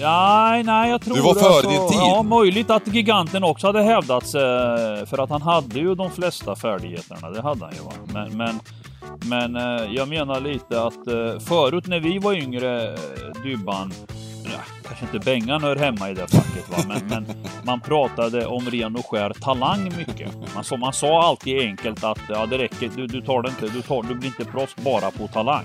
Nej, 0.00 0.62
nej, 0.62 0.90
jag 0.90 1.00
tror... 1.00 1.14
Du 1.14 1.20
var 1.20 1.34
före 1.34 1.70
din 1.70 1.88
tid. 1.88 1.98
Ja, 1.98 2.22
möjligt 2.22 2.70
att 2.70 2.94
giganten 2.94 3.44
också 3.44 3.66
hade 3.66 3.82
hävdats. 3.82 4.34
Eh, 4.34 5.06
för 5.06 5.22
att 5.22 5.30
han 5.30 5.42
hade 5.42 5.78
ju 5.78 5.94
de 5.94 6.10
flesta 6.10 6.56
färdigheterna. 6.56 7.30
Det 7.30 7.42
hade 7.42 7.64
han 7.64 7.74
ju. 7.74 7.82
Va? 7.82 7.92
Men, 8.12 8.36
men, 8.36 8.60
men 9.28 9.56
eh, 9.56 9.92
jag 9.92 10.08
menar 10.08 10.40
lite 10.40 10.82
att 10.82 11.06
eh, 11.06 11.38
förut 11.38 11.86
när 11.86 12.00
vi 12.00 12.18
var 12.18 12.32
yngre, 12.32 12.96
Dybban, 13.42 13.92
kanske 14.82 15.16
inte 15.16 15.30
Bengan 15.30 15.62
hör 15.62 15.76
hemma 15.76 16.10
i 16.10 16.14
det 16.14 16.26
facket, 16.26 16.68
va? 16.70 16.76
Men, 16.88 17.06
men 17.08 17.36
man 17.62 17.80
pratade 17.80 18.46
om 18.46 18.70
ren 18.70 18.96
och 18.96 19.06
skär 19.06 19.30
talang 19.30 19.84
mycket. 19.96 20.54
Man, 20.54 20.64
så, 20.64 20.76
man 20.76 20.92
sa 20.92 21.22
alltid 21.22 21.60
enkelt 21.60 22.04
att 22.04 22.20
ja, 22.28 22.46
det 22.46 22.58
räcker, 22.58 22.90
du, 22.96 23.06
du 23.06 23.20
tar 23.20 23.42
det 23.42 23.48
inte, 23.48 23.66
du, 23.66 23.82
tar, 23.82 24.02
du 24.02 24.14
blir 24.14 24.28
inte 24.28 24.44
proffs 24.44 24.76
bara 24.76 25.10
på 25.10 25.26
talang. 25.26 25.64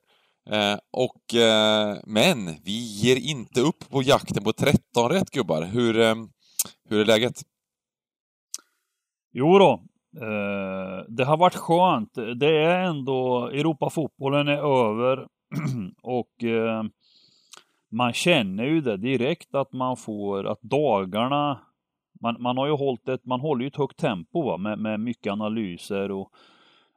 Eh, 0.49 0.77
och, 0.91 1.35
eh, 1.35 1.97
men 2.03 2.45
vi 2.63 3.01
ger 3.01 3.15
inte 3.15 3.61
upp 3.61 3.89
på 3.89 4.01
jakten 4.01 4.43
på 4.43 4.53
13 4.53 5.09
rätt 5.09 5.31
gubbar. 5.31 5.61
Hur, 5.61 5.99
eh, 5.99 6.15
hur 6.89 6.99
är 6.99 7.05
läget? 7.05 7.41
Jo 9.33 9.59
då, 9.59 9.71
eh, 10.21 11.05
det 11.07 11.25
har 11.25 11.37
varit 11.37 11.55
skönt. 11.55 12.13
Det 12.13 12.63
är 12.63 12.83
ändå, 12.83 13.47
Europafotbollen 13.47 14.47
är 14.47 14.87
över 14.87 15.27
och 16.01 16.43
eh, 16.43 16.83
man 17.91 18.13
känner 18.13 18.63
ju 18.63 18.81
det 18.81 18.97
direkt 18.97 19.55
att 19.55 19.73
man 19.73 19.97
får, 19.97 20.47
att 20.47 20.61
dagarna, 20.61 21.59
man, 22.21 22.41
man 22.41 22.57
har 22.57 22.67
ju 22.67 22.73
hållit 22.73 23.09
ett, 23.09 23.25
man 23.25 23.39
håller 23.39 23.61
ju 23.61 23.67
ett 23.67 23.75
högt 23.75 23.99
tempo 23.99 24.41
va, 24.41 24.57
med, 24.57 24.79
med 24.79 24.99
mycket 24.99 25.31
analyser 25.31 26.11
och 26.11 26.31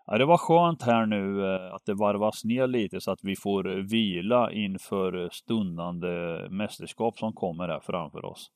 Ja, 0.07 0.19
det 0.19 0.25
var 0.25 0.39
skönt 0.39 0.83
här 0.83 1.07
nu 1.07 1.55
eh, 1.55 1.75
att 1.75 1.85
det 1.87 1.95
varvas 1.95 2.45
ner 2.45 2.67
lite 2.67 3.01
så 3.01 3.11
att 3.11 3.21
vi 3.23 3.37
får 3.37 3.65
vila 3.65 4.53
inför 4.53 5.29
stundande 5.33 6.09
mästerskap 6.51 7.19
som 7.19 7.33
kommer 7.33 7.69
här 7.69 7.81
framför 7.81 8.25
oss. 8.25 8.51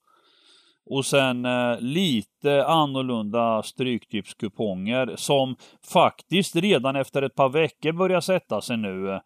Och 0.90 1.06
sen 1.06 1.44
eh, 1.44 1.80
lite 1.80 2.66
annorlunda 2.66 3.62
stryktipskuponger 3.62 5.12
som 5.16 5.56
faktiskt 5.92 6.56
redan 6.56 6.96
efter 6.96 7.22
ett 7.22 7.34
par 7.34 7.48
veckor 7.48 7.92
börjar 7.92 8.20
sätta 8.20 8.60
sig 8.60 8.76
nu. 8.76 9.10
Eh, 9.10 9.20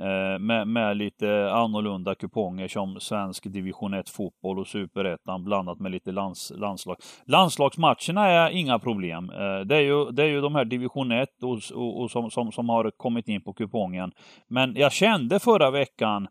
Eh, 0.00 0.38
med, 0.38 0.68
med, 0.68 0.96
lite 0.96 1.50
annorlunda 1.52 2.14
kuponger 2.14 2.68
som 2.68 3.00
svensk 3.00 3.44
division 3.44 3.94
1 3.94 4.08
fotboll 4.08 4.58
och 4.58 4.66
superettan 4.66 5.44
blandat 5.44 5.80
med 5.80 5.92
lite 5.92 6.12
lands, 6.12 6.52
landslag. 6.56 6.96
Landslagsmatcherna 7.26 8.28
är 8.28 8.50
inga 8.50 8.78
problem. 8.78 9.30
Eh, 9.30 9.60
det 9.60 9.76
är 9.76 9.80
ju, 9.80 10.10
det 10.10 10.22
är 10.22 10.26
ju 10.26 10.40
de 10.40 10.54
här 10.54 10.64
division 10.64 11.12
1 11.12 11.28
och, 11.42 11.58
och, 11.74 12.00
och 12.00 12.10
som, 12.10 12.30
som, 12.30 12.52
som 12.52 12.68
har 12.68 12.90
kommit 12.96 13.28
in 13.28 13.42
på 13.42 13.52
kupongen. 13.52 14.12
Men 14.48 14.74
jag 14.76 14.92
kände 14.92 15.40
förra 15.40 15.70
veckan 15.70 16.28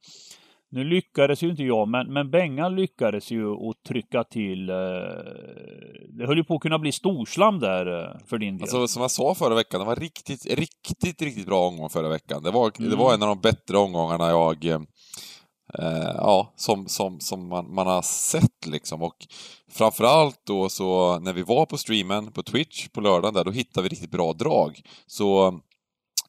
nu 0.73 0.83
lyckades 0.83 1.43
ju 1.43 1.49
inte 1.49 1.63
jag, 1.63 1.87
men, 1.87 2.13
men 2.13 2.31
Bengan 2.31 2.75
lyckades 2.75 3.31
ju 3.31 3.51
att 3.51 3.83
trycka 3.87 4.23
till. 4.23 4.69
Eh, 4.69 4.75
det 6.09 6.27
höll 6.27 6.37
ju 6.37 6.43
på 6.43 6.55
att 6.55 6.61
kunna 6.61 6.79
bli 6.79 6.91
storslam 6.91 7.59
där 7.59 8.01
eh, 8.01 8.27
för 8.27 8.37
din 8.37 8.57
del. 8.57 8.63
Alltså, 8.63 8.87
som 8.87 9.01
jag 9.01 9.11
sa 9.11 9.35
förra 9.35 9.55
veckan, 9.55 9.79
det 9.79 9.85
var 9.85 9.95
riktigt, 9.95 10.45
riktigt, 10.45 11.21
riktigt 11.21 11.45
bra 11.45 11.67
omgång 11.67 11.89
förra 11.89 12.09
veckan. 12.09 12.43
Det 12.43 12.51
var, 12.51 12.71
mm. 12.79 12.91
det 12.91 12.95
var 12.95 13.13
en 13.13 13.23
av 13.23 13.27
de 13.27 13.41
bättre 13.41 13.77
omgångarna 13.77 14.29
jag 14.29 14.65
eh, 14.65 14.81
ja, 16.15 16.53
som, 16.55 16.87
som, 16.87 17.19
som 17.19 17.47
man, 17.47 17.73
man 17.73 17.87
har 17.87 18.01
sett 18.01 18.67
liksom. 18.67 19.03
Och 19.03 19.17
framförallt 19.71 20.41
då 20.45 20.69
så 20.69 21.19
när 21.19 21.33
vi 21.33 21.43
var 21.43 21.65
på 21.65 21.77
streamen 21.77 22.31
på 22.31 22.43
Twitch 22.43 22.87
på 22.87 23.01
lördagen 23.01 23.33
där, 23.33 23.43
då 23.43 23.51
hittade 23.51 23.83
vi 23.83 23.89
riktigt 23.89 24.11
bra 24.11 24.33
drag. 24.33 24.81
Så 25.07 25.59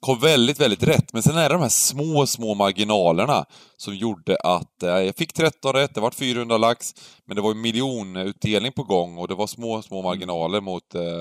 kom 0.04 0.19
väldigt, 0.19 0.60
väldigt 0.60 0.82
rätt. 0.82 1.12
Men 1.12 1.22
sen 1.22 1.37
är 1.37 1.48
det 1.48 1.54
de 1.54 1.62
här 1.62 1.69
små, 1.69 2.26
små 2.26 2.54
marginalerna 2.54 3.44
som 3.76 3.97
gjorde 3.97 4.37
att 4.37 4.82
eh, 4.82 4.88
jag 4.88 5.16
fick 5.16 5.32
13 5.32 5.72
rätt, 5.72 5.94
det 5.94 6.00
var 6.00 6.10
400 6.10 6.59
lax, 6.59 6.94
men 7.26 7.37
det 7.37 7.42
var 7.42 7.50
en 7.50 7.60
miljonutdelning 7.60 8.72
på 8.72 8.82
gång 8.82 9.19
och 9.19 9.28
det 9.28 9.34
var 9.34 9.47
små, 9.47 9.82
små 9.82 10.03
marginaler 10.03 10.60
mot, 10.60 10.94
eh, 10.94 11.20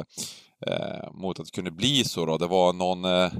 eh, 0.67 1.11
mot 1.11 1.39
att 1.39 1.45
det 1.45 1.51
kunde 1.51 1.71
bli 1.71 2.03
så 2.03 2.25
då. 2.25 2.37
Det 2.37 2.47
var 2.47 2.73
någon 2.73 3.05
eh, 3.05 3.31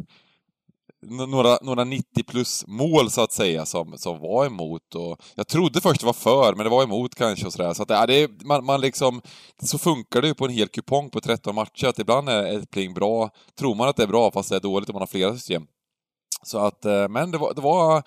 några, 1.09 1.58
några 1.62 1.84
90 1.84 2.24
plus 2.24 2.68
mål 2.68 3.12
så 3.12 3.22
att 3.22 3.31
säga 3.31 3.66
som, 3.66 3.97
som 3.97 4.19
var 4.19 4.46
emot 4.46 4.96
och 4.96 5.22
jag 5.36 5.47
trodde 5.47 5.81
först 5.81 6.00
det 6.00 6.06
var 6.06 6.14
för, 6.14 6.56
men 6.56 6.64
det 6.64 6.69
var 6.69 6.84
emot 6.84 7.16
kanske 7.16 7.46
och 7.46 7.53
sådär. 7.53 7.74
Så 7.74 7.84
att 7.84 7.90
ja, 7.90 8.06
det 8.06 8.16
är, 8.16 8.46
man, 8.46 8.66
man 8.66 8.81
liksom, 8.81 9.22
så 9.63 9.78
funkar 9.78 10.22
det 10.22 10.28
ju 10.28 10.34
på 10.34 10.46
en 10.46 10.52
hel 10.52 10.68
kupong 10.68 11.09
på 11.09 11.22
13 11.22 11.56
matcher 11.56 11.88
att 11.88 12.00
ibland 12.00 12.30
är 12.30 12.59
ett 12.59 12.72
pling 12.72 12.94
bra, 12.94 13.30
tror 13.59 13.75
man 13.75 13.90
att 13.90 13.96
det 13.96 14.03
är 14.03 14.08
bra 14.08 14.31
fast 14.31 14.50
det 14.50 14.56
är 14.56 14.59
dåligt 14.59 14.90
om 14.90 14.94
man 14.94 15.02
har 15.02 15.08
flera 15.08 15.34
system. 15.34 15.66
Så 16.44 16.58
att, 16.58 16.86
eh, 16.86 17.08
men 17.09 17.31
det 17.31 17.38
var, 17.38 17.53
det 17.53 17.62
var 17.62 18.03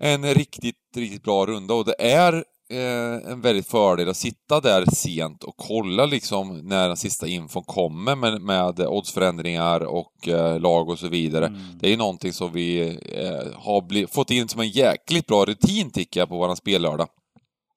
en 0.00 0.34
riktigt, 0.34 0.76
riktigt 0.96 1.22
bra 1.22 1.46
runda 1.46 1.74
och 1.74 1.84
det 1.84 1.96
är 1.98 2.44
eh, 2.70 3.32
en 3.32 3.40
väldigt 3.40 3.70
fördel 3.70 4.08
att 4.08 4.16
sitta 4.16 4.60
där 4.60 4.84
sent 4.94 5.44
och 5.44 5.56
kolla 5.56 6.06
liksom 6.06 6.58
när 6.58 6.88
den 6.88 6.96
sista 6.96 7.26
infon 7.26 7.62
kommer 7.62 8.16
med, 8.16 8.40
med 8.42 8.80
oddsförändringar 8.80 9.80
och 9.80 10.28
eh, 10.28 10.60
lag 10.60 10.88
och 10.88 10.98
så 10.98 11.08
vidare. 11.08 11.46
Mm. 11.46 11.60
Det 11.80 11.86
är 11.86 11.90
ju 11.90 11.96
någonting 11.96 12.32
som 12.32 12.52
vi 12.52 12.88
eh, 12.88 13.60
har 13.60 14.06
fått 14.14 14.30
in 14.30 14.48
som 14.48 14.60
en 14.60 14.68
jäkligt 14.68 15.26
bra 15.26 15.44
rutin 15.44 15.90
tycker 15.90 16.20
jag 16.20 16.28
på 16.28 16.36
våran 16.36 16.56
spellördag. 16.56 17.08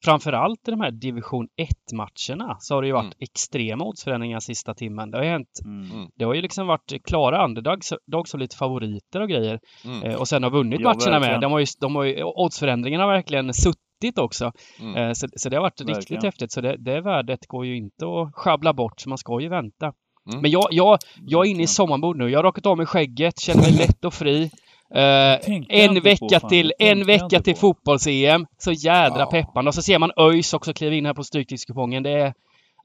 Framförallt 0.03 0.67
i 0.67 0.71
de 0.71 0.79
här 0.79 0.91
division 0.91 1.47
1-matcherna 1.61 2.55
så 2.59 2.75
har 2.75 2.81
det 2.81 2.87
ju 2.87 2.93
varit 2.93 3.03
mm. 3.03 3.17
extrema 3.19 3.85
oddsförändringar 3.85 4.39
sista 4.39 4.73
timmen. 4.73 5.11
Det 5.11 5.17
har 5.17 5.23
ju 5.23 5.29
hänt. 5.29 5.59
Mm. 5.65 5.91
mm. 5.91 6.07
Det 6.15 6.25
har 6.25 6.33
ju 6.33 6.41
liksom 6.41 6.67
varit 6.67 7.05
klara 7.07 7.45
underdogs 7.45 8.33
och 8.33 8.39
lite 8.39 8.55
favoriter 8.55 9.21
och 9.21 9.29
grejer. 9.29 9.59
Mm. 9.85 10.03
Eh, 10.03 10.15
och 10.15 10.27
sen 10.27 10.43
har 10.43 10.49
vunnit 10.49 10.79
ja, 10.79 10.93
matcherna 10.93 11.19
verkligen. 11.19 11.31
med. 11.31 11.41
De 11.41 11.51
har 11.51 11.59
ju, 11.59 11.65
de 11.79 11.95
har 11.95 12.03
ju, 12.03 12.23
oddsförändringarna 12.23 13.03
har 13.03 13.13
verkligen 13.13 13.53
suttit 13.53 13.88
häftigt 13.99 14.17
också. 14.17 14.51
Mm. 14.79 14.95
Eh, 14.95 15.13
så, 15.13 15.27
så, 15.35 15.49
det 15.49 15.55
har 15.55 15.61
varit 15.61 15.81
Verkligen. 15.81 15.99
riktigt 15.99 16.23
häftigt. 16.23 16.51
Så 16.51 16.61
det, 16.61 16.77
det 16.77 17.01
värdet 17.01 17.47
går 17.47 17.65
ju 17.65 17.77
inte 17.77 18.05
att 18.05 18.35
schabbla 18.35 18.73
bort, 18.73 18.99
så 18.99 19.09
man 19.09 19.17
ska 19.17 19.41
ju 19.41 19.49
vänta. 19.49 19.93
Mm. 20.31 20.41
Men 20.41 20.51
jag, 20.51 20.67
jag, 20.71 20.97
jag 21.25 21.45
är 21.45 21.51
inne 21.51 21.63
i 21.63 21.67
sommarmode 21.67 22.19
nu. 22.19 22.29
Jag 22.29 22.39
har 22.39 22.43
rakat 22.43 22.65
av 22.65 22.77
mig 22.77 22.85
skägget, 22.85 23.39
känner 23.39 23.61
mig 23.61 23.71
lätt 23.71 24.05
och 24.05 24.13
fri. 24.13 24.51
Uh, 24.95 25.63
en 25.69 26.01
vecka 26.01 26.39
på, 26.39 26.49
till, 26.49 26.73
en 26.79 27.05
vecka 27.05 27.41
till 27.41 27.55
fotbolls-EM. 27.55 28.45
Så 28.57 28.71
jädra 28.71 29.19
ja. 29.19 29.25
peppande. 29.25 29.69
Och 29.69 29.75
så 29.75 29.81
ser 29.81 29.99
man 29.99 30.11
ÖIS 30.17 30.53
också 30.53 30.73
kliva 30.73 30.95
in 30.95 31.05
här 31.05 31.13
på 31.13 31.23
Stryktipskupongen. 31.23 32.03
Det 32.03 32.11
är, 32.11 32.33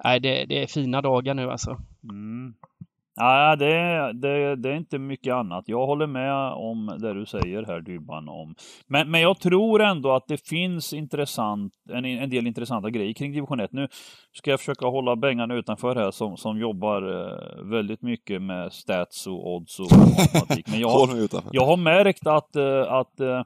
nej, 0.05 0.21
det, 0.21 0.45
det 0.49 0.63
är 0.63 0.67
fina 0.67 1.03
dagar 1.03 1.35
nu 1.35 1.51
alltså. 1.51 1.71
Mm. 2.11 2.55
Ja, 3.17 3.57
det, 3.57 4.13
det, 4.13 4.57
det 4.57 4.71
är 4.71 4.77
inte 4.77 4.99
mycket 4.99 5.35
annat. 5.35 5.65
Jag 5.67 5.87
håller 5.87 6.07
med 6.07 6.53
om 6.53 6.99
det 7.01 7.15
du 7.15 7.27
säger 7.27 7.63
här 7.63 7.81
Dybban 7.81 8.29
om. 8.29 8.55
Men, 8.87 9.11
men 9.11 9.21
jag 9.21 9.41
tror 9.41 9.83
ändå 9.83 10.13
att 10.13 10.29
det 10.29 10.49
finns 10.49 10.93
intressant, 10.93 11.73
en, 11.91 12.05
en 12.05 12.31
del 12.31 12.47
intressanta 12.47 12.91
grejer 12.91 13.13
kring 13.13 13.33
division 13.33 13.61
1. 13.61 13.73
Nu 13.73 13.89
ska 14.33 14.51
jag 14.51 14.61
försöka 14.61 14.87
hålla 14.87 15.17
Bengan 15.17 15.51
utanför 15.51 15.97
här 15.97 16.11
som, 16.11 16.37
som 16.37 16.59
jobbar 16.59 17.03
eh, 17.03 17.65
väldigt 17.71 18.03
mycket 18.03 18.43
med 18.43 18.73
stats 18.73 19.27
och 19.27 19.55
odds 19.55 19.81
och 19.81 19.87
matematik. 19.93 20.67
Men 20.71 20.81
jag, 20.81 20.89
har, 20.89 21.29
jag 21.53 21.67
har 21.67 21.77
märkt 21.77 22.27
att, 22.27 22.57
eh, 22.57 22.93
att 22.93 23.21
eh, 23.21 23.43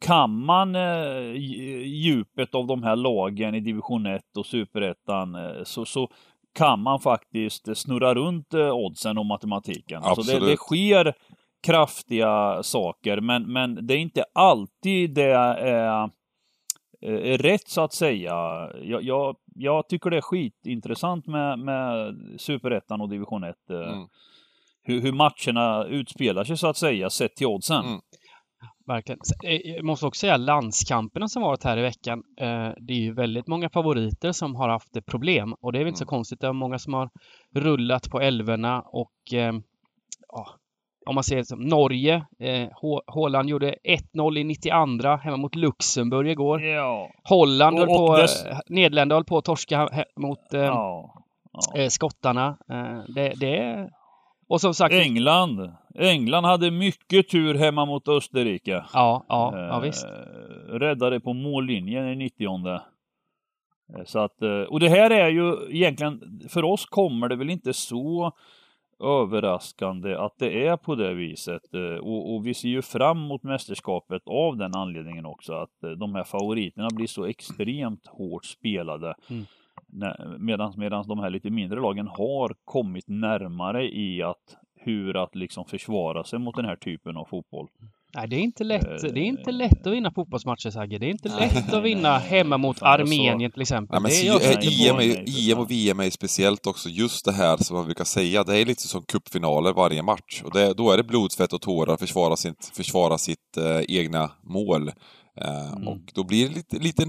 kan 0.00 0.44
man 0.44 0.74
djupet 1.84 2.54
av 2.54 2.66
de 2.66 2.82
här 2.82 2.96
lagen 2.96 3.54
i 3.54 3.60
division 3.60 4.06
1 4.06 4.22
och 4.38 4.46
superettan 4.46 5.36
så, 5.64 5.84
så 5.84 6.08
kan 6.54 6.82
man 6.82 7.00
faktiskt 7.00 7.76
snurra 7.76 8.14
runt 8.14 8.54
eh, 8.54 8.74
oddsen 8.74 9.18
och 9.18 9.26
matematiken. 9.26 10.02
Alltså 10.02 10.32
det, 10.32 10.46
det, 10.46 10.56
sker 10.56 11.14
kraftiga 11.62 12.62
saker, 12.62 13.20
men, 13.20 13.52
men 13.52 13.86
det 13.86 13.94
är 13.94 13.98
inte 13.98 14.24
alltid 14.34 15.14
det 15.14 15.30
är, 15.32 16.10
är 17.02 17.38
rätt 17.38 17.68
så 17.68 17.80
att 17.80 17.92
säga. 17.92 18.34
Jag, 18.82 19.02
jag, 19.02 19.36
jag, 19.54 19.88
tycker 19.88 20.10
det 20.10 20.16
är 20.16 20.20
skitintressant 20.20 21.26
med, 21.26 21.58
med 21.58 22.16
Superettan 22.38 23.00
och 23.00 23.08
Division 23.08 23.44
1. 23.44 23.56
Eh, 23.70 23.76
mm. 23.76 24.08
Hur, 24.82 25.00
hur 25.00 25.12
matcherna 25.12 25.84
utspelar 25.84 26.44
sig 26.44 26.56
så 26.56 26.66
att 26.66 26.76
säga, 26.76 27.10
sett 27.10 27.36
till 27.36 27.46
oddsen. 27.46 27.84
Mm. 27.84 28.00
Verkligen. 28.86 29.18
Jag 29.64 29.84
måste 29.84 30.06
också 30.06 30.18
säga 30.18 30.36
landskamperna 30.36 31.28
som 31.28 31.42
varit 31.42 31.64
här 31.64 31.78
i 31.78 31.82
veckan. 31.82 32.22
Det 32.76 32.92
är 32.92 32.98
ju 32.98 33.14
väldigt 33.14 33.46
många 33.46 33.70
favoriter 33.70 34.32
som 34.32 34.54
har 34.54 34.68
haft 34.68 35.06
problem 35.06 35.54
och 35.60 35.72
det 35.72 35.78
är 35.78 35.80
väl 35.80 35.88
inte 35.88 35.98
så 35.98 36.04
mm. 36.04 36.08
konstigt. 36.08 36.40
Det 36.40 36.46
är 36.46 36.52
många 36.52 36.78
som 36.78 36.94
har 36.94 37.10
rullat 37.54 38.10
på 38.10 38.20
älvorna 38.20 38.80
och 38.80 39.12
ja, 40.28 40.46
om 41.06 41.14
man 41.14 41.24
ser 41.24 41.36
det 41.36 41.44
som 41.44 41.60
Norge. 41.60 42.26
Eh, 42.38 42.68
Håland 43.06 43.48
gjorde 43.48 43.76
1-0 44.14 44.38
i 44.38 44.44
92 44.44 45.16
hemma 45.16 45.36
mot 45.36 45.54
Luxemburg 45.54 46.28
igår. 46.28 46.62
Ja. 46.62 47.10
Holland 47.24 47.78
höll 47.78 47.88
på, 47.88 48.16
dess... 48.16 48.44
Eh, 48.44 48.58
Nederländerna 48.66 49.16
höll 49.16 49.24
på 49.24 49.38
att 49.38 49.44
torska 49.44 50.04
mot 50.16 50.54
eh, 50.54 50.60
ja. 50.60 51.14
Ja. 51.52 51.80
Eh, 51.80 51.88
skottarna. 51.88 52.56
Eh, 52.70 53.14
det, 53.14 53.32
det 53.36 53.88
och 54.48 54.60
som 54.60 54.74
sagt... 54.74 54.94
England. 54.94 55.72
England 55.94 56.44
hade 56.44 56.70
mycket 56.70 57.28
tur 57.28 57.54
hemma 57.54 57.84
mot 57.84 58.08
Österrike. 58.08 58.84
Ja, 58.92 59.24
ja, 59.28 59.58
ja 59.68 59.80
visst. 59.80 60.06
Räddade 60.68 61.20
på 61.20 61.32
mållinjen 61.32 62.08
i 62.08 62.16
90 62.16 62.80
så 64.04 64.18
att, 64.18 64.42
och 64.68 64.80
det 64.80 64.88
här 64.88 65.10
är 65.10 65.28
ju 65.28 65.56
egentligen, 65.70 66.40
för 66.48 66.64
oss 66.64 66.86
kommer 66.86 67.28
det 67.28 67.36
väl 67.36 67.50
inte 67.50 67.72
så 67.72 68.32
överraskande 69.00 70.14
att 70.14 70.38
det 70.38 70.66
är 70.66 70.76
på 70.76 70.94
det 70.94 71.14
viset. 71.14 71.74
Eh, 71.74 71.80
och, 71.80 72.34
och, 72.34 72.46
vi 72.46 72.54
ser 72.54 72.68
ju 72.68 72.82
fram 72.82 73.18
emot 73.24 73.42
mästerskapet 73.42 74.22
av 74.26 74.56
den 74.56 74.74
anledningen 74.74 75.26
också, 75.26 75.52
att 75.52 75.82
eh, 75.84 75.90
de 75.90 76.14
här 76.14 76.24
favoriterna 76.24 76.88
blir 76.94 77.06
så 77.06 77.24
extremt 77.24 78.06
hårt 78.06 78.44
spelade. 78.44 79.14
Mm. 79.30 79.44
Medan 80.38 80.74
medans 80.76 81.06
de 81.06 81.18
här 81.18 81.30
lite 81.30 81.50
mindre 81.50 81.80
lagen 81.80 82.06
har 82.06 82.54
kommit 82.64 83.08
närmare 83.08 83.84
i 83.84 84.22
att 84.22 84.56
hur 84.76 85.16
att 85.16 85.34
liksom 85.34 85.64
försvara 85.64 86.24
sig 86.24 86.38
mot 86.38 86.56
den 86.56 86.64
här 86.64 86.76
typen 86.76 87.16
av 87.16 87.24
fotboll. 87.24 87.68
Nej, 88.14 88.28
det 88.28 88.36
är 88.36 88.40
inte 88.40 88.64
lätt. 88.64 89.00
Det 89.02 89.20
är 89.20 89.24
inte 89.24 89.52
lätt 89.52 89.86
att 89.86 89.92
vinna 89.92 90.10
fotbollsmatcher, 90.10 90.70
Sagge. 90.70 90.98
Det 90.98 91.06
är 91.06 91.10
inte 91.10 91.28
lätt 91.28 91.72
att 91.72 91.82
vinna 91.82 92.18
hemma 92.18 92.58
mot 92.58 92.82
Armenien 92.82 93.52
till 93.52 93.62
exempel. 93.62 94.02
Nej, 94.02 94.02
men 94.02 94.38
det 94.40 94.46
är 94.46 94.90
EM, 94.90 95.24
EM 95.26 95.58
och 95.58 95.70
VM 95.70 96.00
är 96.00 96.10
speciellt 96.10 96.66
också 96.66 96.88
just 96.88 97.24
det 97.24 97.32
här 97.32 97.56
som 97.56 97.76
man 97.76 97.84
brukar 97.84 98.04
säga. 98.04 98.44
Det 98.44 98.58
är 98.58 98.64
lite 98.64 98.88
som 98.88 99.02
cupfinaler 99.02 99.72
varje 99.72 100.02
match. 100.02 100.42
Och 100.44 100.52
det, 100.52 100.74
då 100.74 100.90
är 100.90 100.96
det 100.96 101.02
blodsvett 101.02 101.52
och 101.52 101.60
tårar 101.60 101.94
att 101.94 102.00
försvara 102.00 102.36
sitt, 102.36 102.70
försvara 102.74 103.18
sitt 103.18 103.56
eh, 103.56 103.96
egna 103.96 104.30
mål. 104.42 104.88
Eh, 105.40 105.72
mm. 105.72 105.88
Och 105.88 106.00
då 106.14 106.24
blir 106.24 106.48
det 106.48 106.54
lite, 106.54 106.78
lite 106.78 107.02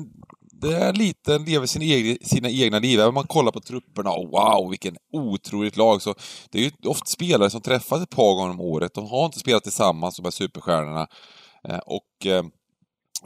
det 0.66 0.78
är 0.78 0.94
lite, 0.94 1.38
lever 1.38 1.66
sina 1.66 1.86
egna, 1.86 2.18
sina 2.22 2.50
egna 2.50 2.80
liv. 2.80 3.00
Även 3.00 3.08
om 3.08 3.14
man 3.14 3.28
kollar 3.28 3.52
på 3.52 3.60
trupperna, 3.60 4.10
wow, 4.10 4.70
vilken 4.70 4.98
otroligt 5.14 5.78
lag. 5.78 6.02
Så 6.02 6.16
det 6.50 6.60
är 6.60 6.64
ju 6.64 6.72
ofta 6.90 7.06
spelare 7.06 7.50
som 7.50 7.62
träffas 7.62 8.02
ett 8.02 8.10
par 8.10 8.36
gånger 8.36 8.52
om 8.52 8.62
året. 8.62 8.94
De 8.94 9.08
har 9.08 9.26
inte 9.26 9.40
spelat 9.40 9.64
tillsammans, 9.64 10.16
de 10.16 10.24
här 10.24 10.32
superstjärnorna. 10.32 11.08
Eh, 11.68 11.78
och 11.78 12.26
eh, 12.26 12.44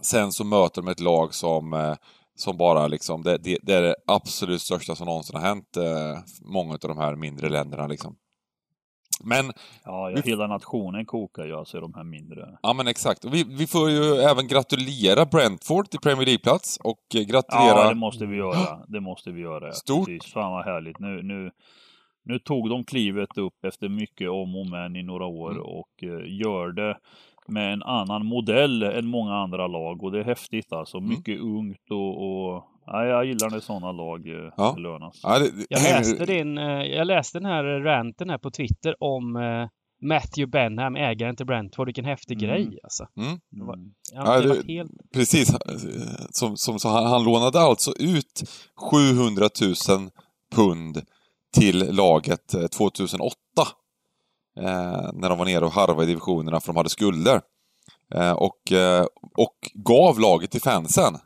sen 0.01 0.31
så 0.31 0.43
möter 0.43 0.81
de 0.81 0.91
ett 0.91 0.99
lag 0.99 1.33
som, 1.33 1.73
eh, 1.73 1.95
som 2.35 2.57
bara 2.57 2.87
liksom, 2.87 3.23
det, 3.23 3.37
det, 3.37 3.57
det, 3.61 3.73
är 3.73 3.81
det 3.81 3.95
absolut 4.07 4.61
största 4.61 4.95
som 4.95 5.05
någonsin 5.05 5.35
har 5.35 5.43
hänt 5.43 5.77
eh, 5.77 6.19
många 6.41 6.73
av 6.73 6.79
de 6.79 6.97
här 6.97 7.15
mindre 7.15 7.49
länderna 7.49 7.87
liksom. 7.87 8.15
Men... 9.23 9.45
Ja, 9.85 10.11
ja 10.11 10.21
hela 10.25 10.47
nationen 10.47 11.05
kokar 11.05 11.45
ju 11.45 11.55
alltså 11.55 11.77
i 11.77 11.81
de 11.81 11.93
här 11.93 12.03
mindre. 12.03 12.57
Ja, 12.61 12.73
men 12.73 12.87
exakt. 12.87 13.25
Vi, 13.25 13.43
vi 13.43 13.67
får 13.67 13.89
ju 13.89 14.15
även 14.15 14.47
gratulera 14.47 15.25
Brentford 15.25 15.89
till 15.89 15.99
Premier 15.99 16.25
League-plats 16.25 16.77
och 16.83 16.99
gratulera... 17.09 17.83
Ja, 17.83 17.89
det 17.89 17.95
måste 17.95 18.25
vi 18.25 18.37
göra. 18.37 18.79
Det 18.87 18.99
måste 18.99 19.31
vi 19.31 19.41
göra. 19.41 19.71
Stort! 19.71 20.07
Precis. 20.07 20.33
Fan 20.33 20.51
vad 20.51 20.65
härligt. 20.65 20.99
Nu, 20.99 21.23
nu, 21.23 21.51
nu 22.23 22.39
tog 22.39 22.69
de 22.69 22.83
klivet 22.83 23.37
upp 23.37 23.65
efter 23.65 23.89
mycket 23.89 24.29
om 24.29 24.55
och 24.55 24.69
men 24.69 24.95
i 24.95 25.03
några 25.03 25.25
år 25.25 25.51
mm. 25.51 25.63
och 25.63 26.03
uh, 26.03 26.39
gör 26.41 26.71
det 26.71 26.97
med 27.47 27.73
en 27.73 27.83
annan 27.83 28.25
modell 28.25 28.83
än 28.83 29.07
många 29.07 29.35
andra 29.35 29.67
lag 29.67 30.03
och 30.03 30.11
det 30.11 30.19
är 30.19 30.23
häftigt 30.23 30.73
alltså. 30.73 30.97
Mm. 30.97 31.09
Mycket 31.09 31.39
ungt 31.39 31.91
och, 31.91 32.23
och 32.27 32.63
Ja, 32.91 33.05
jag 33.05 33.25
gillar 33.25 33.49
när 33.49 33.59
sådana 33.59 33.91
lag 33.91 34.27
eh, 34.27 34.53
ja. 34.57 34.75
lönas. 34.77 35.19
Ja, 35.23 35.39
det, 35.39 35.65
jag, 35.69 35.83
läste 35.83 36.25
din, 36.25 36.57
eh, 36.57 36.83
jag 36.83 37.07
läste 37.07 37.39
den 37.39 37.45
här 37.45 37.63
ranten 37.63 38.29
här 38.29 38.37
på 38.37 38.51
Twitter 38.51 39.03
om 39.03 39.35
eh, 39.35 39.67
Matthew 40.07 40.51
Benham, 40.51 40.95
ägaren 40.95 41.35
till 41.35 41.45
Brentford. 41.45 41.87
Vilken 41.87 42.05
häftig 42.05 42.43
mm. 42.43 42.49
grej 42.49 42.79
alltså. 42.83 43.07
Mm. 43.17 43.39
Det 43.49 43.63
var, 43.63 43.77
ja, 44.13 44.41
det, 44.41 44.73
helt... 44.73 44.91
Precis. 45.13 45.55
Som, 46.31 46.57
som, 46.57 46.79
så 46.79 46.89
han, 46.89 47.05
han 47.05 47.23
lånade 47.23 47.59
alltså 47.59 47.93
ut 47.99 48.43
700 48.91 49.49
000 49.89 50.09
pund 50.55 51.01
till 51.53 51.95
laget 51.95 52.55
2008. 52.71 53.35
Eh, 54.59 55.09
när 55.13 55.29
de 55.29 55.37
var 55.37 55.45
nere 55.45 55.65
och 55.65 55.71
harvade 55.71 56.03
i 56.03 56.07
divisionerna 56.07 56.59
för 56.59 56.67
de 56.67 56.77
hade 56.77 56.89
skulder. 56.89 57.41
Eh, 58.15 58.31
och, 58.31 58.71
eh, 58.71 59.05
och 59.37 59.57
gav 59.73 60.19
laget 60.19 60.51
till 60.51 60.61
fansen. 60.61 61.17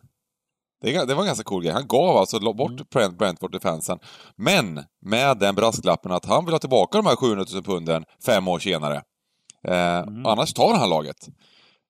Det, 0.84 1.06
det 1.06 1.14
var 1.14 1.22
en 1.22 1.28
ganska 1.28 1.44
cool 1.44 1.64
grej. 1.64 1.74
Han 1.74 1.88
gav 1.88 2.18
alltså 2.18 2.54
bort 2.54 2.96
mm. 2.96 3.18
Brentford 3.18 3.52
till 3.52 3.62
fansen. 3.62 4.00
Men 4.36 4.84
med 5.02 5.38
den 5.38 5.56
brasklappen 5.56 6.12
att 6.12 6.26
han 6.26 6.46
vill 6.46 6.54
ha 6.54 6.60
tillbaka 6.60 6.98
de 6.98 7.06
här 7.06 7.16
700 7.16 7.46
000 7.54 7.64
punden 7.64 8.06
fem 8.26 8.48
år 8.48 8.60
senare. 8.60 9.02
Eh, 9.68 9.98
mm. 9.98 10.26
Annars 10.26 10.54
tar 10.54 10.74
han 10.74 10.90
laget. 10.90 11.28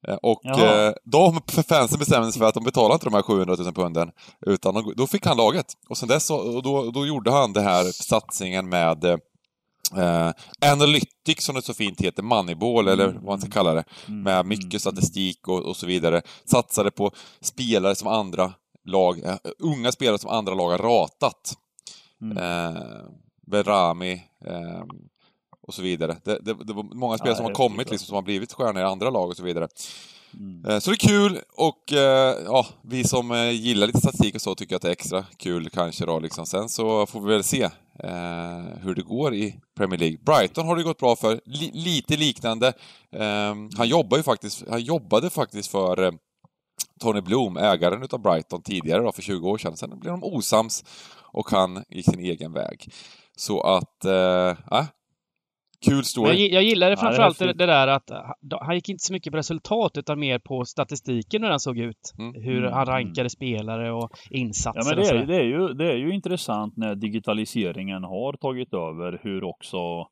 Eh, 0.07 0.15
och 0.15 0.45
eh, 0.45 0.93
de, 1.03 1.41
fansen 1.67 1.99
bestämde 1.99 2.31
sig 2.31 2.39
för 2.39 2.47
att 2.47 2.53
de 2.53 2.63
betalar 2.63 2.93
inte 2.95 3.05
de 3.05 3.13
här 3.13 3.21
700 3.21 3.55
000 3.59 3.73
punden. 3.73 4.11
Utan 4.45 4.73
de, 4.73 4.93
då 4.95 5.07
fick 5.07 5.25
han 5.25 5.37
laget. 5.37 5.65
Och 5.89 5.97
sen 5.97 6.09
dess 6.09 6.25
så, 6.25 6.61
då, 6.61 6.91
då 6.91 7.05
gjorde 7.05 7.31
han 7.31 7.53
det 7.53 7.61
här 7.61 7.83
satsningen 7.83 8.69
med 8.69 9.05
eh, 9.05 10.31
Analytics, 10.71 11.45
som 11.45 11.55
det 11.55 11.61
så 11.61 11.73
fint 11.73 12.01
heter, 12.01 12.23
Moneyball, 12.23 12.87
eller 12.87 13.07
vad 13.07 13.23
man 13.23 13.41
ska 13.41 13.49
kalla 13.49 13.73
det. 13.73 13.83
Mm. 14.07 14.23
Med 14.23 14.45
mycket 14.45 14.65
mm. 14.65 14.79
statistik 14.79 15.47
och, 15.47 15.59
och 15.59 15.75
så 15.75 15.85
vidare. 15.85 16.21
Satsade 16.45 16.91
på 16.91 17.11
spelare 17.41 17.95
som 17.95 18.07
andra 18.07 18.53
lag, 18.85 19.17
uh, 19.17 19.35
unga 19.59 19.91
spelare 19.91 20.17
som 20.17 20.29
andra 20.29 20.53
lag 20.53 20.69
har 20.69 20.77
ratat. 20.77 21.57
Mm. 22.21 22.37
Uh, 22.37 22.81
Berami 23.47 24.13
uh, 24.47 24.83
och 25.61 25.73
så 25.73 25.81
vidare. 25.81 26.17
Det, 26.23 26.39
det, 26.41 26.53
det 26.53 26.73
var 26.73 26.83
många 26.83 27.17
spelare 27.17 27.31
ja, 27.31 27.35
som 27.35 27.45
har 27.45 27.53
kommit 27.53 27.91
liksom, 27.91 28.05
som 28.05 28.15
har 28.15 28.21
blivit 28.21 28.53
stjärnor 28.53 28.81
i 28.81 28.85
andra 28.85 29.09
lag 29.09 29.29
och 29.29 29.37
så 29.37 29.43
vidare. 29.43 29.67
Mm. 30.33 30.81
Så 30.81 30.89
det 30.89 30.95
är 30.95 31.07
kul 31.07 31.39
och 31.55 31.91
ja, 32.45 32.67
vi 32.81 33.03
som 33.03 33.51
gillar 33.51 33.87
lite 33.87 33.99
statistik 33.99 34.35
och 34.35 34.41
så 34.41 34.55
tycker 34.55 34.75
att 34.75 34.81
det 34.81 34.87
är 34.87 34.91
extra 34.91 35.25
kul 35.37 35.69
kanske 35.69 36.05
då 36.05 36.19
liksom. 36.19 36.45
Sen 36.45 36.69
så 36.69 37.05
får 37.05 37.21
vi 37.21 37.33
väl 37.33 37.43
se 37.43 37.69
eh, 37.99 38.79
hur 38.81 38.95
det 38.95 39.01
går 39.01 39.33
i 39.33 39.59
Premier 39.75 39.99
League. 39.99 40.17
Brighton 40.21 40.67
har 40.67 40.75
det 40.75 40.83
gått 40.83 40.99
bra 40.99 41.15
för, 41.15 41.31
L 41.33 41.69
lite 41.73 42.17
liknande. 42.17 42.67
Eh, 43.11 43.55
han 43.77 43.87
jobbar 43.87 44.17
ju 44.17 44.23
faktiskt, 44.23 44.63
han 44.69 44.81
jobbade 44.81 45.29
faktiskt 45.29 45.71
för 45.71 46.13
Tony 47.03 47.21
Bloom, 47.21 47.57
ägaren 47.57 48.03
utav 48.03 48.21
Brighton 48.21 48.61
tidigare 48.61 49.01
då, 49.01 49.11
för 49.11 49.21
20 49.21 49.49
år 49.49 49.57
sedan. 49.57 49.77
Sen 49.77 49.99
blev 49.99 50.11
de 50.11 50.23
osams 50.23 50.83
och 51.21 51.49
han 51.49 51.83
gick 51.89 52.05
sin 52.05 52.19
egen 52.19 52.53
väg. 52.53 52.87
Så 53.37 53.61
att, 53.61 54.05
äh, 54.05 54.85
kul 55.85 56.03
story. 56.03 56.41
Jag, 56.41 56.51
jag 56.51 56.63
gillade 56.63 56.97
framförallt 56.97 57.39
ja, 57.39 57.47
det, 57.47 57.53
det, 57.53 57.65
där 57.65 57.87
att 57.87 58.11
han 58.61 58.75
gick 58.75 58.89
inte 58.89 59.03
så 59.03 59.13
mycket 59.13 59.31
på 59.31 59.37
resultat 59.37 59.97
utan 59.97 60.19
mer 60.19 60.39
på 60.39 60.65
statistiken 60.65 61.43
hur 61.43 61.49
den 61.49 61.59
såg 61.59 61.77
ut. 61.77 62.13
Mm. 62.19 62.43
Hur 62.43 62.61
han 62.61 62.73
mm. 62.73 62.85
rankade 62.85 63.21
mm. 63.21 63.29
spelare 63.29 63.91
och 63.91 64.11
insatser. 64.29 64.81
Ja, 64.81 64.95
men 64.95 65.03
det, 65.03 65.09
är, 65.09 65.25
det, 65.25 65.35
är 65.35 65.43
ju, 65.43 65.67
det 65.73 65.91
är 65.91 65.97
ju 65.97 66.13
intressant 66.13 66.77
när 66.77 66.95
digitaliseringen 66.95 68.03
har 68.03 68.33
tagit 68.33 68.73
över 68.73 69.19
hur 69.23 69.43
också 69.43 70.07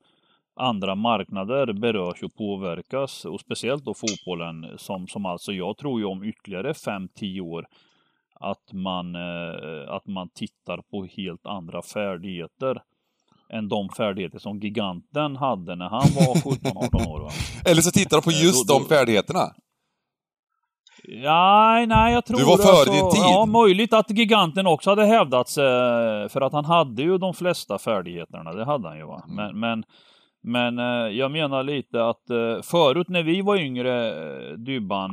andra 0.59 0.95
marknader 0.95 1.73
berörs 1.73 2.23
och 2.23 2.35
påverkas 2.35 3.25
och 3.25 3.39
speciellt 3.39 3.85
då 3.85 3.93
fotbollen 3.93 4.77
som, 4.77 5.07
som 5.07 5.25
alltså 5.25 5.51
jag 5.51 5.77
tror 5.77 5.99
ju 5.99 6.05
om 6.05 6.23
ytterligare 6.23 6.73
5-10 6.73 7.41
år 7.41 7.65
att 8.39 8.73
man, 8.73 9.15
eh, 9.15 9.93
att 9.93 10.07
man 10.07 10.29
tittar 10.29 10.81
på 10.91 11.05
helt 11.17 11.45
andra 11.45 11.81
färdigheter 11.81 12.81
än 13.53 13.67
de 13.67 13.89
färdigheter 13.89 14.39
som 14.39 14.59
giganten 14.59 15.35
hade 15.35 15.75
när 15.75 15.89
han 15.89 16.07
var 16.15 16.35
17-18 16.35 17.07
år. 17.07 17.19
Va? 17.19 17.29
Eller 17.71 17.81
så 17.81 17.91
tittar 17.91 18.17
de 18.17 18.23
på 18.23 18.29
eh, 18.29 18.43
just 18.43 18.67
då, 18.67 18.73
då... 18.73 18.79
de 18.79 18.85
färdigheterna. 18.85 19.53
Nej, 21.07 21.87
nej, 21.87 22.13
jag 22.13 22.25
tror... 22.25 22.37
Du 22.37 22.45
var 22.45 22.57
före 22.57 22.71
alltså, 22.71 22.91
din 22.91 23.11
tid. 23.11 23.21
Ja, 23.21 23.45
möjligt 23.45 23.93
att 23.93 24.09
giganten 24.09 24.67
också 24.67 24.89
hade 24.89 25.05
hävdat 25.05 25.49
sig, 25.49 25.63
för 26.29 26.41
att 26.41 26.53
han 26.53 26.65
hade 26.65 27.01
ju 27.01 27.17
de 27.17 27.33
flesta 27.33 27.77
färdigheterna, 27.77 28.53
det 28.53 28.65
hade 28.65 28.87
han 28.87 28.97
ju 28.97 29.05
va. 29.05 29.23
Mm. 29.27 29.35
Men, 29.35 29.59
men 29.59 29.83
men 30.41 30.79
eh, 30.79 31.17
jag 31.17 31.31
menar 31.31 31.63
lite 31.63 32.05
att 32.05 32.29
eh, 32.29 32.61
förut 32.63 33.09
när 33.09 33.23
vi 33.23 33.41
var 33.41 33.57
yngre, 33.57 34.09
eh, 34.09 34.53
Dybban, 34.53 35.11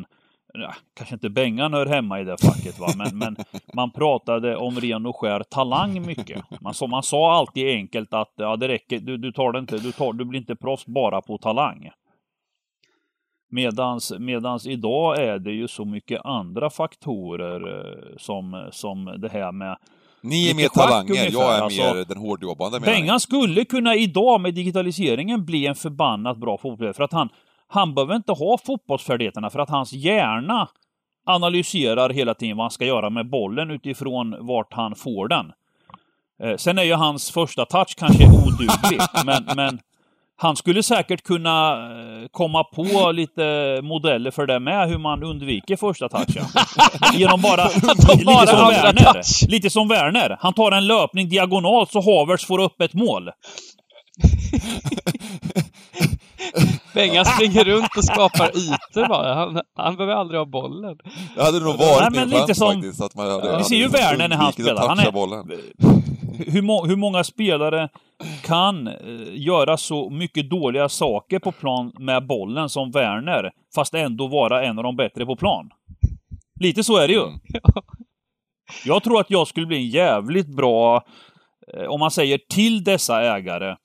eh, 0.54 0.60
ja, 0.60 0.74
kanske 0.96 1.14
inte 1.14 1.30
Bengan 1.30 1.72
hör 1.72 1.86
hemma 1.86 2.20
i 2.20 2.24
det 2.24 2.36
facket, 2.42 2.78
va? 2.78 2.86
Men, 2.96 3.18
men 3.18 3.36
man 3.74 3.90
pratade 3.90 4.56
om 4.56 4.74
ren 4.80 5.06
och 5.06 5.16
skär 5.16 5.42
talang 5.42 6.06
mycket. 6.06 6.42
Man, 6.60 6.74
så, 6.74 6.86
man 6.86 7.02
sa 7.02 7.32
alltid 7.32 7.66
enkelt 7.68 8.14
att 8.14 8.32
ja, 8.36 8.56
det 8.56 8.68
räcker, 8.68 8.98
du, 9.00 9.16
du 9.16 9.32
tar 9.32 9.52
det 9.52 9.58
inte, 9.58 9.78
du, 9.78 9.92
tar, 9.92 10.12
du 10.12 10.24
blir 10.24 10.40
inte 10.40 10.56
proffs 10.56 10.86
bara 10.86 11.22
på 11.22 11.38
talang. 11.38 11.90
Medans, 13.50 14.12
medans 14.18 14.66
idag 14.66 15.18
är 15.18 15.38
det 15.38 15.52
ju 15.52 15.68
så 15.68 15.84
mycket 15.84 16.24
andra 16.24 16.70
faktorer 16.70 17.78
eh, 17.78 18.16
som, 18.16 18.68
som 18.70 19.04
det 19.04 19.28
här 19.28 19.52
med 19.52 19.76
ni 20.20 20.50
är 20.50 20.54
mer 20.54 20.68
talanger, 20.68 21.30
jag 21.32 21.56
är 21.56 21.62
alltså, 21.62 21.82
mer 21.82 22.04
den 22.04 22.18
hårdjobbande. 22.18 22.80
Bengan 22.80 23.20
skulle 23.20 23.64
kunna 23.64 23.94
idag 23.94 24.40
med 24.40 24.54
digitaliseringen 24.54 25.44
bli 25.44 25.66
en 25.66 25.74
förbannat 25.74 26.38
bra 26.38 26.58
fotbollsspelare 26.58 26.94
för 26.94 27.02
att 27.02 27.12
han, 27.12 27.28
han 27.68 27.94
behöver 27.94 28.16
inte 28.16 28.32
ha 28.32 28.58
fotbollsfärdigheterna 28.58 29.50
för 29.50 29.58
att 29.58 29.70
hans 29.70 29.92
hjärna 29.92 30.68
analyserar 31.26 32.10
hela 32.10 32.34
tiden 32.34 32.56
vad 32.56 32.64
han 32.64 32.70
ska 32.70 32.84
göra 32.84 33.10
med 33.10 33.30
bollen 33.30 33.70
utifrån 33.70 34.46
vart 34.46 34.74
han 34.74 34.94
får 34.94 35.28
den. 35.28 35.52
Eh, 36.42 36.56
sen 36.56 36.78
är 36.78 36.82
ju 36.82 36.94
hans 36.94 37.30
första 37.30 37.64
touch 37.64 37.94
kanske 37.98 38.24
oduglig, 38.24 39.00
men, 39.26 39.56
men 39.56 39.80
han 40.40 40.56
skulle 40.56 40.82
säkert 40.82 41.22
kunna 41.22 41.72
eh, 41.72 42.28
komma 42.30 42.64
på 42.64 43.12
lite 43.12 43.42
modeller 43.82 44.30
för 44.30 44.46
det 44.46 44.60
med, 44.60 44.88
hur 44.88 44.98
man 44.98 45.22
undviker 45.22 45.76
första 45.76 46.08
touchen. 46.08 46.44
Genom 47.14 47.40
bara... 47.40 47.64
lite, 47.64 48.02
som 48.46 48.68
Werner. 48.68 49.48
lite 49.50 49.70
som 49.70 49.88
Werner. 49.88 50.36
Han 50.40 50.52
tar 50.52 50.72
en 50.72 50.86
löpning 50.86 51.28
diagonalt 51.28 51.90
så 51.90 52.00
Havertz 52.00 52.44
får 52.44 52.58
upp 52.58 52.80
ett 52.80 52.94
mål. 52.94 53.30
Bengan 56.94 57.24
springer 57.24 57.64
runt 57.64 57.96
och 57.96 58.04
skapar 58.04 58.48
ytor 58.48 59.08
bara. 59.08 59.34
Han, 59.34 59.60
han 59.76 59.96
behöver 59.96 60.14
aldrig 60.14 60.40
ha 60.40 60.46
bollen. 60.46 60.96
Det 61.36 61.42
hade 61.42 61.60
nog 61.60 61.78
varit 61.78 62.12
Nej, 62.12 62.20
men 62.20 62.28
lite 62.28 62.54
som, 62.54 62.72
faktiskt. 62.72 63.02
Att 63.02 63.14
man 63.14 63.30
hade, 63.30 63.58
vi 63.58 63.64
ser 63.64 63.76
ju 63.76 63.88
Werner 63.88 64.28
när 64.28 64.36
han 64.36 64.52
spelar. 64.52 64.88
Han 64.88 64.98
är, 64.98 65.12
bollen. 65.12 65.50
Hur, 66.32 66.62
må, 66.62 66.86
hur 66.86 66.96
många 66.96 67.24
spelare 67.24 67.88
kan 68.44 68.86
eh, 68.88 68.94
göra 69.32 69.76
så 69.76 70.10
mycket 70.10 70.50
dåliga 70.50 70.88
saker 70.88 71.38
på 71.38 71.52
plan 71.52 71.92
med 71.98 72.26
bollen 72.26 72.68
som 72.68 72.90
Werner, 72.90 73.50
fast 73.74 73.94
ändå 73.94 74.26
vara 74.26 74.64
en 74.64 74.78
av 74.78 74.84
de 74.84 74.96
bättre 74.96 75.26
på 75.26 75.36
plan? 75.36 75.70
Lite 76.60 76.84
så 76.84 76.96
är 76.96 77.08
det 77.08 77.14
ju. 77.14 77.22
Mm. 77.22 77.40
Jag 78.84 79.02
tror 79.02 79.20
att 79.20 79.30
jag 79.30 79.46
skulle 79.46 79.66
bli 79.66 79.76
en 79.76 79.88
jävligt 79.88 80.56
bra, 80.56 81.04
eh, 81.74 81.84
om 81.84 82.00
man 82.00 82.10
säger 82.10 82.38
till 82.48 82.84
dessa 82.84 83.22
ägare, 83.22 83.76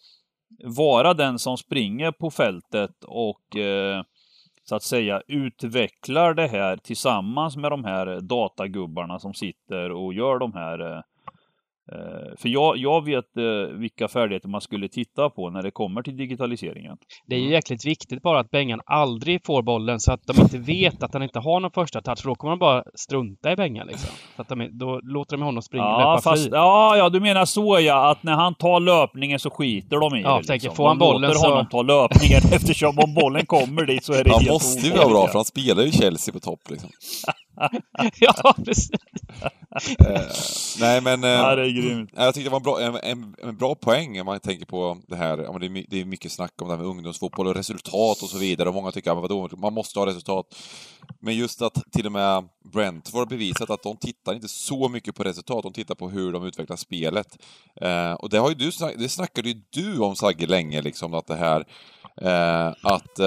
vara 0.64 1.14
den 1.14 1.40
som 1.40 1.58
springer 1.58 2.12
på 2.12 2.32
fältet 2.32 3.04
och 3.08 3.58
eh, 3.58 4.04
så 4.64 4.76
att 4.76 4.84
säga 4.84 5.22
utvecklar 5.28 6.34
det 6.34 6.48
här 6.48 6.78
tillsammans 6.78 7.58
med 7.58 7.72
de 7.72 7.84
här 7.84 8.22
datagubbarna 8.22 9.20
som 9.20 9.34
sitter 9.34 9.92
och 9.92 10.14
gör 10.14 10.40
de 10.40 10.54
här 10.54 10.80
eh, 10.80 10.98
Eh, 10.98 11.13
för 12.38 12.50
jag, 12.50 12.78
jag 12.78 13.06
vet 13.06 13.38
eh, 13.38 13.78
vilka 13.78 14.08
färdigheter 14.08 14.50
man 14.50 14.62
skulle 14.62 14.88
titta 14.88 15.30
på 15.30 15.50
när 15.50 15.64
det 15.64 15.72
kommer 15.72 16.02
till 16.02 16.18
digitaliseringen. 16.18 16.98
Det 17.28 17.36
är 17.36 17.40
ju 17.40 17.50
jäkligt 17.50 17.86
viktigt 17.86 18.22
bara 18.22 18.40
att 18.40 18.52
Bengan 18.52 18.82
aldrig 18.86 19.46
får 19.46 19.62
bollen 19.62 20.00
så 20.00 20.12
att 20.12 20.28
de 20.28 20.42
inte 20.42 20.58
vet 20.58 21.04
att 21.04 21.14
han 21.14 21.24
inte 21.24 21.40
har 21.40 21.60
någon 21.60 21.72
första 21.72 22.02
touch 22.02 22.22
för 22.22 22.30
då 22.30 22.36
kommer 22.36 22.52
de 22.52 22.60
bara 22.60 22.84
strunta 22.96 23.52
i 23.52 23.56
Bengan 23.56 23.88
liksom. 23.88 24.10
Så 24.36 24.42
att 24.42 24.50
de, 24.50 24.70
då 24.72 25.00
låter 25.04 25.38
de 25.38 25.44
honom 25.44 25.62
springa 25.64 25.84
ja, 25.84 25.98
löpa 25.98 26.22
fast, 26.22 26.44
fri. 26.44 26.52
Ja, 26.54 26.98
ja, 26.98 27.10
du 27.10 27.20
menar 27.20 27.46
så 27.46 27.80
ja, 27.80 28.12
att 28.12 28.24
när 28.24 28.34
han 28.34 28.56
tar 28.56 28.80
löpningen 28.80 29.40
så 29.40 29.50
skiter 29.50 29.98
de 29.98 30.16
i 30.16 30.22
ja, 30.22 30.38
det. 30.38 30.48
Tänker, 30.48 30.54
liksom. 30.54 30.76
får 30.76 30.88
han 30.88 30.98
de 30.98 31.06
bollen 31.06 31.30
låter 31.30 31.40
så... 31.40 31.50
honom 31.50 31.68
ta 31.68 31.82
löpningen 31.82 32.42
eftersom 32.54 33.00
om 33.00 33.14
bollen 33.14 33.46
kommer 33.46 33.86
dit 33.86 34.04
så 34.04 34.14
är 34.14 34.24
det 34.24 34.32
Han 34.32 34.46
måste 34.46 34.88
ju 34.88 34.94
vara 34.94 35.10
bra 35.10 35.28
för 35.28 35.34
han 35.34 35.46
spelar 35.46 35.84
ju 35.84 35.92
Chelsea 35.92 36.34
på 36.34 36.40
topp 36.40 36.62
liksom. 36.70 36.90
ja, 38.20 38.56
precis. 38.66 38.90
eh, 40.00 40.32
nej, 40.80 41.02
men... 41.02 41.24
Eh, 41.24 41.30
ja, 41.30 41.56
det 41.56 41.62
är 41.62 41.70
grymt. 41.70 42.10
Jag 42.14 42.34
tyckte 42.34 42.50
det 42.50 42.52
var 42.52 42.58
en 42.60 42.64
bra, 42.64 42.82
en, 42.82 42.96
en, 42.96 43.36
en 43.44 43.58
bra 43.58 43.76
poäng 43.76 44.20
om 44.20 44.26
man 44.26 44.40
tänker 44.40 44.66
på 44.66 44.98
det 45.08 45.16
här. 45.16 45.38
Ja, 45.38 45.58
det, 45.60 45.66
är, 45.66 45.86
det 45.90 46.02
är 46.02 46.06
mycket 46.06 46.32
snack 46.32 46.62
om 46.62 46.68
det 46.68 46.74
här 46.74 46.82
med 46.82 46.88
ungdomsfotboll 46.88 47.48
och 47.48 47.56
resultat 47.56 48.24
och 48.24 48.30
så 48.30 48.38
vidare. 48.38 48.70
Och 48.70 48.76
många 48.76 48.92
tycker 48.92 49.24
att 49.26 49.30
ja, 49.30 49.58
man 49.58 49.74
måste 49.74 50.00
ha 50.00 50.06
resultat. 50.06 50.56
Men 51.20 51.36
just 51.36 51.62
att 51.62 51.92
till 51.92 52.06
och 52.06 52.12
med 52.12 52.50
Brentford 52.74 53.20
har 53.20 53.26
bevisat 53.26 53.70
att 53.70 53.84
de 53.84 53.98
tittar 53.98 54.34
inte 54.34 54.48
så 54.48 54.90
mycket 54.90 55.16
på 55.16 55.24
resultat, 55.24 55.64
de 55.64 55.74
tittar 55.74 55.96
på 55.96 56.10
hur 56.10 56.32
de 56.32 56.46
utvecklar 56.46 56.78
spelet. 56.78 57.38
Eh, 57.82 58.14
och 58.14 58.30
det 58.30 58.38
har 58.38 58.50
ju 58.50 58.56
du, 58.56 58.72
det 58.98 59.10
snackade 59.10 59.50
ju 59.50 59.62
du 59.70 60.00
om 60.00 60.16
Sagge 60.16 60.48
länge, 60.48 60.82
liksom, 60.82 61.14
att 61.14 61.28
det 61.28 61.36
här 61.36 61.66
eh, 62.22 62.74
att 62.82 63.20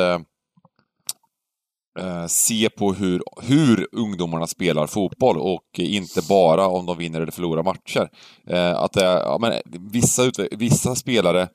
eh, 1.99 2.07
eh, 2.07 2.27
se 2.27 2.69
på 2.71 2.93
hur, 2.93 3.23
hur 3.43 3.89
ungdomarna 3.93 4.47
spelar 4.47 4.87
fotboll 4.87 5.39
och 5.39 5.79
inte 5.79 6.23
bara 6.29 6.67
om 6.67 6.87
de 6.87 6.99
vinner 6.99 7.21
eller 7.21 7.33
förlorar 7.33 7.63
matcher. 7.63 8.09
Eh, 8.47 8.77
att 8.77 8.93
det, 8.93 9.05
ja, 9.05 9.39
men, 9.41 9.53
vissa, 9.93 10.31
vissa 10.51 10.95
spelare 10.95 11.49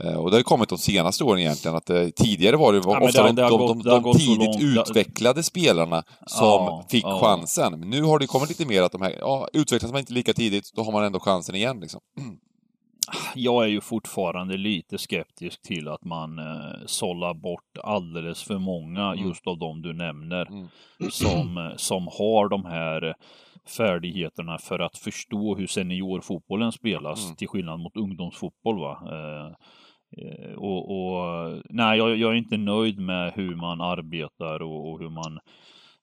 eh, 0.00 0.14
och 0.14 0.30
det 0.30 0.36
har 0.36 0.42
kommit 0.42 0.68
de 0.68 0.78
senaste 0.78 1.24
åren 1.24 1.40
egentligen, 1.40 1.76
att 1.76 1.86
det, 1.86 2.10
tidigare 2.10 2.56
var 2.56 2.72
det 2.72 2.80
ja, 2.84 3.00
ofta 3.00 3.22
det, 3.22 3.28
de, 3.28 3.36
det 3.36 3.42
de, 3.42 3.58
gått, 3.58 3.84
de, 3.84 4.02
de 4.02 4.18
tidigt 4.18 4.62
utvecklade 4.62 5.42
spelarna 5.42 6.02
som 6.26 6.46
ja, 6.46 6.84
fick 6.90 7.04
ja. 7.04 7.20
chansen. 7.20 7.80
Men 7.80 7.90
nu 7.90 8.02
har 8.02 8.18
det 8.18 8.26
kommit 8.26 8.48
lite 8.48 8.66
mer 8.66 8.82
att 8.82 8.92
de 8.92 9.02
här, 9.02 9.16
ja, 9.20 9.48
utvecklas 9.52 9.92
man 9.92 10.00
inte 10.00 10.12
lika 10.12 10.32
tidigt, 10.32 10.70
då 10.74 10.82
har 10.82 10.92
man 10.92 11.04
ändå 11.04 11.20
chansen 11.20 11.54
igen 11.54 11.80
liksom. 11.80 12.00
jag 13.34 13.64
är 13.64 13.68
ju 13.68 13.80
fortfarande 13.80 14.56
lite 14.56 14.98
skeptisk 14.98 15.62
till 15.62 15.88
att 15.88 16.04
man 16.04 16.38
eh, 16.38 16.86
sållar 16.86 17.34
bort 17.34 17.78
alldeles 17.84 18.42
för 18.42 18.58
många 18.58 19.12
mm. 19.12 19.28
just 19.28 19.46
av 19.46 19.58
de 19.58 19.82
du 19.82 19.92
nämner 19.92 20.46
mm. 20.46 20.68
som, 21.10 21.72
som 21.76 22.08
har 22.18 22.48
de 22.48 22.64
här 22.64 23.14
färdigheterna 23.76 24.58
för 24.58 24.78
att 24.78 24.98
förstå 24.98 25.56
hur 25.56 25.66
seniorfotbollen 25.66 26.72
spelas 26.72 27.24
mm. 27.24 27.36
till 27.36 27.48
skillnad 27.48 27.80
mot 27.80 27.96
ungdomsfotboll. 27.96 28.80
Va? 28.80 29.02
Eh, 29.10 29.46
eh, 30.24 30.54
och, 30.54 30.90
och, 30.90 31.62
nej, 31.70 31.98
jag, 31.98 32.16
jag, 32.16 32.30
är 32.30 32.34
inte 32.34 32.56
nöjd 32.56 32.98
med 32.98 33.32
hur 33.34 33.54
man 33.54 33.80
arbetar 33.80 34.62
och, 34.62 34.92
och 34.92 35.00
hur 35.00 35.10
man 35.10 35.38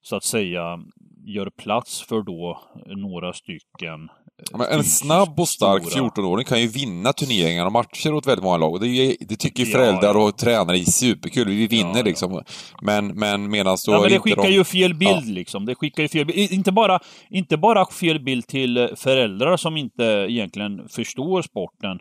så 0.02 0.16
att 0.16 0.24
säga 0.24 0.78
gör 1.24 1.50
plats 1.50 2.02
för 2.02 2.22
då 2.22 2.60
några 2.86 3.32
stycken 3.32 4.08
men 4.52 4.66
en 4.70 4.84
snabb 4.84 5.40
och 5.40 5.48
stark 5.48 5.82
14-åring 5.82 6.44
kan 6.44 6.60
ju 6.60 6.66
vinna 6.66 7.12
turneringar 7.12 7.66
och 7.66 7.72
matcher 7.72 8.14
åt 8.14 8.26
väldigt 8.26 8.44
många 8.44 8.56
lag. 8.56 8.72
Och 8.72 8.80
det, 8.80 9.16
det 9.20 9.36
tycker 9.36 9.64
ju 9.64 9.72
föräldrar 9.72 10.16
och 10.16 10.38
tränare 10.38 10.78
är 10.78 10.84
superkul. 10.84 11.48
Vi 11.48 11.66
vinner 11.66 11.96
ja, 11.96 12.02
liksom. 12.02 12.42
Men, 12.82 13.06
men 13.06 13.50
medan 13.50 13.76
då 13.86 13.92
ja, 13.92 14.00
men 14.00 14.10
det 14.10 14.18
skickar 14.18 14.42
de... 14.42 14.48
ju 14.48 14.64
fel 14.64 14.94
bild 14.94 15.28
liksom. 15.28 15.66
Det 15.66 15.74
skickar 15.74 16.02
ju 16.02 16.08
fel 16.08 16.26
bild. 16.26 16.52
Inte 16.52 16.72
bara, 16.72 17.00
inte 17.30 17.56
bara 17.56 17.86
fel 17.86 18.20
bild 18.20 18.46
till 18.46 18.88
föräldrar 18.96 19.56
som 19.56 19.76
inte 19.76 20.04
egentligen 20.28 20.88
förstår 20.88 21.42
sporten. 21.42 21.98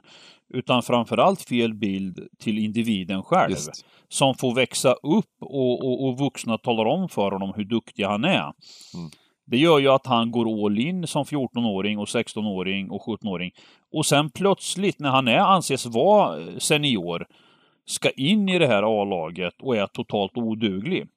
Utan 0.54 0.84
framförallt 0.84 1.42
fel 1.42 1.74
bild 1.74 2.20
till 2.40 2.58
individen 2.58 3.24
själv. 3.24 3.52
Just. 3.52 3.86
Som 4.10 4.36
får 4.36 4.56
växa 4.56 4.94
upp 4.94 5.36
och, 5.42 5.86
och, 5.86 6.08
och 6.08 6.20
vuxna 6.20 6.58
talar 6.58 6.86
om 6.86 7.10
för 7.10 7.32
honom 7.32 7.54
hur 7.56 7.66
duktig 7.66 8.04
han 8.04 8.24
är. 8.24 8.52
Mm. 8.94 9.12
Det 9.46 9.58
gör 9.58 9.80
ju 9.80 9.88
att 9.88 10.06
han 10.06 10.32
går 10.32 10.66
all 10.66 10.80
in 10.80 11.08
som 11.08 11.24
14-åring 11.24 12.00
och 12.00 12.06
16-åring 12.06 12.90
och 12.90 13.02
17-åring. 13.02 13.52
Och 13.94 14.06
sen 14.06 14.30
plötsligt 14.30 15.00
när 15.00 15.10
han 15.10 15.28
är, 15.28 15.38
anses 15.38 15.86
vara 15.86 16.40
senior, 16.60 17.26
ska 17.86 18.10
in 18.10 18.50
i 18.50 18.60
det 18.60 18.68
här 18.68 19.02
A-laget 19.02 19.54
och 19.62 19.78
är 19.78 19.88
totalt 19.88 20.38
oduglig. 20.38 21.02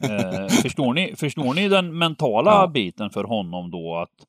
eh, 0.00 0.48
förstår, 0.48 0.94
ni, 0.94 1.14
förstår 1.16 1.54
ni 1.54 1.68
den 1.68 1.98
mentala 1.98 2.50
ja. 2.50 2.66
biten 2.66 3.10
för 3.10 3.24
honom 3.24 3.70
då? 3.70 3.96
att 3.96 4.26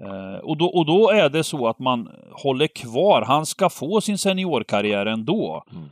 eh, 0.00 0.38
och, 0.44 0.56
då, 0.56 0.66
och 0.66 0.86
då 0.86 1.10
är 1.10 1.28
det 1.28 1.44
så 1.44 1.68
att 1.68 1.78
man 1.78 2.08
håller 2.32 2.66
kvar, 2.66 3.22
han 3.26 3.46
ska 3.46 3.70
få 3.70 4.00
sin 4.00 4.18
seniorkarriär 4.18 5.06
ändå. 5.06 5.64
Mm 5.72 5.88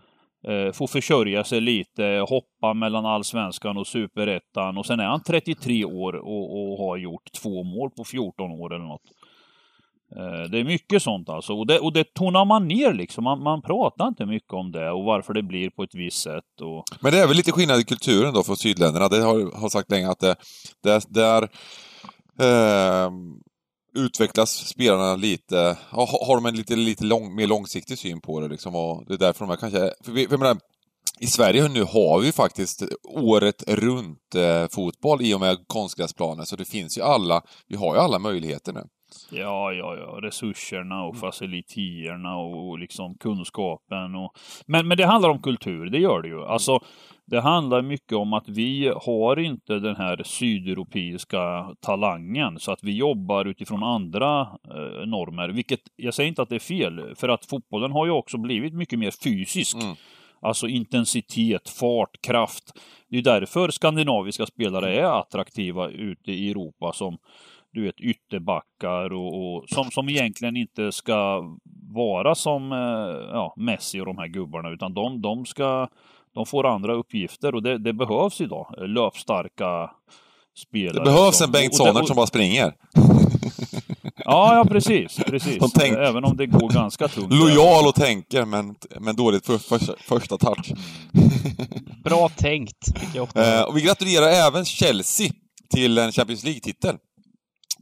eh, 0.48 0.72
får 0.72 0.86
försörja 0.86 1.44
sig 1.44 1.60
lite, 1.60 2.24
hoppa 2.28 2.74
mellan 2.74 3.06
allsvenskan 3.06 3.76
och 3.76 3.86
superettan 3.86 4.78
och 4.78 4.86
sen 4.86 5.00
är 5.00 5.04
han 5.04 5.22
33 5.22 5.84
år 5.84 6.12
och, 6.12 6.72
och 6.72 6.78
har 6.78 6.96
gjort 6.96 7.32
två 7.42 7.64
mål 7.64 7.90
på 7.90 8.04
14 8.04 8.50
år 8.50 8.74
eller 8.74 8.84
något. 8.84 9.10
Eh, 10.16 10.50
det 10.50 10.58
är 10.58 10.64
mycket 10.64 11.02
sånt 11.02 11.28
alltså 11.28 11.52
och 11.52 11.66
det, 11.66 11.78
och 11.78 11.92
det 11.92 12.14
tonar 12.14 12.44
man 12.44 12.68
ner 12.68 12.92
liksom. 12.92 13.24
Man, 13.24 13.42
man 13.42 13.62
pratar 13.62 14.08
inte 14.08 14.26
mycket 14.26 14.52
om 14.52 14.72
det 14.72 14.90
och 14.90 15.04
varför 15.04 15.34
det 15.34 15.42
blir 15.42 15.70
på 15.70 15.82
ett 15.82 15.94
visst 15.94 16.22
sätt. 16.22 16.60
Och... 16.60 16.84
Men 17.00 17.12
det 17.12 17.18
är 17.18 17.26
väl 17.26 17.36
lite 17.36 17.52
skillnad 17.52 17.80
i 17.80 17.84
kulturen 17.84 18.34
då 18.34 18.42
för 18.42 18.54
sydländerna. 18.54 19.08
Det 19.08 19.22
har, 19.22 19.60
har 19.60 19.68
sagt 19.68 19.90
länge 19.90 20.10
att 20.10 20.20
det, 20.20 20.36
det, 20.82 21.02
det 21.08 21.22
är 21.22 21.42
eh, 22.40 23.10
utvecklas 23.94 24.50
spelarna 24.50 25.16
lite, 25.16 25.76
har 25.90 26.34
de 26.34 26.46
en 26.46 26.56
lite, 26.56 26.76
lite 26.76 27.04
lång, 27.04 27.34
mer 27.34 27.46
långsiktig 27.46 27.98
syn 27.98 28.20
på 28.20 28.40
det 28.40 28.48
liksom 28.48 28.74
och 28.74 29.04
det 29.06 29.14
är 29.14 29.18
därför 29.18 29.46
de 29.46 29.52
är 29.52 29.56
kanske, 29.56 29.92
för 30.04 30.12
vi, 30.12 30.28
för 30.28 30.38
menar, 30.38 30.56
i 31.20 31.26
Sverige 31.26 31.68
nu 31.68 31.82
har 31.82 32.20
vi 32.20 32.32
faktiskt 32.32 32.82
året 33.04 33.64
runt 33.68 34.34
eh, 34.34 34.66
fotboll 34.70 35.22
i 35.22 35.34
och 35.34 35.40
med 35.40 35.58
konstgräsplaner, 35.66 36.44
så 36.44 36.56
det 36.56 36.64
finns 36.64 36.98
ju 36.98 37.02
alla, 37.02 37.42
vi 37.68 37.76
har 37.76 37.94
ju 37.94 38.00
alla 38.00 38.18
möjligheter 38.18 38.72
nu. 38.72 38.82
Ja, 39.30 39.72
ja, 39.72 39.96
ja, 39.96 40.18
resurserna 40.22 41.02
och 41.02 41.14
mm. 41.14 41.20
facilitierna 41.20 42.36
och 42.36 42.78
liksom 42.78 43.14
kunskapen 43.14 44.14
och... 44.14 44.32
Men, 44.66 44.88
men 44.88 44.98
det 44.98 45.06
handlar 45.06 45.28
om 45.28 45.42
kultur, 45.42 45.90
det 45.90 45.98
gör 45.98 46.22
det 46.22 46.28
ju. 46.28 46.44
Alltså, 46.44 46.80
det 47.30 47.40
handlar 47.40 47.82
mycket 47.82 48.12
om 48.12 48.32
att 48.32 48.48
vi 48.48 48.92
har 48.96 49.38
inte 49.38 49.78
den 49.78 49.96
här 49.96 50.22
sydeuropeiska 50.24 51.74
talangen 51.80 52.58
så 52.58 52.72
att 52.72 52.82
vi 52.82 52.96
jobbar 52.96 53.44
utifrån 53.44 53.82
andra 53.82 54.40
eh, 54.40 55.06
normer. 55.06 55.48
Vilket, 55.48 55.80
jag 55.96 56.14
säger 56.14 56.28
inte 56.28 56.42
att 56.42 56.48
det 56.48 56.54
är 56.54 56.58
fel, 56.58 57.14
för 57.16 57.28
att 57.28 57.46
fotbollen 57.46 57.92
har 57.92 58.06
ju 58.06 58.12
också 58.12 58.38
blivit 58.38 58.74
mycket 58.74 58.98
mer 58.98 59.10
fysisk. 59.10 59.76
Mm. 59.76 59.96
Alltså 60.42 60.68
intensitet, 60.68 61.68
fart, 61.68 62.20
kraft. 62.20 62.78
Det 63.08 63.18
är 63.18 63.22
därför 63.22 63.70
skandinaviska 63.70 64.46
spelare 64.46 64.96
är 64.96 65.20
attraktiva 65.20 65.88
ute 65.88 66.32
i 66.32 66.50
Europa 66.50 66.92
som 66.92 67.18
du 67.72 67.82
vet 67.82 68.00
ytterbackar 68.00 69.12
och, 69.12 69.56
och 69.56 69.68
som, 69.68 69.90
som 69.90 70.08
egentligen 70.08 70.56
inte 70.56 70.92
ska 70.92 71.44
vara 71.94 72.34
som 72.34 72.72
eh, 72.72 72.78
ja, 73.32 73.54
Messi 73.56 74.00
och 74.00 74.06
de 74.06 74.18
här 74.18 74.28
gubbarna 74.28 74.70
utan 74.70 74.94
de, 74.94 75.22
de 75.22 75.46
ska 75.46 75.88
de 76.34 76.46
får 76.46 76.66
andra 76.66 76.94
uppgifter 76.94 77.54
och 77.54 77.62
det, 77.62 77.78
det 77.78 77.92
behövs 77.92 78.40
idag. 78.40 78.74
Löpstarka 78.78 79.90
spelare. 80.68 81.04
Det 81.04 81.10
behövs 81.10 81.40
en 81.40 81.50
Bengt 81.50 81.74
Sonnert 81.74 82.06
som 82.06 82.16
bara 82.16 82.26
springer. 82.26 82.72
Ja, 84.24 84.56
ja 84.56 84.64
precis. 84.64 85.16
precis. 85.16 85.72
Tänk... 85.74 85.96
Även 85.96 86.24
om 86.24 86.36
det 86.36 86.46
går 86.46 86.68
ganska 86.68 87.08
tungt. 87.08 87.32
Lojal 87.32 87.86
och 87.86 87.94
tänker, 87.94 88.44
men, 88.44 88.74
men 89.00 89.16
dåligt 89.16 89.46
för, 89.46 89.58
för, 89.58 89.78
första 89.98 90.38
touch. 90.38 90.72
Bra 92.04 92.28
tänkt. 92.28 92.76
Eh, 93.34 93.62
och 93.62 93.76
vi 93.76 93.80
gratulerar 93.80 94.26
även 94.26 94.64
Chelsea 94.64 95.30
till 95.74 95.98
en 95.98 96.12
Champions 96.12 96.44
League-titel. 96.44 96.96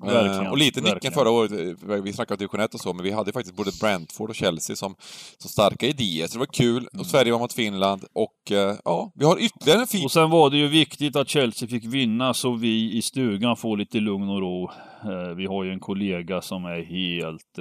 Verkligen, 0.01 0.51
och 0.51 0.59
lite 0.59 0.81
nicken 0.81 1.13
förra 1.13 1.31
året, 1.31 1.53
eh, 1.53 2.03
vi 2.03 2.13
snackade 2.13 2.39
division 2.39 2.61
1 2.61 2.75
och 2.75 2.81
så, 2.81 2.93
men 2.93 3.05
vi 3.05 3.11
hade 3.11 3.33
faktiskt 3.33 3.57
både 3.57 3.71
Brentford 3.81 4.31
och 4.31 4.37
Chelsea 4.37 4.77
som, 4.77 4.95
som 5.39 5.51
starka 5.51 5.87
idéer, 5.87 6.27
så 6.27 6.33
det 6.33 6.39
var 6.39 6.47
kul. 6.47 6.87
Och 6.87 6.95
mm. 6.95 7.05
Sverige 7.05 7.33
var 7.33 7.39
mot 7.39 7.53
Finland 7.53 8.05
och 8.13 8.53
eh, 8.53 8.77
ja, 8.85 9.13
vi 9.15 9.25
har 9.25 9.39
ytterligare 9.39 9.81
en 9.81 9.87
fin... 9.87 10.05
Och 10.05 10.13
sen 10.13 10.31
var 10.31 10.51
det 10.51 10.57
ju 10.57 10.69
viktigt 10.69 11.17
att 11.17 11.29
Chelsea 11.29 11.69
fick 11.69 11.85
vinna 11.85 12.35
så 12.35 12.55
vi 12.55 12.97
i 12.97 13.03
stugan 13.03 13.57
får 13.57 13.77
lite 13.77 14.01
lugn 14.01 14.29
och 14.29 14.41
ro. 14.41 14.71
Eh, 15.05 15.35
vi 15.35 15.47
har 15.47 15.65
ju 15.65 15.73
en 15.73 15.81
kollega 15.81 16.41
som 16.41 16.65
är 16.65 16.83
helt... 16.83 17.59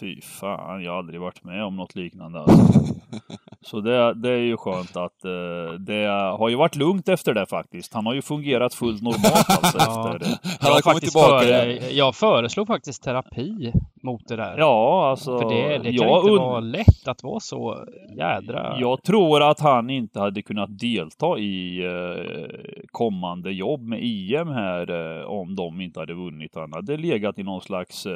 Fy 0.00 0.20
fan, 0.20 0.82
jag 0.82 0.92
har 0.92 0.98
aldrig 0.98 1.20
varit 1.20 1.44
med 1.44 1.64
om 1.64 1.76
något 1.76 1.94
liknande. 1.94 2.40
Alltså. 2.40 2.94
Så 3.64 3.80
det, 3.80 4.14
det 4.14 4.30
är 4.30 4.38
ju 4.38 4.56
skönt 4.56 4.96
att 4.96 5.24
uh, 5.24 5.72
det 5.78 6.06
har 6.38 6.48
ju 6.48 6.56
varit 6.56 6.76
lugnt 6.76 7.08
efter 7.08 7.34
det 7.34 7.46
faktiskt. 7.46 7.94
Han 7.94 8.06
har 8.06 8.14
ju 8.14 8.22
fungerat 8.22 8.74
fullt 8.74 9.02
normalt 9.02 9.50
alltså 9.62 9.78
ja. 9.78 10.14
efter 10.14 10.18
det. 10.18 10.38
Han 10.60 10.72
har 10.72 10.80
kommit 10.80 11.02
tillbaka. 11.02 11.46
För, 11.46 11.96
jag 11.96 12.14
föreslog 12.14 12.66
faktiskt 12.66 13.02
terapi 13.02 13.72
mot 14.02 14.28
det 14.28 14.36
där. 14.36 14.58
Ja, 14.58 15.10
alltså. 15.10 15.38
För 15.38 15.48
det, 15.48 15.78
det 15.78 15.98
kan 15.98 16.08
inte 16.08 16.30
vara 16.30 16.60
lätt 16.60 17.08
att 17.08 17.22
vara 17.22 17.40
så 17.40 17.84
jädra... 18.16 18.76
Jag 18.80 19.02
tror 19.02 19.42
att 19.50 19.60
han 19.60 19.90
inte 19.90 20.20
hade 20.20 20.42
kunnat 20.42 20.78
delta 20.78 21.38
i 21.38 21.82
kommande 22.86 23.52
jobb 23.52 23.82
med 23.82 23.98
IM 24.02 24.48
här 24.48 25.24
om 25.26 25.56
de 25.56 25.80
inte 25.80 26.00
hade 26.00 26.14
vunnit. 26.14 26.31
Han 26.54 26.72
hade 26.72 26.96
legat 26.96 27.38
i 27.38 27.42
någon 27.42 27.60
slags 27.60 28.06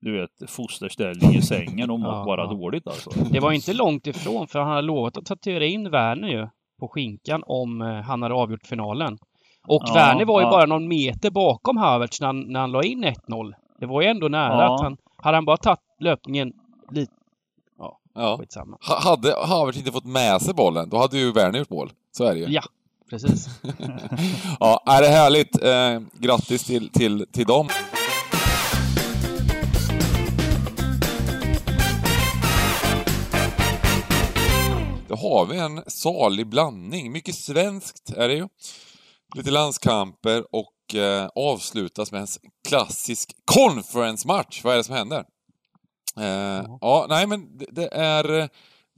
du 0.00 0.20
vet, 0.20 0.50
fosterställning 0.50 1.34
i 1.34 1.42
sängen 1.42 1.90
och 1.90 2.00
mått 2.00 2.14
ja, 2.14 2.24
bara 2.24 2.40
ja. 2.40 2.50
dåligt 2.50 2.86
alltså. 2.86 3.10
Det 3.30 3.40
var 3.40 3.52
inte 3.52 3.72
långt 3.72 4.06
ifrån 4.06 4.48
för 4.48 4.58
han 4.58 4.68
hade 4.68 4.82
lovat 4.82 5.16
att 5.16 5.26
tatuera 5.26 5.64
in 5.64 5.90
Werner 5.90 6.28
ju 6.28 6.48
på 6.80 6.88
skinkan 6.88 7.42
om 7.46 7.82
eh, 7.82 7.88
han 7.88 8.22
hade 8.22 8.34
avgjort 8.34 8.66
finalen. 8.66 9.18
Och 9.68 9.82
ja, 9.86 9.94
Werner 9.94 10.24
var 10.24 10.40
ju 10.40 10.46
bara 10.46 10.66
någon 10.66 10.88
meter 10.88 11.30
bakom 11.30 11.76
Havertz 11.76 12.20
när 12.20 12.26
han, 12.26 12.40
när 12.40 12.60
han 12.60 12.72
la 12.72 12.82
in 12.82 13.04
1-0. 13.04 13.54
Det 13.80 13.86
var 13.86 14.02
ju 14.02 14.08
ändå 14.08 14.28
nära 14.28 14.74
att 14.74 14.80
han... 14.80 14.96
Hade 15.16 15.36
han 15.36 15.44
bara 15.44 15.56
tagit 15.56 15.80
löpningen 16.00 16.52
lite... 16.90 17.12
Ja, 17.78 17.98
ja. 18.14 18.36
skitsamma. 18.40 18.78
hade 18.80 19.34
Havertz 19.46 19.78
inte 19.78 19.92
fått 19.92 20.04
med 20.04 20.42
sig 20.42 20.54
bollen, 20.54 20.88
då 20.88 20.96
hade 20.96 21.18
ju 21.18 21.32
Werner 21.32 21.58
gjort 21.58 21.70
mål. 21.70 21.90
Så 22.12 22.24
är 22.24 22.34
det 22.34 22.40
ju. 22.40 22.46
Ja, 22.48 22.62
precis. 23.10 23.48
ja, 24.60 24.82
är 24.86 25.02
det 25.02 25.08
härligt. 25.08 25.62
Eh, 25.62 26.00
grattis 26.20 26.64
till, 26.64 26.88
till, 26.88 27.26
till 27.32 27.46
dem. 27.46 27.68
Då 35.08 35.14
har 35.14 35.46
vi 35.46 35.58
en 35.58 35.82
salig 35.86 36.46
blandning. 36.46 37.12
Mycket 37.12 37.34
svenskt 37.34 38.10
är 38.10 38.28
det 38.28 38.34
ju. 38.34 38.48
Lite 39.36 39.50
landskamper 39.50 40.44
och 40.54 40.94
eh, 40.94 41.28
avslutas 41.34 42.12
med 42.12 42.20
en 42.20 42.26
klassisk 42.68 43.32
conference-match. 43.44 44.60
Vad 44.64 44.72
är 44.72 44.76
det 44.76 44.84
som 44.84 44.94
händer? 44.94 45.24
Eh, 46.16 46.58
mm. 46.58 46.78
Ja, 46.80 47.06
nej 47.08 47.26
men 47.26 47.58
det, 47.58 47.66
det 47.70 47.88
är 47.92 48.38
eh, 48.38 48.48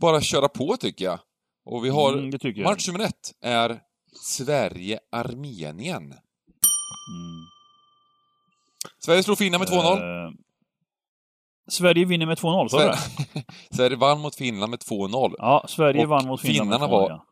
bara 0.00 0.16
att 0.16 0.24
köra 0.24 0.48
på 0.48 0.76
tycker 0.76 1.04
jag. 1.04 1.18
Och 1.64 1.84
vi 1.84 1.88
har... 1.88 2.12
Mm, 2.12 2.62
match 2.64 2.88
nummer 2.88 3.04
ett 3.04 3.32
är 3.44 3.80
Sverige-Armenien. 4.22 6.04
Mm. 6.04 7.44
Sverige 9.04 9.22
slår 9.22 9.36
Finland 9.36 9.60
med 9.60 9.68
2-0. 9.68 10.36
Sverige 11.70 12.04
vinner 12.04 12.26
med 12.26 12.38
2-0, 12.38 12.68
sa 12.68 12.78
du 12.78 12.96
Sverige 13.76 13.96
vann 13.96 14.20
mot 14.20 14.34
Finland 14.34 14.70
med 14.70 14.80
2-0. 14.80 15.34
Ja, 15.38 15.64
Sverige 15.68 16.02
och 16.02 16.08
vann 16.08 16.26
mot 16.26 16.40
Finland 16.40 16.70
med 16.70 16.80
2-0. 16.80 16.90
Var, 16.90 17.10
ja. 17.10 17.24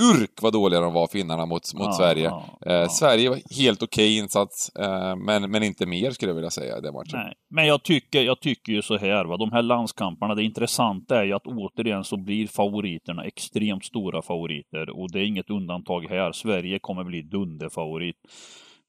Urk 0.00 0.42
vad 0.42 0.52
dåliga 0.52 0.80
de 0.80 0.92
var, 0.92 1.06
finnarna, 1.06 1.46
mot, 1.46 1.74
mot 1.74 1.86
ja, 1.86 1.92
Sverige. 1.92 2.24
Ja, 2.24 2.58
eh, 2.66 2.88
Sverige 2.88 3.28
var 3.28 3.38
helt 3.62 3.82
okej 3.82 4.04
okay 4.04 4.18
insats, 4.18 4.76
eh, 4.76 5.16
men, 5.16 5.50
men 5.50 5.62
inte 5.62 5.86
mer 5.86 6.10
skulle 6.10 6.30
jag 6.30 6.34
vilja 6.34 6.50
säga 6.50 6.78
i 6.78 6.80
den 6.80 6.94
matchen. 6.94 7.10
Nej, 7.12 7.34
men 7.50 7.66
jag 7.66 7.82
tycker, 7.82 8.22
jag 8.22 8.40
tycker 8.40 8.72
ju 8.72 8.82
så 8.82 8.96
här, 8.96 9.24
va, 9.24 9.36
de 9.36 9.52
här 9.52 9.62
landskamperna, 9.62 10.34
det 10.34 10.42
intressanta 10.42 11.20
är 11.20 11.24
ju 11.24 11.32
att 11.32 11.46
återigen 11.46 12.04
så 12.04 12.16
blir 12.16 12.46
favoriterna 12.46 13.24
extremt 13.24 13.84
stora 13.84 14.22
favoriter 14.22 14.90
och 14.90 15.12
det 15.12 15.18
är 15.18 15.24
inget 15.24 15.50
undantag 15.50 16.06
här. 16.08 16.32
Sverige 16.32 16.78
kommer 16.78 17.04
bli 17.04 17.22
dunderfavorit. 17.22 18.16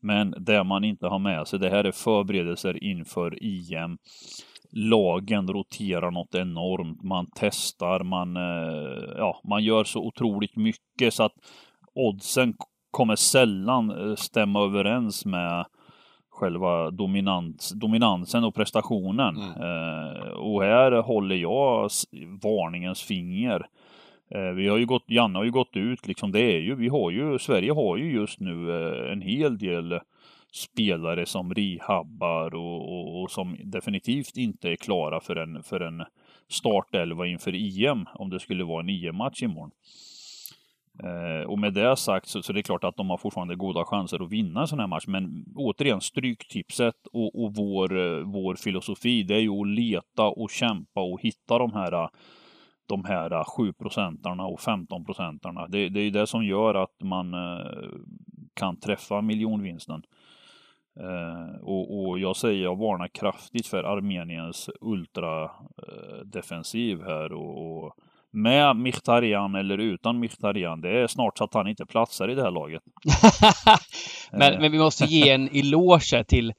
Men 0.04 0.34
det 0.38 0.64
man 0.64 0.84
inte 0.84 1.08
har 1.08 1.20
med 1.20 1.48
sig, 1.48 1.60
det 1.60 1.70
här 1.70 1.84
är 1.84 1.92
förberedelser 1.92 2.84
inför 2.84 3.38
EM 3.42 3.98
lagen 4.72 5.48
roterar 5.48 6.12
något 6.12 6.36
enormt. 6.36 7.04
Man 7.04 7.28
testar, 7.36 8.04
man, 8.04 8.38
eh, 8.38 9.14
ja, 9.18 9.42
man 9.44 9.64
gör 9.64 9.84
så 9.84 10.00
otroligt 10.00 10.56
mycket 10.56 11.14
så 11.14 11.24
att 11.24 11.36
oddsen 11.94 12.54
kommer 12.92 13.16
sällan 13.16 14.10
eh, 14.10 14.16
stämma 14.16 14.64
överens 14.64 15.26
med 15.26 15.66
själva 16.30 16.92
dominans, 16.92 17.70
dominansen 17.70 18.44
och 18.44 18.56
prestationen. 18.56 19.38
Mm. 19.38 19.62
Eh, 19.62 20.30
och 20.30 20.64
här 20.64 20.92
håller 20.92 21.36
jag 21.36 21.90
varningens 22.42 23.02
finger. 23.02 23.68
Eh, 24.36 24.52
vi 24.56 24.68
har 24.68 24.78
ju 24.78 24.86
gått, 24.86 25.04
Janne 25.08 25.40
har 25.40 25.44
ju 25.44 25.52
gått 25.52 25.76
ut 25.78 26.08
liksom, 26.08 26.32
det 26.32 26.42
är 26.42 26.60
ju, 26.60 26.76
vi 26.76 26.88
har 26.88 27.12
ju, 27.12 27.40
Sverige 27.40 27.72
har 27.72 27.98
ju 27.98 28.14
just 28.14 28.40
nu 28.40 28.72
eh, 28.72 29.12
en 29.12 29.22
hel 29.22 29.58
del 29.58 30.00
spelare 30.52 31.26
som 31.26 31.54
rehabbar 31.54 32.56
och, 32.56 32.82
och, 32.92 33.22
och, 33.22 33.32
som 33.32 33.58
definitivt 33.64 34.38
inte 34.38 34.70
är 34.70 34.76
klara 34.76 35.20
för 35.20 35.36
en, 35.36 35.64
för 35.64 35.80
en 35.80 36.04
startelva 36.50 37.28
inför 37.28 37.54
EM, 37.86 38.06
om 38.14 38.30
det 38.30 38.40
skulle 38.40 38.64
vara 38.64 38.84
en 38.84 38.90
EM-match 38.90 39.44
imorgon. 39.44 39.72
Eh, 41.04 41.48
och 41.48 41.60
med 41.60 41.74
det 41.74 41.96
sagt 41.96 42.28
så, 42.28 42.42
så 42.42 42.54
det 42.54 42.60
är 42.60 42.64
klart 42.64 42.84
att 42.84 42.98
de 42.98 43.10
har 43.10 43.18
fortfarande 43.18 43.56
goda 43.56 43.86
chanser 43.86 44.24
att 44.24 44.32
vinna 44.32 44.62
en 44.62 44.68
sån 44.68 44.80
här 44.80 44.88
match. 44.88 45.08
Men 45.08 45.46
återigen, 45.56 46.02
stryktipset 46.02 47.08
och, 47.14 47.44
och 47.44 47.56
vår, 47.56 48.24
vår 48.24 48.56
filosofi, 48.56 49.24
det 49.24 49.36
är 49.36 49.40
ju 49.40 49.62
att 49.62 49.68
leta 49.68 50.24
och 50.28 50.50
kämpa 50.50 51.02
och 51.02 51.22
hitta 51.22 51.58
de 51.58 51.74
här 51.74 52.10
de 52.92 53.06
här 53.06 53.44
7 53.44 53.74
procentarna 53.74 54.46
och 54.46 54.60
15 54.60 55.06
procentarna. 55.06 55.68
Det, 55.68 55.90
det 55.90 56.00
är 56.00 56.04
ju 56.04 56.10
det 56.10 56.28
som 56.28 56.46
gör 56.46 56.76
att 56.76 56.96
man 57.04 57.34
eh, 57.34 57.90
kan 58.54 58.80
träffa 58.80 59.22
miljonvinsten. 59.22 60.04
Eh, 61.00 61.56
och, 61.62 62.00
och, 62.00 62.20
jag 62.20 62.36
säger, 62.36 62.64
jag 62.64 62.78
varnar 62.78 63.08
kraftigt 63.08 63.68
för 63.68 63.84
Armeniens 63.84 64.70
ultradefensiv 64.82 67.02
eh, 67.02 67.06
här 67.06 67.34
och, 67.34 67.84
och 67.84 67.96
med 68.34 68.76
Mkhitaryan 68.76 69.56
eller 69.56 69.78
utan 69.78 70.20
Mkhitaryan, 70.20 70.82
det 70.82 71.02
är 71.02 71.08
snart 71.08 71.38
så 71.38 71.44
att 71.44 71.54
han 71.54 71.68
inte 71.68 71.86
platsar 71.86 72.32
i 72.32 72.36
det 72.36 72.42
här 72.42 72.52
laget. 72.52 72.84
men, 74.32 74.54
eh. 74.54 74.60
men 74.60 74.72
vi 74.72 74.78
måste 74.78 75.06
ge 75.06 75.30
en 75.30 75.50
eloge 75.54 76.24
till 76.24 76.54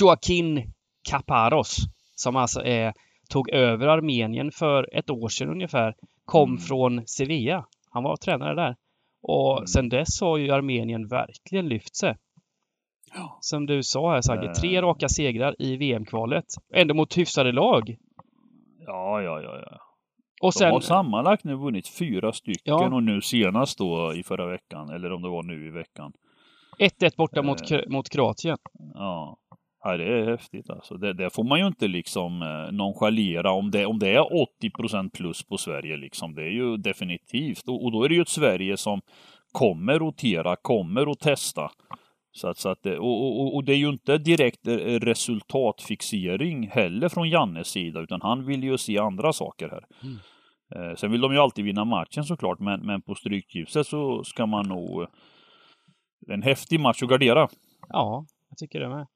Joaquin 0.00 0.72
Kaparos 1.08 1.76
som 2.14 2.36
alltså 2.36 2.64
är, 2.64 2.92
tog 3.30 3.50
över 3.50 3.86
Armenien 3.86 4.50
för 4.52 4.88
ett 4.92 5.10
år 5.10 5.28
sedan 5.28 5.48
ungefär. 5.48 5.94
Kom 6.24 6.50
mm. 6.50 6.60
från 6.60 7.06
Sevilla. 7.06 7.66
Han 7.90 8.02
var 8.02 8.16
tränare 8.16 8.54
där. 8.54 8.76
Och 9.22 9.56
mm. 9.56 9.66
sen 9.66 9.88
dess 9.88 10.20
har 10.20 10.38
ju 10.38 10.50
Armenien 10.50 11.08
verkligen 11.08 11.68
lyft 11.68 11.96
sig. 11.96 12.16
Som 13.40 13.66
du 13.66 13.82
sa 13.82 14.12
här 14.12 14.20
Sagge, 14.20 14.54
tre 14.54 14.76
eh. 14.76 14.82
raka 14.82 15.08
segrar 15.08 15.54
i 15.58 15.76
VM-kvalet. 15.76 16.44
Ändå 16.74 16.94
mot 16.94 17.18
hyfsade 17.18 17.52
lag. 17.52 17.96
Ja, 18.86 19.22
ja, 19.22 19.42
ja. 19.42 19.58
ja. 19.70 19.78
Och 20.42 20.54
sen... 20.54 20.68
De 20.68 20.72
har 20.72 20.80
sammanlagt 20.80 21.44
nu 21.44 21.54
vunnit 21.54 21.88
fyra 21.88 22.32
stycken 22.32 22.74
ja. 22.74 22.94
och 22.94 23.02
nu 23.02 23.20
senast 23.20 23.78
då 23.78 24.14
i 24.14 24.22
förra 24.22 24.46
veckan, 24.46 24.90
eller 24.90 25.12
om 25.12 25.22
det 25.22 25.28
var 25.28 25.42
nu 25.42 25.66
i 25.66 25.70
veckan. 25.70 26.12
1-1 26.78 27.16
borta 27.16 27.42
mot, 27.42 27.70
eh. 27.70 27.80
mot 27.88 28.08
Kroatien. 28.08 28.58
Ja. 28.94 29.36
Ja, 29.82 29.96
det 29.96 30.04
är 30.04 30.30
häftigt 30.30 30.70
alltså. 30.70 30.94
Det, 30.94 31.12
det 31.12 31.30
får 31.30 31.44
man 31.44 31.58
ju 31.58 31.66
inte 31.66 31.88
liksom 31.88 32.42
eh, 32.42 32.72
nonchalera 32.72 33.52
om 33.52 33.70
det, 33.70 33.86
om 33.86 33.98
det 33.98 34.08
är 34.08 34.46
80% 34.62 35.10
plus 35.10 35.42
på 35.42 35.58
Sverige 35.58 35.96
liksom. 35.96 36.34
Det 36.34 36.42
är 36.42 36.50
ju 36.50 36.76
definitivt. 36.76 37.68
Och, 37.68 37.84
och, 37.84 37.92
då 37.92 38.04
är 38.04 38.08
det 38.08 38.14
ju 38.14 38.22
ett 38.22 38.28
Sverige 38.28 38.76
som 38.76 39.00
kommer 39.52 39.98
rotera, 39.98 40.56
kommer 40.56 41.10
att 41.10 41.20
testa. 41.20 41.70
Så 42.32 42.48
att, 42.48 42.58
så 42.58 42.68
att, 42.68 42.86
och, 42.86 43.40
och, 43.40 43.54
och, 43.54 43.64
det 43.64 43.72
är 43.72 43.76
ju 43.76 43.88
inte 43.88 44.18
direkt 44.18 44.66
eh, 44.66 44.74
resultatfixering 44.76 46.68
heller 46.68 47.08
från 47.08 47.28
Jannes 47.28 47.68
sida, 47.68 48.00
utan 48.00 48.20
han 48.22 48.46
vill 48.46 48.64
ju 48.64 48.78
se 48.78 48.98
andra 48.98 49.32
saker 49.32 49.68
här. 49.68 49.84
Mm. 50.02 50.18
Eh, 50.74 50.96
sen 50.96 51.12
vill 51.12 51.20
de 51.20 51.32
ju 51.32 51.38
alltid 51.38 51.64
vinna 51.64 51.84
matchen 51.84 52.24
såklart, 52.24 52.58
men, 52.58 52.80
men 52.80 53.02
på 53.02 53.14
strykljuset 53.14 53.86
så 53.86 54.24
ska 54.24 54.46
man 54.46 54.68
nog... 54.68 55.06
En 56.28 56.42
häftig 56.42 56.80
match 56.80 57.02
att 57.02 57.08
gardera. 57.08 57.48
Ja, 57.88 58.26
jag 58.48 58.58
tycker 58.58 58.80
det 58.80 58.88
med. 58.88 59.06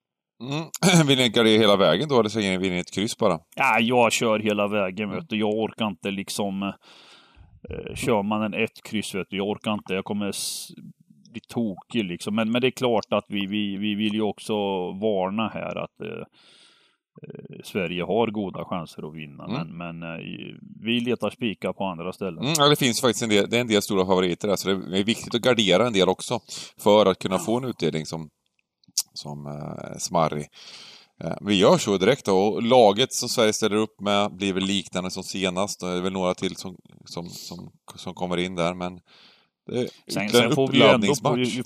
Mm. 0.40 1.06
Vill 1.06 1.18
ni 1.18 1.28
gardera 1.28 1.60
hela 1.60 1.76
vägen 1.76 2.08
då, 2.08 2.20
eller 2.20 2.28
så 2.28 2.38
vill 2.38 2.72
ni 2.72 2.78
ett 2.78 2.94
kryss 2.94 3.18
bara? 3.18 3.38
Ja, 3.56 3.80
jag 3.80 4.12
kör 4.12 4.38
hela 4.38 4.68
vägen, 4.68 5.04
mm. 5.08 5.16
vet 5.16 5.28
du. 5.28 5.38
Jag 5.38 5.54
orkar 5.54 5.86
inte 5.86 6.10
liksom 6.10 6.62
eh, 7.70 7.94
kör 7.94 8.22
man 8.22 8.42
en 8.42 8.54
ett 8.54 8.82
kryss, 8.84 9.14
vet 9.14 9.26
du, 9.30 9.36
jag 9.36 9.48
orkar 9.48 9.74
inte, 9.74 9.94
jag 9.94 10.04
kommer 10.04 10.32
bli 11.34 11.40
tokig 11.40 12.04
liksom. 12.04 12.34
Men, 12.34 12.50
men 12.50 12.60
det 12.60 12.68
är 12.68 12.70
klart 12.70 13.12
att 13.12 13.24
vi, 13.28 13.46
vi, 13.46 13.76
vi 13.76 13.94
vill 13.94 14.14
ju 14.14 14.22
också 14.22 14.54
varna 14.92 15.48
här 15.48 15.76
att 15.84 16.00
eh, 16.00 16.24
eh 17.22 17.60
Sverige 17.64 18.02
har 18.02 18.26
goda 18.26 18.64
chanser 18.64 19.08
att 19.08 19.14
vinna. 19.14 19.44
Mm. 19.44 19.56
Men, 19.56 19.98
men 19.98 20.12
eh, 20.12 20.24
vi 20.84 21.00
letar 21.00 21.30
spikar 21.30 21.72
på 21.72 21.84
andra 21.84 22.12
ställen. 22.12 22.44
Mm, 22.44 22.54
ja, 22.58 22.68
det 22.68 22.76
finns 22.76 23.00
faktiskt 23.00 23.22
en 23.22 23.28
del, 23.28 23.50
det 23.50 23.56
är 23.56 23.60
en 23.60 23.68
del 23.68 23.82
stora 23.82 24.06
favoriter 24.06 24.48
där, 24.48 24.56
så 24.56 24.68
det 24.68 24.98
är 24.98 25.04
viktigt 25.04 25.34
att 25.34 25.40
gardera 25.40 25.86
en 25.86 25.92
del 25.92 26.08
också 26.08 26.40
för 26.78 27.06
att 27.06 27.18
kunna 27.18 27.38
få 27.38 27.56
en 27.58 27.64
utdelning 27.64 28.06
som, 28.06 28.28
som 29.14 29.46
eh, 29.46 29.98
smarrig. 29.98 30.46
Eh, 31.22 31.36
vi 31.40 31.54
gör 31.54 31.78
så 31.78 31.98
direkt 31.98 32.26
då. 32.26 32.38
Och 32.38 32.62
laget 32.62 33.12
som 33.12 33.28
Sverige 33.28 33.52
ställer 33.52 33.76
upp 33.76 34.00
med 34.00 34.36
blir 34.36 34.52
väl 34.52 34.64
liknande 34.64 35.10
som 35.10 35.22
senast. 35.22 35.80
Det 35.80 35.86
är 35.86 36.00
väl 36.00 36.12
några 36.12 36.34
till 36.34 36.56
som, 36.56 36.76
som, 37.04 37.28
som, 37.28 37.72
som 37.96 38.14
kommer 38.14 38.36
in 38.36 38.54
där, 38.54 38.74
men 38.74 39.00
sen, 40.08 40.28
sen 40.28 40.52
får 40.52 40.68
vi 40.68 40.82
ändå, 40.82 41.34
vi, 41.36 41.62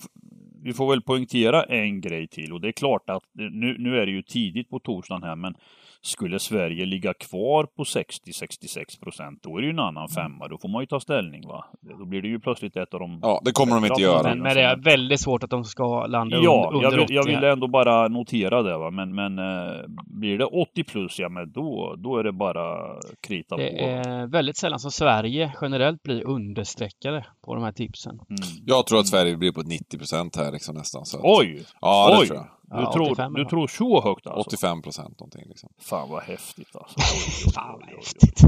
vi 0.62 0.72
får 0.72 0.90
väl 0.90 1.02
poängtera 1.02 1.64
en 1.64 2.00
grej 2.00 2.28
till 2.28 2.52
och 2.52 2.60
det 2.60 2.68
är 2.68 2.72
klart 2.72 3.10
att 3.10 3.22
nu, 3.32 3.76
nu 3.78 3.98
är 4.00 4.06
det 4.06 4.12
ju 4.12 4.22
tidigt 4.22 4.70
på 4.70 4.78
torsdagen 4.78 5.22
här 5.22 5.36
men 5.36 5.54
skulle 6.02 6.38
Sverige 6.38 6.86
ligga 6.86 7.14
kvar 7.14 7.64
på 7.64 7.84
60-66 7.84 9.02
procent, 9.02 9.42
då 9.42 9.56
är 9.56 9.60
det 9.60 9.66
ju 9.66 9.70
en 9.70 9.78
annan 9.78 10.08
femma. 10.08 10.48
Då 10.48 10.58
får 10.58 10.68
man 10.68 10.82
ju 10.82 10.86
ta 10.86 11.00
ställning 11.00 11.48
va. 11.48 11.64
Då 11.80 12.04
blir 12.04 12.22
det 12.22 12.28
ju 12.28 12.40
plötsligt 12.40 12.76
ett 12.76 12.94
av 12.94 13.00
de... 13.00 13.18
Ja, 13.22 13.40
det 13.44 13.52
kommer 13.52 13.74
de 13.74 13.84
inte 13.84 14.02
göra. 14.02 14.22
Men, 14.22 14.42
men 14.42 14.54
det 14.54 14.62
är 14.62 14.76
väldigt 14.76 15.20
svårt 15.20 15.44
att 15.44 15.50
de 15.50 15.64
ska 15.64 16.06
landa 16.06 16.36
ja, 16.36 16.70
under, 16.74 16.86
under 16.86 17.04
80. 17.04 17.14
Ja, 17.14 17.20
jag 17.20 17.34
ville 17.34 17.52
ändå 17.52 17.68
bara 17.68 18.08
notera 18.08 18.62
det 18.62 18.78
va. 18.78 18.90
Men, 18.90 19.14
men 19.14 19.38
äh, 19.38 19.84
blir 20.06 20.38
det 20.38 20.44
80 20.44 20.84
plus, 20.84 21.18
ja 21.18 21.28
men 21.28 21.52
då, 21.52 21.94
då 21.98 22.16
är 22.16 22.24
det 22.24 22.32
bara 22.32 22.94
krita 23.20 23.56
det 23.56 23.70
på. 23.70 23.76
Det 23.76 23.84
är 23.84 24.26
väldigt 24.26 24.56
sällan 24.56 24.78
som 24.78 24.90
Sverige 24.90 25.52
generellt 25.60 26.02
blir 26.02 26.26
understreckade 26.26 27.26
på 27.44 27.54
de 27.54 27.64
här 27.64 27.72
tipsen. 27.72 28.12
Mm. 28.14 28.64
Jag 28.66 28.86
tror 28.86 29.00
att 29.00 29.06
Sverige 29.06 29.36
blir 29.36 29.52
på 29.52 29.62
90 29.62 29.98
procent 29.98 30.36
här 30.36 30.52
liksom 30.52 30.74
nästan. 30.74 31.06
Så 31.06 31.16
att... 31.16 31.24
Oj! 31.24 31.64
Ja, 31.80 32.18
det 32.20 32.26
tror 32.26 32.38
jag. 32.38 32.57
Du, 32.70 32.76
ja, 32.76 32.92
tror, 32.92 33.36
du 33.36 33.44
tror 33.44 33.66
så 33.66 34.02
högt 34.02 34.26
alltså? 34.26 34.48
85 34.48 34.82
procent 34.82 35.20
någonting 35.20 35.48
liksom. 35.48 35.70
Fan 35.78 36.08
vad 36.10 36.22
häftigt 36.22 36.76
alltså. 36.76 37.00
Fan 37.54 37.80
vad 37.80 37.88
häftigt. 37.88 38.40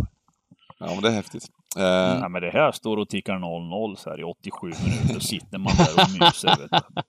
Ja 0.78 0.86
men 0.86 1.02
det 1.02 1.08
är 1.08 1.12
häftigt. 1.12 1.44
Eh... 1.76 2.20
Nej 2.20 2.28
men 2.28 2.42
det 2.42 2.50
här 2.50 2.72
står 2.72 2.96
och 2.96 3.08
tickar 3.08 3.34
0-0 3.34 3.94
så 3.96 4.10
här 4.10 4.20
i 4.20 4.24
87 4.24 4.66
minuter. 4.66 5.14
Då 5.14 5.20
sitter 5.20 5.58
man 5.58 5.72
där 5.76 6.02
och 6.02 6.10
myser 6.10 6.56
vet. 6.56 6.82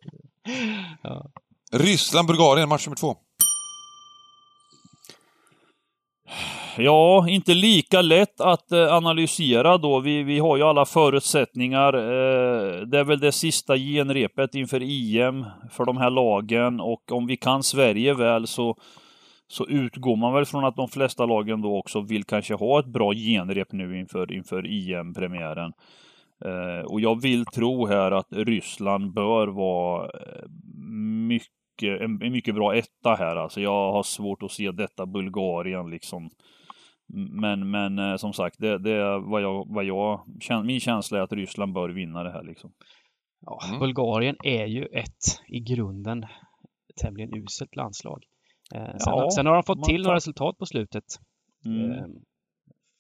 Ja. 1.02 1.26
Ryssland-Bulgarien, 1.72 2.70
match 2.70 2.88
nummer 2.88 2.96
två. 2.96 3.16
Ja, 6.78 7.26
inte 7.30 7.54
lika 7.54 8.02
lätt 8.02 8.42
att 8.42 8.72
eh, 8.72 8.94
analysera 8.94 9.78
då. 9.78 10.00
Vi, 10.00 10.24
vi 10.24 10.40
har 10.40 10.58
ju 10.58 10.64
alla 10.64 10.86
förutsättningar. 10.86 11.94
Eh, 11.94 12.82
det 12.82 13.00
är 13.00 13.04
väl 13.04 13.20
det 13.20 13.32
sista 13.32 13.78
genrepet 13.78 14.56
inför 14.56 14.82
EM 14.82 15.46
för 15.72 15.86
de 15.86 15.98
här 15.98 16.10
lagen 16.10 16.80
och 16.80 17.12
om 17.12 17.28
vi 17.28 17.38
kan 17.38 17.64
Sverige 17.64 18.14
väl 18.14 18.48
så, 18.48 18.76
så 19.48 19.68
utgår 19.68 20.16
man 20.16 20.34
väl 20.34 20.46
från 20.46 20.66
att 20.66 20.76
de 20.76 20.88
flesta 20.88 21.26
lagen 21.26 21.62
då 21.62 21.78
också 21.78 22.02
vill 22.02 22.24
kanske 22.24 22.54
ha 22.54 22.80
ett 22.80 22.94
bra 22.94 23.14
genrep 23.14 23.72
nu 23.72 24.00
inför, 24.00 24.34
inför 24.34 24.64
EM-premiären. 24.66 25.72
Eh, 26.46 26.86
och 26.86 27.02
jag 27.02 27.22
vill 27.22 27.46
tro 27.46 27.88
här 27.88 28.12
att 28.12 28.28
Ryssland 28.32 29.14
bör 29.14 29.48
vara 29.48 30.04
eh, 30.06 30.48
mycket, 31.28 32.02
en, 32.02 32.22
en 32.22 32.32
mycket 32.32 32.56
bra 32.56 32.76
etta 32.76 33.16
här. 33.16 33.36
Alltså 33.36 33.62
jag 33.62 33.92
har 33.92 34.04
svårt 34.04 34.44
att 34.44 34.52
se 34.52 34.72
detta 34.72 35.06
Bulgarien 35.06 35.90
liksom 35.90 36.30
men, 37.14 37.72
men 37.72 38.00
eh, 38.00 38.16
som 38.16 38.34
sagt, 38.34 38.56
det, 38.60 38.78
det 38.78 38.92
är 38.92 39.20
vad 39.20 39.42
jag, 39.42 39.68
vad 39.68 39.84
jag, 39.86 40.26
min 40.66 40.80
känsla 40.80 41.18
är 41.18 41.22
att 41.22 41.34
Ryssland 41.34 41.74
bör 41.74 41.90
vinna 41.90 42.24
det 42.24 42.32
här 42.32 42.44
liksom. 42.44 42.72
Ja, 43.46 43.60
mm. 43.68 43.80
Bulgarien 43.80 44.36
är 44.44 44.66
ju 44.66 44.86
ett 44.86 45.42
i 45.48 45.60
grunden 45.60 46.26
tämligen 46.96 47.36
uselt 47.36 47.76
landslag. 47.76 48.24
Eh, 48.74 48.86
sen, 48.86 49.14
ja, 49.14 49.30
sen, 49.32 49.46
har 49.46 49.54
de 49.54 49.64
fått 49.64 49.84
till 49.84 50.02
några 50.02 50.16
resultat 50.16 50.58
på 50.58 50.66
slutet. 50.66 51.04
Mm. 51.66 51.92
Eh, 51.92 52.06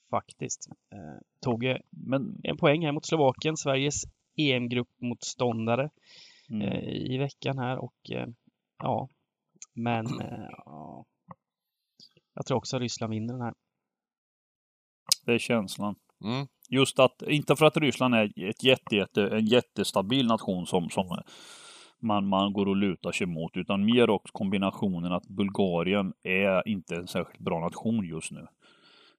faktiskt. 0.09 0.69
Eh, 0.93 1.21
tog 1.39 1.77
men, 1.89 2.41
en 2.43 2.57
poäng 2.57 2.85
här 2.85 2.91
mot 2.91 3.05
Slovakien, 3.05 3.57
Sveriges 3.57 4.03
EM-gruppmotståndare 4.37 5.89
mm. 6.49 6.61
Eh, 6.61 6.89
i 6.89 7.17
veckan 7.17 7.57
här 7.57 7.77
och 7.77 8.11
eh, 8.11 8.27
ja, 8.77 9.09
men 9.73 10.05
ja, 10.65 11.05
jag 12.33 12.45
tror 12.45 12.57
också 12.57 12.75
att 12.75 12.81
Ryssland 12.81 13.13
vinner 13.13 13.33
den 13.33 13.41
här. 13.41 13.53
Det 15.25 15.33
är 15.33 15.39
känslan. 15.39 15.95
Mm. 16.23 16.47
Just 16.69 16.99
att, 16.99 17.21
inte 17.27 17.55
för 17.55 17.65
att 17.65 17.77
Ryssland 17.77 18.15
är 18.15 18.49
ett 18.49 18.63
jätte, 18.63 18.95
jätte, 18.95 19.27
en 19.27 19.45
jättestabil 19.45 20.27
nation 20.27 20.65
som, 20.65 20.89
som 20.89 21.17
man, 22.01 22.27
man 22.27 22.53
går 22.53 22.65
och 22.65 22.75
lutar 22.75 23.11
sig 23.11 23.27
mot, 23.27 23.57
utan 23.57 23.85
mer 23.85 24.09
också 24.09 24.31
kombinationen 24.33 25.11
att 25.11 25.27
Bulgarien 25.27 26.13
är 26.23 26.67
inte 26.67 26.95
en 26.95 27.07
särskilt 27.07 27.39
bra 27.39 27.59
nation 27.59 28.05
just 28.05 28.31
nu. 28.31 28.47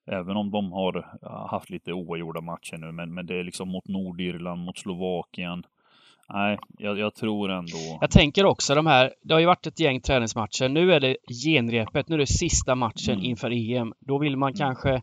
Även 0.07 0.37
om 0.37 0.51
de 0.51 0.73
har 0.73 1.19
haft 1.51 1.71
lite 1.71 1.93
oavgjorda 1.93 2.41
matcher 2.41 2.77
nu, 2.77 2.93
men, 2.93 3.15
men 3.15 3.27
det 3.27 3.35
är 3.35 3.45
liksom 3.45 3.69
mot 3.69 3.89
Nordirland, 3.89 4.65
mot 4.65 4.79
Slovakien. 4.79 5.63
Nej, 6.29 6.59
jag, 6.79 6.99
jag, 6.99 7.15
tror 7.15 7.51
ändå... 7.51 7.99
Jag 8.01 8.11
tänker 8.11 8.45
också 8.45 8.75
de 8.75 8.87
här, 8.87 9.13
det 9.23 9.35
har 9.35 9.41
ju 9.41 9.47
varit 9.47 9.67
ett 9.67 9.81
gäng 9.81 10.01
träningsmatcher. 10.01 10.69
Nu 10.69 10.93
är 10.93 11.01
det 11.01 11.17
genrepet, 11.45 12.09
nu 12.09 12.15
är 12.15 12.19
det 12.19 12.27
sista 12.27 12.75
matchen 12.75 13.15
mm. 13.15 13.25
inför 13.25 13.51
EM. 13.51 13.95
Då 14.01 14.19
vill 14.19 14.37
man 14.37 14.49
mm. 14.49 14.59
kanske 14.59 15.03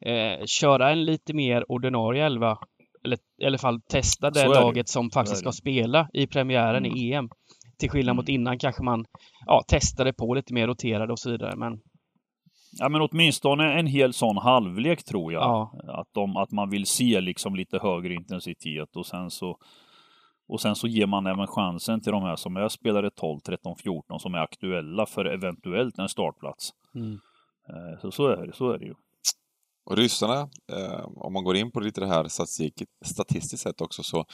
eh, 0.00 0.46
köra 0.46 0.90
en 0.90 1.04
lite 1.04 1.34
mer 1.34 1.72
ordinarie 1.72 2.26
elva. 2.26 2.58
Eller 3.04 3.18
i 3.42 3.46
alla 3.46 3.58
fall 3.58 3.80
testa 3.80 4.30
det 4.30 4.48
laget 4.48 4.86
det. 4.86 4.92
som 4.92 5.10
faktiskt 5.10 5.38
ska 5.38 5.52
spela 5.52 6.08
i 6.12 6.26
premiären 6.26 6.84
mm. 6.84 6.96
i 6.96 7.12
EM. 7.12 7.28
Till 7.78 7.90
skillnad 7.90 8.12
mm. 8.12 8.16
mot 8.16 8.28
innan 8.28 8.58
kanske 8.58 8.82
man 8.82 9.04
ja, 9.46 9.62
testade 9.68 10.12
på 10.12 10.34
lite 10.34 10.54
mer 10.54 10.66
roterade 10.66 11.12
och 11.12 11.18
så 11.18 11.30
vidare. 11.30 11.56
Men... 11.56 11.80
Ja 12.78 12.88
men 12.88 13.00
åtminstone 13.00 13.78
en 13.78 13.86
hel 13.86 14.12
sån 14.12 14.36
halvlek 14.36 15.04
tror 15.04 15.32
jag. 15.32 15.42
Ja. 15.42 15.72
Att, 15.88 16.08
de, 16.14 16.36
att 16.36 16.50
man 16.50 16.70
vill 16.70 16.86
se 16.86 17.20
liksom 17.20 17.56
lite 17.56 17.78
högre 17.78 18.14
intensitet 18.14 18.96
och 18.96 19.06
sen 19.06 19.30
så 19.30 19.58
och 20.48 20.60
sen 20.60 20.74
så 20.74 20.88
ger 20.88 21.06
man 21.06 21.26
även 21.26 21.46
chansen 21.46 22.00
till 22.00 22.12
de 22.12 22.22
här 22.22 22.36
som 22.36 22.56
är 22.56 22.68
spelare 22.68 23.10
12, 23.10 23.40
13, 23.40 23.76
14 23.76 24.20
som 24.20 24.34
är 24.34 24.38
aktuella 24.38 25.06
för 25.06 25.24
eventuellt 25.24 25.98
en 25.98 26.08
startplats. 26.08 26.70
Mm. 26.94 27.18
Eh, 27.68 28.00
så, 28.00 28.10
så, 28.10 28.28
är 28.28 28.46
det, 28.46 28.52
så 28.52 28.70
är 28.70 28.78
det 28.78 28.84
ju. 28.84 28.94
Och 29.88 29.96
ryssarna, 29.96 30.48
eh, 30.72 31.04
om 31.16 31.32
man 31.32 31.44
går 31.44 31.56
in 31.56 31.70
på 31.70 31.80
lite 31.80 32.00
det 32.00 32.06
här 32.06 32.28
statistiskt 33.04 33.62
sett 33.62 33.80
också, 33.80 34.02
så, 34.02 34.24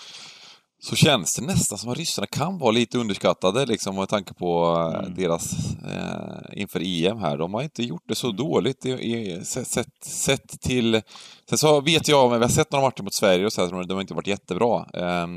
så 0.82 0.96
känns 0.96 1.34
det 1.34 1.46
nästan 1.46 1.78
som 1.78 1.90
att 1.90 1.98
ryssarna 1.98 2.26
kan 2.26 2.58
vara 2.58 2.70
lite 2.70 2.98
underskattade 2.98 3.66
liksom 3.66 3.96
med 3.96 4.08
tanke 4.08 4.34
på 4.34 4.76
eh, 4.94 4.98
mm. 4.98 5.14
deras 5.14 5.52
eh, 5.84 6.60
inför 6.60 6.80
EM 6.84 7.18
här. 7.18 7.38
De 7.38 7.54
har 7.54 7.62
inte 7.62 7.82
gjort 7.82 8.02
det 8.08 8.14
så 8.14 8.32
dåligt 8.32 8.86
i, 8.86 8.90
i, 8.90 9.44
sett, 9.44 10.04
sett 10.04 10.60
till... 10.60 11.02
Sen 11.48 11.58
så 11.58 11.80
vet 11.80 12.08
jag, 12.08 12.30
men 12.30 12.38
vi 12.38 12.44
har 12.44 12.52
sett 12.52 12.72
några 12.72 12.84
matcher 12.84 13.02
mot 13.02 13.14
Sverige 13.14 13.46
och 13.46 13.52
så 13.52 13.64
här, 13.64 13.84
de 13.84 13.94
har 13.94 14.00
inte 14.00 14.14
varit 14.14 14.26
jättebra. 14.26 14.86
Eh, 14.94 15.28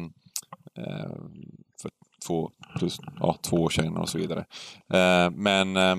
eh, 0.83 1.11
för 1.81 1.91
två, 2.27 2.51
plus, 2.77 2.99
ja, 3.19 3.37
två 3.41 3.57
år 3.57 3.69
sedan 3.69 3.97
och 3.97 4.09
så 4.09 4.17
vidare. 4.17 4.45
Eh, 4.93 5.31
men 5.31 5.77
eh, 5.77 5.95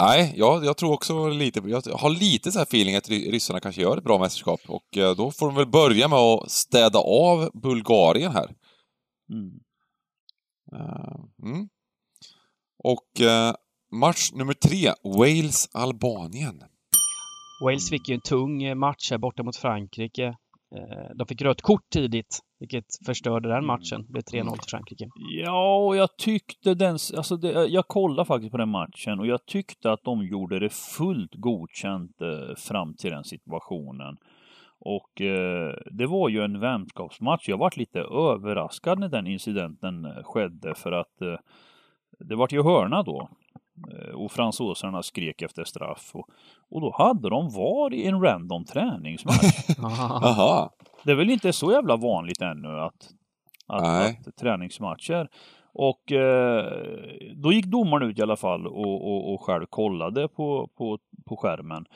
Nej, 0.00 0.32
jag, 0.36 0.64
jag 0.64 0.76
tror 0.76 0.92
också 0.92 1.28
lite, 1.28 1.60
jag 1.64 1.82
har 1.82 2.10
lite 2.10 2.52
så 2.52 2.58
här 2.58 2.66
feeling 2.66 2.96
att 2.96 3.08
ryssarna 3.08 3.60
kanske 3.60 3.82
gör 3.82 3.96
ett 3.96 4.04
bra 4.04 4.18
mästerskap 4.18 4.60
och 4.68 4.96
eh, 4.96 5.16
då 5.16 5.30
får 5.30 5.46
de 5.46 5.54
väl 5.56 5.66
börja 5.66 6.08
med 6.08 6.18
att 6.18 6.50
städa 6.50 6.98
av 6.98 7.50
Bulgarien 7.54 8.32
här. 8.32 8.54
Mm. 9.32 9.60
Uh, 10.72 11.24
mm. 11.42 11.68
Och 12.84 13.20
uh, 13.20 13.54
match 13.92 14.32
nummer 14.32 14.54
tre, 14.54 14.92
Wales-Albanien. 15.04 16.62
Wales 17.64 17.90
fick 17.90 18.08
ju 18.08 18.14
en 18.14 18.20
tung 18.20 18.78
match 18.78 19.10
här 19.10 19.18
borta 19.18 19.42
mot 19.42 19.56
Frankrike. 19.56 20.36
Eh, 20.76 21.14
de 21.14 21.26
fick 21.26 21.42
rött 21.42 21.62
kort 21.62 21.90
tidigt, 21.90 22.38
vilket 22.58 22.84
förstörde 23.06 23.48
den 23.48 23.66
matchen. 23.66 24.04
Det 24.06 24.12
blev 24.12 24.22
3-0 24.22 24.52
till 24.52 24.70
Frankrike. 24.70 25.08
Ja, 25.44 25.76
och 25.76 25.96
jag 25.96 26.16
tyckte 26.16 26.74
den... 26.74 26.98
Alltså 27.16 27.36
det, 27.36 27.66
jag 27.66 27.88
kollade 27.88 28.26
faktiskt 28.26 28.52
på 28.52 28.58
den 28.58 28.68
matchen 28.68 29.20
och 29.20 29.26
jag 29.26 29.46
tyckte 29.46 29.92
att 29.92 30.04
de 30.04 30.26
gjorde 30.26 30.58
det 30.58 30.72
fullt 30.72 31.34
godkänt 31.34 32.20
eh, 32.20 32.54
fram 32.56 32.94
till 32.94 33.10
den 33.10 33.24
situationen. 33.24 34.16
Och 34.80 35.20
eh, 35.20 35.74
det 35.90 36.06
var 36.06 36.28
ju 36.28 36.44
en 36.44 36.60
vänskapsmatch. 36.60 37.48
Jag 37.48 37.58
varit 37.58 37.76
lite 37.76 38.00
överraskad 38.00 38.98
när 38.98 39.08
den 39.08 39.26
incidenten 39.26 40.04
eh, 40.04 40.22
skedde 40.22 40.74
för 40.74 40.92
att 40.92 41.22
eh, 41.22 41.36
det 42.18 42.36
vart 42.36 42.52
ju 42.52 42.62
hörna 42.62 43.02
då. 43.02 43.28
Eh, 43.88 44.14
och 44.14 44.32
fransosarna 44.32 45.02
skrek 45.02 45.42
efter 45.42 45.64
straff. 45.64 46.10
Och, 46.14 46.28
och 46.70 46.80
då 46.80 46.94
hade 46.98 47.30
de 47.30 47.48
VAR 47.48 47.94
i 47.94 48.06
en 48.06 48.20
random 48.20 48.64
träningsmatch. 48.64 49.78
Aha. 49.78 50.70
Det 51.04 51.10
är 51.12 51.16
väl 51.16 51.30
inte 51.30 51.52
så 51.52 51.72
jävla 51.72 51.96
vanligt 51.96 52.42
ännu 52.42 52.80
att, 52.80 53.08
att, 53.66 53.84
att 54.26 54.36
träningsmatcher. 54.36 55.28
Och 55.72 56.12
eh, 56.12 56.64
då 57.34 57.52
gick 57.52 57.66
domaren 57.66 58.10
ut 58.10 58.18
i 58.18 58.22
alla 58.22 58.36
fall 58.36 58.66
och, 58.66 59.06
och, 59.12 59.34
och 59.34 59.42
själv 59.42 59.66
kollade 59.66 60.28
på, 60.28 60.70
på, 60.76 60.98
på 61.26 61.36
skärmen. 61.36 61.86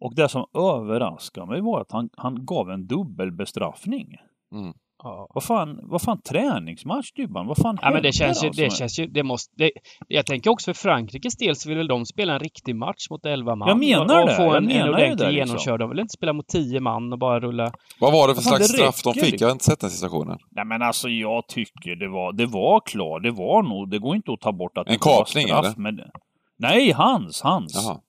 Och 0.00 0.14
det 0.14 0.28
som 0.28 0.46
överraskade 0.54 1.46
mig 1.46 1.60
var 1.60 1.80
att 1.80 1.92
han, 1.92 2.10
han 2.16 2.46
gav 2.46 2.70
en 2.70 2.86
dubbelbestraffning. 2.86 4.16
Mm. 4.52 4.74
Ja. 5.02 5.26
Vad 5.34 5.44
fan, 5.44 5.78
vad 5.82 6.02
fan 6.02 6.22
träningsmatch 6.22 7.12
Dybban? 7.12 7.46
Vad 7.46 7.56
fan 7.56 7.78
Ja, 7.82 7.90
men 7.90 8.02
det 8.02 8.12
känns 8.12 8.44
ju, 8.44 8.50
det 8.50 8.72
känns 8.72 8.98
ju, 8.98 9.06
det 9.06 9.22
måste, 9.22 9.54
det, 9.56 9.70
jag 10.08 10.26
tänker 10.26 10.50
också 10.50 10.74
för 10.74 10.80
Frankrikes 10.80 11.36
del 11.36 11.56
så 11.56 11.68
vill 11.68 11.78
väl 11.78 11.88
de 11.88 12.06
spela 12.06 12.32
en 12.32 12.40
riktig 12.40 12.76
match 12.76 13.10
mot 13.10 13.26
11 13.26 13.56
man. 13.56 13.68
Jag 13.68 13.78
menar 13.78 14.20
och, 14.20 14.26
det, 14.26 14.32
och 14.32 14.36
få 14.36 14.42
jag 14.42 14.56
en, 14.56 14.66
menar 14.66 14.86
en 14.86 14.94
ordentlig 14.94 15.18
det, 15.18 15.32
liksom. 15.32 15.48
genomkörd. 15.48 15.80
De 15.80 15.90
vill 15.90 15.98
inte 16.00 16.12
spela 16.12 16.32
mot 16.32 16.48
10 16.48 16.80
man 16.80 17.12
och 17.12 17.18
bara 17.18 17.40
rulla. 17.40 17.72
Vad 18.00 18.12
var 18.12 18.28
det 18.28 18.34
för 18.34 18.42
Fan, 18.42 18.56
slags 18.56 18.72
det 18.72 18.78
straff 18.78 19.02
de 19.02 19.14
fick? 19.14 19.22
liksom. 19.22 19.44
Jag 19.44 19.48
har 19.48 19.52
inte 19.52 19.64
sett 19.64 19.80
den 19.80 19.90
situationen. 19.90 20.38
Nej 20.50 20.64
men 20.64 20.82
alltså 20.82 21.08
jag 21.08 21.46
tycker 21.48 21.96
det 21.96 22.08
var, 22.08 22.32
det 22.32 22.46
var 22.46 22.80
klart, 22.80 23.22
det 23.22 23.30
var 23.30 23.62
nog, 23.62 23.90
det 23.90 23.98
går 23.98 24.16
inte 24.16 24.32
att 24.32 24.40
ta 24.40 24.52
bort 24.52 24.78
att 24.78 24.86
En 24.86 24.92
det 24.92 25.06
var 25.06 25.24
kapning, 25.24 25.46
straff, 25.46 25.64
eller? 25.66 25.76
Men, 25.76 26.00
nej, 26.58 26.92
hans, 26.92 27.42
hans. 27.42 27.74
Jaha. 27.74 28.00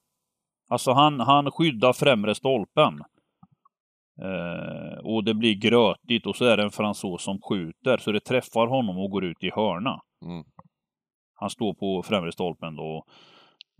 Alltså 0.69 0.91
han, 0.91 1.19
han 1.19 1.51
skyddar 1.51 1.93
främre 1.93 2.36
stolpen. 2.36 2.93
Eh, 4.21 4.97
och 5.03 5.23
det 5.23 5.34
blir 5.34 5.55
grötigt 5.55 6.25
och 6.27 6.36
så 6.36 6.45
är 6.45 6.57
det 6.57 6.63
en 6.63 6.71
fransos 6.71 7.23
som 7.23 7.39
skjuter 7.41 7.97
så 7.97 8.12
det 8.12 8.19
träffar 8.19 8.67
honom 8.67 8.97
och 8.97 9.10
går 9.12 9.23
ut 9.25 9.43
i 9.43 9.51
hörna. 9.55 9.99
Mm. 10.25 10.43
Han 11.36 11.49
står 11.49 11.73
på 11.73 12.03
främre 12.03 12.31
stolpen 12.31 12.75
då. 12.75 13.03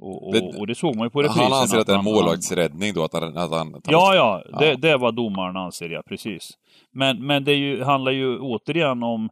Och, 0.02 0.28
och, 0.28 0.34
Det- 0.34 0.60
och 0.60 0.68
det 0.68 0.76
såg 0.76 0.96
man 0.96 1.06
ju 1.06 1.10
på 1.10 1.22
reprisen. 1.22 1.44
Han 1.44 1.62
anser 1.62 1.80
att 1.80 1.88
det 1.88 1.94
är 1.94 1.98
en 1.98 2.04
målvaktsräddning 2.04 2.94
då, 2.94 3.04
att 3.04 3.14
han... 3.14 3.38
Att 3.38 3.52
han, 3.52 3.76
att 3.76 3.92
Ja, 3.92 4.16
ja, 4.16 4.44
Ja. 4.52 4.60
det, 4.60 4.76
det 4.76 4.90
är 4.90 4.98
vad 4.98 5.16
domaren 5.16 5.58
anser, 5.58 5.90
ja, 5.90 6.02
precis. 6.08 6.50
Men, 6.92 7.26
men 7.26 7.44
det 7.44 7.54
ju, 7.54 7.84
handlar 7.84 8.12
ju 8.12 8.40
återigen 8.40 9.04
om 9.04 9.30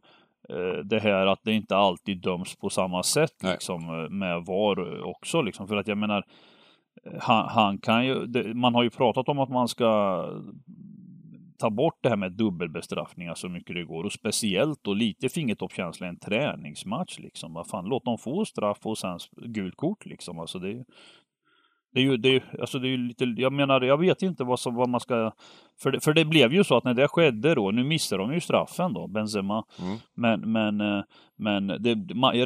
eh, 0.48 0.84
det 0.84 0.98
här 1.00 1.26
att 1.26 1.40
det 1.44 1.52
inte 1.52 1.76
alltid 1.76 2.22
döms 2.22 2.56
på 2.56 2.70
samma 2.70 3.02
sätt 3.02 3.34
Nej. 3.42 3.52
liksom, 3.52 3.82
eh, 4.04 4.10
med 4.10 4.44
VAR 4.46 5.02
också. 5.02 5.42
Liksom. 5.42 5.68
För 5.68 5.76
att 5.76 5.88
jag 5.88 5.98
menar, 5.98 6.24
eh, 7.06 7.20
han, 7.20 7.48
han 7.48 7.78
kan 7.78 8.06
ju, 8.06 8.26
det, 8.26 8.54
man 8.54 8.74
har 8.74 8.82
ju 8.82 8.90
pratat 8.90 9.28
om 9.28 9.38
att 9.38 9.50
man 9.50 9.68
ska 9.68 10.24
ta 11.60 11.70
bort 11.70 11.98
det 12.02 12.08
här 12.08 12.16
med 12.16 12.32
dubbelbestraffningar 12.32 13.34
så 13.34 13.48
mycket 13.48 13.76
det 13.76 13.84
går. 13.84 14.04
Och 14.04 14.12
speciellt 14.12 14.84
då 14.84 14.94
lite 14.94 15.28
fingertoppskänsla 15.28 16.06
i 16.06 16.10
en 16.10 16.18
träningsmatch 16.18 17.18
liksom. 17.18 17.54
Vad 17.54 17.66
fan, 17.66 17.84
låt 17.84 18.04
dem 18.04 18.18
få 18.18 18.44
straff 18.44 18.78
och 18.82 18.98
sen 18.98 19.18
gult 19.46 19.76
kort 19.76 20.06
liksom. 20.06 20.38
Alltså 20.38 20.58
det, 20.58 20.84
det 21.94 22.00
är 22.00 22.04
ju, 22.04 22.16
det 22.16 22.28
är, 22.28 22.60
alltså 22.60 22.78
det 22.78 22.88
är 22.88 22.90
ju 22.90 22.96
lite, 22.96 23.24
jag 23.24 23.52
menar, 23.52 23.80
jag 23.80 23.98
vet 23.98 24.22
inte 24.22 24.44
vad, 24.44 24.60
som, 24.60 24.74
vad 24.74 24.88
man 24.88 25.00
ska... 25.00 25.32
För 25.82 25.90
det, 25.90 26.00
för 26.00 26.12
det 26.14 26.24
blev 26.24 26.52
ju 26.52 26.64
så 26.64 26.76
att 26.76 26.84
när 26.84 26.94
det 26.94 27.08
skedde 27.08 27.54
då, 27.54 27.70
nu 27.70 27.84
missar 27.84 28.18
de 28.18 28.34
ju 28.34 28.40
straffen 28.40 28.92
då, 28.92 29.08
Benzema. 29.08 29.64
Mm. 29.78 29.98
Men, 30.16 30.52
men, 30.52 30.80
eh, 30.80 31.02
men 31.38 31.66
det, 31.66 31.94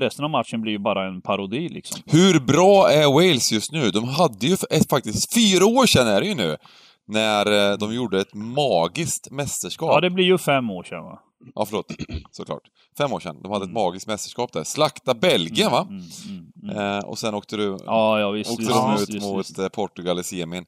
resten 0.01 0.25
av 0.25 0.31
matchen 0.31 0.61
blir 0.61 0.73
ju 0.73 0.79
bara 0.79 1.07
en 1.07 1.23
parodi 1.23 1.69
liksom. 1.69 2.03
Hur 2.07 2.41
bra 2.41 2.91
är 2.91 3.13
Wales 3.13 3.53
just 3.53 3.73
nu? 3.73 3.91
De 3.91 4.09
hade 4.09 4.47
ju 4.47 4.55
ett, 4.55 4.91
faktiskt, 4.91 5.35
fyra 5.35 5.67
år 5.67 5.87
sedan 5.87 6.07
är 6.07 6.21
det 6.21 6.27
ju 6.27 6.35
nu, 6.35 6.57
när 7.07 7.71
eh, 7.73 7.79
de 7.79 7.95
gjorde 7.95 8.21
ett 8.21 8.35
magiskt 8.35 9.31
mästerskap. 9.31 9.89
Ja, 9.93 10.01
det 10.01 10.11
blir 10.11 10.25
ju 10.25 10.39
fem 10.39 10.71
år 10.71 10.83
sedan 10.83 11.05
va? 11.05 11.21
Ja, 11.55 11.65
förlåt. 11.67 11.87
Såklart. 12.31 12.63
Fem 12.99 13.13
år 13.13 13.21
sedan. 13.21 13.37
De 13.43 13.53
hade 13.53 13.65
ett 13.65 13.73
magiskt 13.73 14.07
mästerskap 14.07 14.53
där. 14.53 14.65
Slakta 14.65 15.15
Belgien, 15.15 15.71
va? 15.71 15.87
Mm, 15.91 16.03
mm, 16.29 16.53
mm. 16.63 16.77
Eh, 16.99 17.05
och 17.05 17.19
sen 17.19 17.35
åkte 17.35 17.57
du... 17.57 17.77
Ja, 17.87 18.21
ja 18.21 18.31
visst. 18.31 18.51
Åkte 18.51 18.63
visst, 18.63 18.75
de 18.75 18.93
visst, 18.93 19.09
ut 19.09 19.15
visst, 19.15 19.27
mot 19.27 19.39
visst. 19.41 19.59
eh, 19.59 19.69
Portugal 19.69 20.19
i 20.19 20.23
semin. 20.23 20.65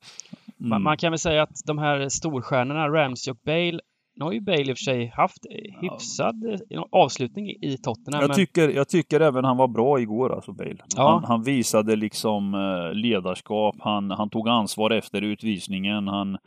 Man, 0.58 0.66
Mm. 0.72 0.82
man 0.82 0.96
kan 0.96 1.12
väl 1.12 1.18
säga 1.18 1.42
att 1.42 1.56
de 1.64 1.78
här 1.78 2.08
storstjärnorna, 2.08 2.88
Ramsey 2.88 3.32
och 3.32 3.38
Bale, 3.44 3.78
nu 4.16 4.24
har 4.24 4.32
ju 4.32 4.40
Bale 4.40 4.60
i 4.60 4.72
och 4.72 4.78
för 4.78 4.84
sig 4.84 5.06
haft 5.06 5.46
eh, 5.50 5.80
hyfsad 5.80 6.44
eh, 6.70 6.82
avslutning 6.92 7.50
i 7.50 7.76
Tottenham. 7.82 8.20
Jag 8.20 8.28
men- 8.28 8.36
tycker, 8.36 8.68
jag 8.68 8.88
tycker 8.88 9.20
även 9.20 9.44
han 9.44 9.56
var 9.56 9.68
bra 9.68 10.00
igår, 10.00 10.34
alltså 10.34 10.52
Bale. 10.52 10.76
Ja. 10.96 11.10
Han, 11.10 11.24
han 11.24 11.42
visade 11.42 11.96
liksom 11.96 12.54
eh, 12.54 12.94
ledarskap, 12.94 13.76
han, 13.78 14.10
han 14.10 14.30
tog 14.30 14.48
ansvar 14.48 14.90
efter 14.90 15.22
utvisningen, 15.22 16.08
han, 16.08 16.38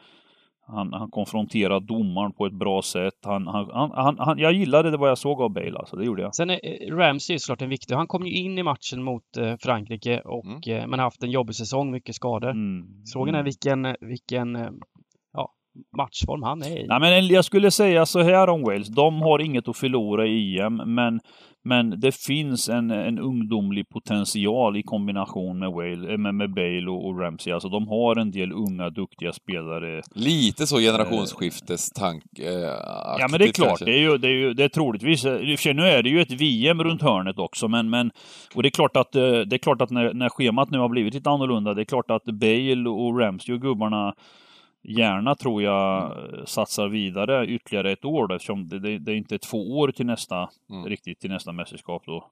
han, 0.68 0.94
han 0.94 1.12
konfronterade 1.12 1.86
domaren 1.86 2.32
på 2.34 2.46
ett 2.46 2.54
bra 2.54 2.82
sätt. 2.82 3.14
Han, 3.26 3.48
han, 3.48 3.92
han, 3.94 4.16
han, 4.20 4.40
jag 4.40 4.54
gillade 4.54 4.92
det 4.92 4.98
vad 4.98 5.10
jag 5.10 5.18
såg 5.18 5.42
av 5.42 5.50
Bale, 5.54 5.78
alltså, 5.80 5.96
det 5.96 6.06
gjorde 6.06 6.22
jag. 6.22 6.36
Sen 6.36 6.50
är 6.50 6.92
Ramsey 6.96 7.34
är 7.34 7.38
såklart 7.38 7.62
en 7.62 7.70
viktig. 7.70 7.96
Han 7.96 8.08
kom 8.08 8.26
ju 8.26 8.34
in 8.34 8.58
i 8.58 8.64
matchen 8.64 9.04
mot 9.04 9.24
Frankrike 9.62 10.20
och 10.20 10.46
Mm. 10.68 10.90
men 10.90 11.00
har 11.00 11.06
haft 11.06 11.24
en 11.24 11.32
jobbig 11.32 11.56
säsong, 11.56 11.92
mycket 11.92 12.16
skador. 12.16 12.50
Mm. 12.50 12.86
Frågan 13.14 13.36
är 13.36 13.40
Mm. 13.40 13.46
vilken, 13.46 13.96
vilken 14.10 14.56
ja, 14.56 14.70
matchform 15.98 16.44
han 16.44 16.62
är 16.62 16.78
i. 16.78 16.88
Nej, 16.88 17.00
men 17.00 17.28
jag 17.28 17.46
skulle 17.46 17.72
säga 17.72 18.06
så 18.06 18.22
här 18.22 18.50
om 18.50 18.62
Wales. 18.62 18.88
De 18.88 19.22
har 19.22 19.40
inget 19.40 19.68
att 19.68 19.78
förlora 19.78 20.28
i 20.28 20.60
EM, 20.60 20.76
men, 20.76 21.20
men 21.64 22.00
det 22.00 22.16
finns 22.16 22.70
en, 22.70 22.92
en 22.92 23.20
ungdomlig 23.20 23.90
potential 23.90 24.78
i 24.78 24.84
kombination 24.84 25.60
med, 25.60 25.72
Wales, 25.72 26.10
eh, 26.10 26.18
med, 26.18 26.36
med 26.36 26.54
Bale 26.54 26.88
och, 26.90 27.08
och 27.08 27.20
Ramsey. 27.20 27.54
Alltså 27.54 27.70
de 27.70 27.88
har 27.88 28.16
en 28.16 28.32
del 28.32 28.52
unga, 28.52 28.90
duktiga 28.90 29.32
spelare. 29.34 30.02
Lite 30.16 30.68
så 30.68 30.78
generationsskiftestank... 30.78 32.24
Eh, 32.40 32.50
Ja 33.20 33.28
men 33.32 33.40
det 33.40 33.46
är 33.46 33.52
klart, 33.52 33.80
det 33.86 33.92
är 33.92 34.00
ju, 34.00 34.18
det 34.18 34.28
är 34.28 34.32
ju 34.32 34.54
det 34.54 34.64
är 34.64 34.70
troligtvis, 34.70 35.22
sig, 35.60 35.74
nu 35.74 35.84
är 35.84 36.04
det 36.04 36.10
ju 36.10 36.22
ett 36.22 36.32
VM 36.32 36.84
runt 36.84 37.02
hörnet 37.02 37.40
också, 37.40 37.68
men, 37.68 37.90
men 37.90 38.12
och 38.56 38.64
det 38.64 38.70
är 38.70 38.72
klart 38.72 38.98
att, 38.98 39.16
eh, 39.16 39.22
det 39.22 39.56
är 39.56 39.58
klart 39.58 39.82
att 39.82 39.90
när, 39.90 40.14
när 40.14 40.30
schemat 40.30 40.72
nu 40.72 40.78
har 40.78 40.90
blivit 40.90 41.14
lite 41.14 41.30
annorlunda, 41.30 41.74
det 41.74 41.82
är 41.82 41.86
klart 41.86 42.12
att 42.12 42.26
Bale 42.26 42.90
och 42.90 43.20
Ramsey 43.20 43.56
och 43.56 43.62
gubbarna 43.62 44.14
gärna 44.84 45.36
tror 45.36 45.64
jag 45.64 46.04
eh, 46.12 46.46
satsar 46.46 46.88
vidare 46.88 47.46
ytterligare 47.48 47.92
ett 47.92 48.06
år 48.06 48.28
då, 48.28 48.36
eftersom 48.36 48.68
det, 48.70 48.80
det, 48.80 48.98
det 48.98 49.12
är 49.12 49.16
inte 49.16 49.38
två 49.38 49.78
år 49.80 49.92
till 49.92 50.06
nästa, 50.06 50.50
Mm. 50.70 50.86
riktigt 50.86 51.20
till 51.20 51.30
nästa 51.32 51.52
mästerskap 51.52 52.04
då. 52.06 52.32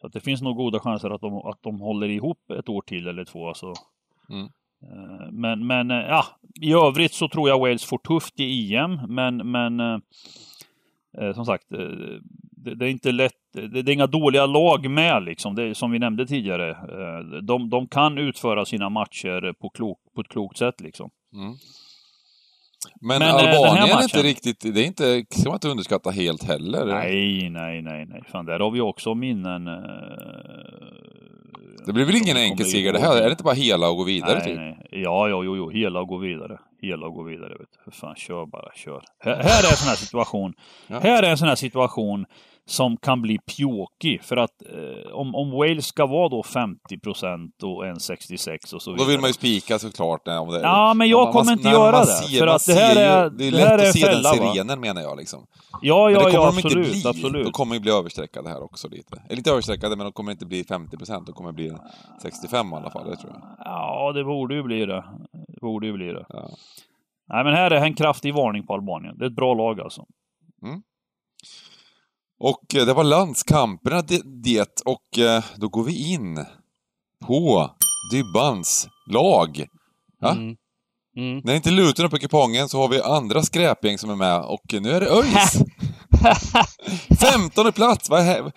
Så 0.00 0.06
att 0.06 0.12
det 0.12 0.20
finns 0.20 0.42
nog 0.42 0.56
goda 0.56 0.78
chanser 0.80 1.10
att 1.10 1.20
de, 1.20 1.34
att 1.36 1.62
de 1.62 1.80
håller 1.80 2.08
ihop 2.08 2.50
ett 2.58 2.68
år 2.68 2.82
till 2.82 3.06
eller 3.08 3.24
två. 3.24 3.48
Alltså. 3.48 3.72
Mm. 4.30 4.44
Eh, 4.82 5.30
Men, 5.32 5.66
men 5.66 5.90
eh, 5.90 5.96
ja, 5.96 6.24
i 6.60 6.72
övrigt 6.72 7.12
så 7.12 7.28
tror 7.28 7.48
jag 7.48 7.58
Wales 7.58 7.84
får 7.84 7.98
tufft 7.98 8.40
i 8.40 8.74
EM, 8.76 9.00
men, 9.08 9.50
men 9.50 9.80
eh, 9.80 11.32
som 11.34 11.44
sagt, 11.44 11.64
det, 11.68 12.74
det 12.74 12.86
är 12.86 12.90
inte 12.90 13.12
lätt. 13.12 13.32
Det, 13.52 13.82
det 13.82 13.92
är 13.92 13.94
inga 13.94 14.06
dåliga 14.06 14.46
lag 14.46 14.90
med 14.90 15.22
liksom, 15.24 15.54
det, 15.54 15.74
som 15.74 15.90
vi 15.90 15.98
nämnde 15.98 16.26
tidigare. 16.26 16.76
De, 17.42 17.70
de 17.70 17.86
kan 17.86 18.18
utföra 18.18 18.64
sina 18.64 18.88
matcher 18.88 19.52
på, 19.52 19.68
klok, 19.70 19.98
på 20.14 20.20
ett 20.20 20.28
klokt 20.28 20.58
sätt 20.58 20.80
liksom. 20.80 21.10
Mm. 21.34 21.54
Men, 23.00 23.18
Men, 23.18 23.22
eh, 23.22 23.34
Albanien 23.34 23.98
är 23.98 24.02
inte 24.02 24.22
riktigt... 24.22 24.60
Det 24.60 24.80
är 24.80 24.86
inte... 24.86 25.24
ska 25.30 25.48
man 25.48 25.56
inte 25.56 25.68
underskatta 25.68 26.10
helt 26.10 26.42
heller. 26.44 26.86
Nej, 26.86 27.50
nej, 27.50 27.82
nej, 27.82 28.06
nej. 28.06 28.22
Fan, 28.32 28.46
där 28.46 28.60
har 28.60 28.70
vi 28.70 28.80
också 28.80 29.14
minnen. 29.14 29.66
eh, 29.68 29.74
Det 31.86 31.92
blir 31.92 32.04
väl 32.04 32.16
ingen 32.16 32.36
enkel 32.36 32.66
seger 32.66 32.92
det 32.92 32.98
här? 33.00 33.16
Är 33.16 33.24
det 33.24 33.30
inte 33.30 33.44
bara 33.44 33.54
hela 33.54 33.88
och 33.90 33.96
gå 33.96 34.04
vidare, 34.04 34.34
nej, 34.38 34.44
typ? 34.44 34.56
nej. 34.56 34.86
Ja, 34.90 35.28
ja, 35.28 35.44
jo, 35.44 35.56
jo. 35.56 35.70
Hela 35.70 36.00
och 36.00 36.08
gå 36.08 36.16
vidare. 36.16 36.58
Hela 36.82 37.06
och 37.06 37.14
gå 37.14 37.22
vidare. 37.22 37.48
Vet 37.48 37.58
du. 37.58 37.84
För 37.84 37.90
fan, 38.00 38.14
kör 38.16 38.46
bara, 38.46 38.72
kör. 38.74 39.02
Här, 39.24 39.34
här 39.36 39.64
är 39.64 39.70
en 39.70 39.76
sån 39.76 39.88
här 39.88 39.96
situation. 39.96 40.54
Ja. 40.86 40.98
Här 41.00 41.22
är 41.22 41.30
en 41.30 41.38
sån 41.38 41.48
här 41.48 41.54
situation 41.56 42.26
som 42.66 42.96
kan 42.96 43.22
bli 43.22 43.38
pjåkig. 43.38 44.22
För 44.22 44.36
att 44.36 44.62
eh, 44.62 45.12
om, 45.14 45.34
om 45.34 45.50
Wales 45.50 45.86
ska 45.86 46.06
vara 46.06 46.28
då 46.28 46.42
50 46.42 46.98
procent 47.00 47.62
och 47.62 47.84
1,66 47.84 48.74
och 48.74 48.82
så 48.82 48.90
Då 48.90 48.94
vidare. 48.96 49.08
vill 49.10 49.20
man 49.20 49.28
ju 49.30 49.34
spika 49.34 49.78
såklart. 49.78 50.22
nej, 50.26 50.38
Om 50.38 50.48
det, 50.48 50.60
Ja, 50.60 50.94
men 50.94 51.08
jag 51.08 51.24
man- 51.24 51.32
kommer 51.32 51.44
man- 51.44 51.52
inte 51.58 51.68
göra 51.68 52.00
det, 52.00 52.06
ser- 52.06 52.38
för 52.38 52.46
att 52.46 52.66
det 52.66 52.74
här 52.74 52.96
är- 52.96 53.30
Det 53.30 53.46
är 53.46 53.50
det 53.50 53.56
lätt 53.56 53.66
är 53.70 53.74
att 53.78 53.84
en 53.84 53.92
se 53.92 54.00
den 54.06 54.14
fälla, 54.14 54.28
va? 54.44 54.52
sirenen, 54.52 54.80
menar 54.80 55.02
jag. 55.02 55.16
Liksom. 55.18 55.46
Ja, 55.82 56.04
Men 56.04 56.12
ja, 56.14 56.18
det 56.18 56.24
kommer 56.24 56.34
ja, 56.44 56.50
de 56.50 56.56
inte 56.68 56.76
bli. 56.92 57.02
absolut. 57.08 57.44
De 57.44 57.52
kommer 57.52 57.74
ju 57.74 57.80
bli 57.80 57.90
överstreckade 57.90 58.48
här 58.48 58.62
också 58.62 58.88
lite. 58.88 59.22
Eller 59.28 59.36
inte 59.36 59.50
överstreckade, 59.50 59.96
men 59.96 60.04
de 60.06 60.12
kommer 60.12 60.32
inte 60.32 60.46
bli 60.46 60.64
50 60.64 60.96
procent. 60.96 61.26
De 61.26 61.32
kommer 61.32 61.52
bli 61.52 61.72
65 62.22 62.72
i 62.72 62.76
alla 62.76 62.90
fall, 62.90 63.10
det 63.10 63.16
tror 63.16 63.32
jag. 63.32 63.42
Ja, 63.58 64.12
det 64.12 64.24
borde 64.24 64.54
ju 64.54 64.62
bli 64.62 64.86
det. 64.86 65.04
Det 65.48 65.60
borde 65.60 65.86
ju 65.86 65.92
bli 65.92 66.06
det. 66.06 66.24
Ja. 66.28 66.48
Nej, 67.28 67.44
men 67.44 67.54
här 67.54 67.70
är 67.70 67.80
en 67.84 67.94
kraftig 67.94 68.34
varning 68.34 68.66
på 68.66 68.74
Albanien. 68.74 69.18
Det 69.18 69.24
är 69.24 69.28
ett 69.28 69.36
bra 69.36 69.54
lag 69.54 69.80
alltså. 69.80 70.04
Och 72.40 72.74
eh, 72.74 72.86
det 72.86 72.94
var 72.94 73.04
landskamperna 73.04 74.02
det, 74.42 74.82
och 74.84 75.18
eh, 75.18 75.44
då 75.56 75.68
går 75.68 75.84
vi 75.84 76.12
in 76.12 76.44
på 77.26 77.70
Dybbans 78.12 78.88
lag. 79.10 79.66
Ja? 80.20 80.30
Mm. 80.30 80.56
Mm. 81.16 81.40
När 81.44 81.54
inte 81.54 81.70
Luton 81.70 82.04
är 82.04 82.08
på 82.08 82.18
kupongen 82.18 82.68
så 82.68 82.80
har 82.80 82.88
vi 82.88 83.00
andra 83.00 83.42
skräpgäng 83.42 83.98
som 83.98 84.10
är 84.10 84.16
med 84.16 84.40
och 84.40 84.82
nu 84.82 84.90
är 84.90 85.00
det 85.00 85.10
ÖIS! 85.10 85.62
15 87.32 87.72
plats! 87.72 88.10
Vad, 88.10 88.52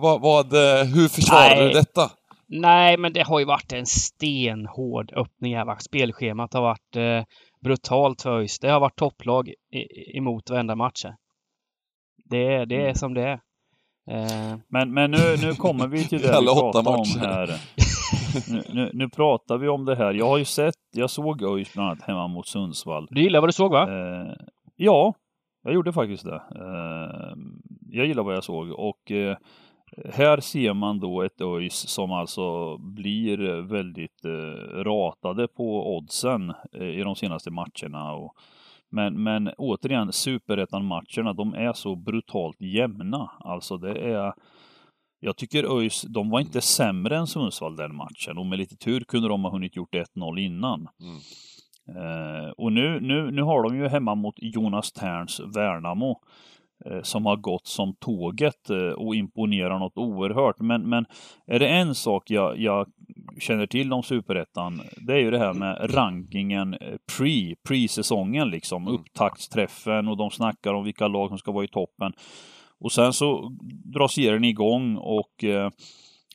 vad, 0.00 0.20
vad, 0.20 0.52
eh, 0.52 0.84
hur 0.84 1.08
försvarar 1.08 1.56
Nej. 1.56 1.64
du 1.64 1.72
detta? 1.72 2.10
Nej, 2.48 2.98
men 2.98 3.12
det 3.12 3.22
har 3.22 3.38
ju 3.38 3.44
varit 3.44 3.72
en 3.72 3.86
stenhård 3.86 5.12
öppning 5.12 5.56
här. 5.56 5.78
Spelschemat 5.78 6.54
har 6.54 6.62
varit 6.62 6.96
eh, 6.96 7.24
brutalt 7.64 8.22
för 8.22 8.38
ÖIS. 8.38 8.58
Det 8.58 8.68
har 8.68 8.80
varit 8.80 8.96
topplag 8.96 9.48
i, 9.48 10.16
emot 10.18 10.50
varenda 10.50 10.74
match. 10.74 11.04
här. 11.04 11.14
Det, 12.30 12.54
är- 12.54 12.66
det 12.66 12.74
är 12.76 12.80
Mm. 12.80 12.94
som 12.94 13.14
det 13.14 13.22
är. 13.22 13.40
Eh, 14.10 14.56
Men, 14.68 14.94
men 14.94 15.10
nu, 15.10 15.18
nu 15.42 15.52
kommer 15.54 15.86
vi 15.86 16.04
till 16.04 16.18
det 16.22 16.28
vi 16.28 16.34
Alla 16.34 16.54
pratar 16.54 16.90
om 16.98 17.04
här. 17.20 17.50
Nu, 18.50 18.62
nu, 18.72 18.90
nu 18.94 19.08
pratar 19.08 19.58
vi 19.58 19.68
om 19.68 19.84
det 19.84 19.96
här. 19.96 20.14
Jag 20.14 20.26
har 20.28 20.38
ju 20.38 20.44
sett, 20.44 20.74
jag 20.96 21.10
såg 21.10 21.42
ÖIS 21.42 21.72
bland 21.74 21.88
annat 21.90 22.02
hemma 22.02 22.28
mot 22.28 22.46
Sundsvall. 22.46 23.06
du 23.10 23.22
gillar 23.22 23.40
vad 23.40 23.48
du 23.48 23.52
såg 23.52 23.72
va? 23.72 23.82
Eh, 23.90 24.32
ja, 24.76 25.14
jag 25.64 25.74
gjorde 25.74 25.92
faktiskt 25.92 26.24
det. 26.24 26.34
Eh, 26.34 27.36
jag 27.90 28.06
gillar 28.06 28.22
vad 28.22 28.34
jag 28.34 28.44
såg 28.44 28.70
och 28.70 29.12
här 30.14 30.40
ser 30.40 30.72
man 30.74 31.00
då 31.00 31.22
ett 31.22 31.40
ÖIS 31.40 31.74
som 31.88 32.12
alltså 32.12 32.76
blir 32.78 33.62
väldigt 33.62 34.24
ratade 34.84 35.48
på 35.48 35.96
oddsen 35.96 36.52
i 36.72 37.02
de 37.02 37.16
senaste 37.16 37.50
matcherna. 37.50 38.12
Och, 38.12 38.34
men, 38.96 39.22
men 39.22 39.50
återigen, 39.58 40.12
superettan-matcherna, 40.12 41.32
de 41.32 41.54
är 41.54 41.72
så 41.72 41.96
brutalt 41.96 42.60
jämna. 42.60 43.30
Alltså 43.40 43.76
det 43.76 43.98
är 43.98 44.32
jag 45.20 45.36
tycker 45.36 45.78
ÖIS, 45.78 46.02
de 46.02 46.30
var 46.30 46.40
inte 46.40 46.60
sämre 46.60 47.16
än 47.16 47.26
Sundsvall 47.26 47.76
den 47.76 47.96
matchen 47.96 48.38
och 48.38 48.46
med 48.46 48.58
lite 48.58 48.76
tur 48.76 49.00
kunde 49.00 49.28
de 49.28 49.44
ha 49.44 49.50
hunnit 49.50 49.76
gjort 49.76 49.94
1-0 49.94 50.38
innan. 50.38 50.88
Mm. 51.00 51.16
Eh, 51.96 52.50
och 52.50 52.72
nu, 52.72 53.00
nu, 53.00 53.30
nu 53.30 53.42
har 53.42 53.62
de 53.62 53.76
ju 53.76 53.88
hemma 53.88 54.14
mot 54.14 54.34
Jonas 54.36 54.92
Terns 54.92 55.40
Värnamo 55.40 56.20
som 57.02 57.26
har 57.26 57.36
gått 57.36 57.66
som 57.66 57.94
tåget 57.94 58.70
eh, 58.70 58.76
och 58.76 59.14
imponerar 59.14 59.78
något 59.78 59.98
oerhört. 59.98 60.60
Men, 60.60 60.82
men 60.82 61.06
är 61.46 61.58
det 61.58 61.68
en 61.68 61.94
sak 61.94 62.30
jag, 62.30 62.58
jag 62.58 62.86
känner 63.40 63.66
till 63.66 63.92
om 63.92 64.02
Superettan, 64.02 64.80
det 64.96 65.12
är 65.12 65.18
ju 65.18 65.30
det 65.30 65.38
här 65.38 65.52
med 65.52 65.94
rankingen 65.94 66.74
eh, 66.74 66.94
pre, 67.18 67.54
pre-säsongen 67.68 68.50
liksom, 68.50 68.82
mm. 68.82 68.94
upptaktsträffen 68.94 70.08
och 70.08 70.16
de 70.16 70.30
snackar 70.30 70.74
om 70.74 70.84
vilka 70.84 71.08
lag 71.08 71.28
som 71.28 71.38
ska 71.38 71.52
vara 71.52 71.64
i 71.64 71.68
toppen. 71.68 72.12
Och 72.80 72.92
sen 72.92 73.12
så 73.12 73.52
drar 73.84 74.08
serien 74.08 74.44
igång 74.44 74.96
och 74.96 75.44
eh, 75.44 75.70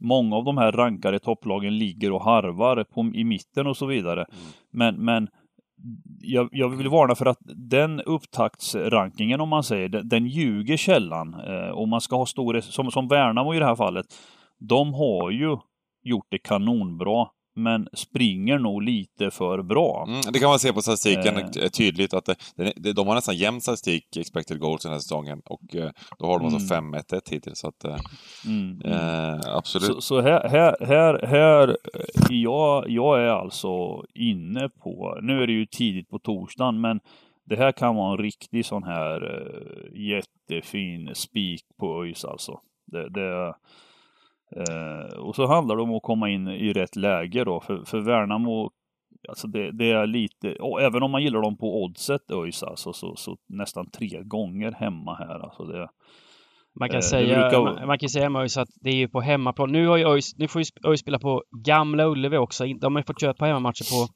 många 0.01 0.35
av 0.35 0.43
de 0.43 0.57
här 0.57 0.71
rankade 0.71 1.19
topplagen 1.19 1.77
ligger 1.77 2.11
och 2.11 2.23
harvar 2.23 2.83
på, 2.83 3.11
i 3.15 3.23
mitten 3.23 3.67
och 3.67 3.77
så 3.77 3.85
vidare. 3.85 4.25
Mm. 4.29 4.51
Men, 4.71 5.05
men 5.05 5.27
jag, 6.19 6.49
jag, 6.51 6.69
vill 6.69 6.89
varna 6.89 7.15
för 7.15 7.25
att 7.25 7.39
den 7.55 8.01
upptaktsrankingen, 8.01 9.41
om 9.41 9.49
man 9.49 9.63
säger, 9.63 9.89
den, 9.89 10.09
den 10.09 10.27
ljuger 10.27 10.77
källan. 10.77 11.33
Eh, 11.33 11.69
och 11.69 11.87
man 11.87 12.01
ska 12.01 12.15
ha 12.15 12.25
stor, 12.25 12.61
som, 12.61 12.91
som 12.91 13.07
Värnamo 13.07 13.53
i 13.53 13.59
det 13.59 13.65
här 13.65 13.75
fallet, 13.75 14.05
de 14.59 14.93
har 14.93 15.31
ju 15.31 15.57
gjort 16.03 16.27
det 16.29 16.37
kanonbra 16.37 17.27
men 17.55 17.87
springer 17.93 18.59
nog 18.59 18.81
lite 18.81 19.31
för 19.31 19.61
bra. 19.61 20.05
Mm, 20.07 20.21
det 20.33 20.39
kan 20.39 20.49
man 20.49 20.59
se 20.59 20.73
på 20.73 20.81
statistiken 20.81 21.37
eh. 21.37 21.69
tydligt 21.69 22.13
att 22.13 22.25
det, 22.25 22.35
det, 22.75 22.93
de 22.93 23.07
har 23.07 23.15
nästan 23.15 23.35
jämn 23.35 23.61
statistik, 23.61 24.17
expected 24.17 24.59
goals 24.59 24.83
den 24.83 24.91
här 24.91 24.99
säsongen. 24.99 25.41
Och 25.45 25.75
eh, 25.75 25.91
då 26.19 26.25
har 26.25 26.39
de 26.39 26.53
alltså 26.53 26.75
mm. 26.75 26.93
5-1-1 26.93 27.31
hittills. 27.31 27.59
Så 27.59 27.67
att, 27.67 27.83
eh, 27.83 27.99
mm, 28.45 28.81
mm. 28.85 28.93
eh, 28.93 29.39
absolut. 29.45 29.87
Så, 29.87 30.01
så, 30.01 30.21
här, 30.21 30.49
här, 30.49 30.85
här, 30.85 31.27
här 31.27 31.77
jag, 32.29 32.89
jag 32.89 33.21
är 33.21 33.27
alltså 33.27 34.03
inne 34.13 34.69
på, 34.69 35.19
nu 35.21 35.43
är 35.43 35.47
det 35.47 35.53
ju 35.53 35.65
tidigt 35.65 36.09
på 36.09 36.19
torsdagen, 36.19 36.81
men 36.81 36.99
det 37.45 37.55
här 37.55 37.71
kan 37.71 37.95
vara 37.95 38.11
en 38.11 38.17
riktig 38.17 38.65
sån 38.65 38.83
här 38.83 39.47
jättefin 39.95 41.15
spik 41.15 41.63
på 41.79 42.03
ÖIS 42.03 42.25
alltså. 42.25 42.59
Det, 42.85 43.09
det, 43.09 43.55
Eh, 44.55 45.17
och 45.19 45.35
så 45.35 45.47
handlar 45.47 45.75
det 45.75 45.81
om 45.81 45.95
att 45.95 46.03
komma 46.03 46.29
in 46.29 46.47
i 46.47 46.73
rätt 46.73 46.95
läge 46.95 47.43
då, 47.43 47.59
för, 47.59 47.85
för 47.85 47.99
Värnamo 47.99 48.71
Alltså 49.29 49.47
det, 49.47 49.71
det, 49.71 49.91
är 49.91 50.07
lite, 50.07 50.55
och 50.55 50.81
även 50.81 51.03
om 51.03 51.11
man 51.11 51.23
gillar 51.23 51.41
dem 51.41 51.57
på 51.57 51.83
oddset 51.83 52.31
ÖIS 52.31 52.63
alltså, 52.63 52.93
så, 52.93 53.15
så 53.15 53.37
nästan 53.47 53.89
tre 53.89 54.23
gånger 54.23 54.71
hemma 54.71 55.15
här. 55.15 55.39
Alltså 55.39 55.63
det, 55.63 55.89
man 56.73 56.89
kan, 56.89 56.97
eh, 56.97 57.01
säga, 57.01 57.41
brukar... 57.41 57.63
man, 57.63 57.87
man, 57.87 57.99
kan 57.99 58.09
säga 58.09 58.29
med 58.29 58.41
ÖIS 58.41 58.57
att 58.57 58.69
det 58.81 58.89
är 58.89 58.95
ju 58.95 59.07
på 59.07 59.21
hemmaplan. 59.21 59.71
Nu 59.71 59.87
har 59.87 59.97
ju 59.97 60.07
ÖIS, 60.07 60.37
nu 60.37 60.47
får 60.47 60.61
ju 60.61 60.65
ÖIS 60.89 60.99
spela 60.99 61.19
på 61.19 61.43
Gamla 61.51 62.05
Ullevi 62.05 62.37
också. 62.37 62.65
De 62.65 62.95
har 62.95 62.99
ju 63.01 63.05
fått 63.05 63.21
köra 63.21 63.33
på 63.33 63.45
hemmamatcher 63.45 63.83
på 63.91 64.13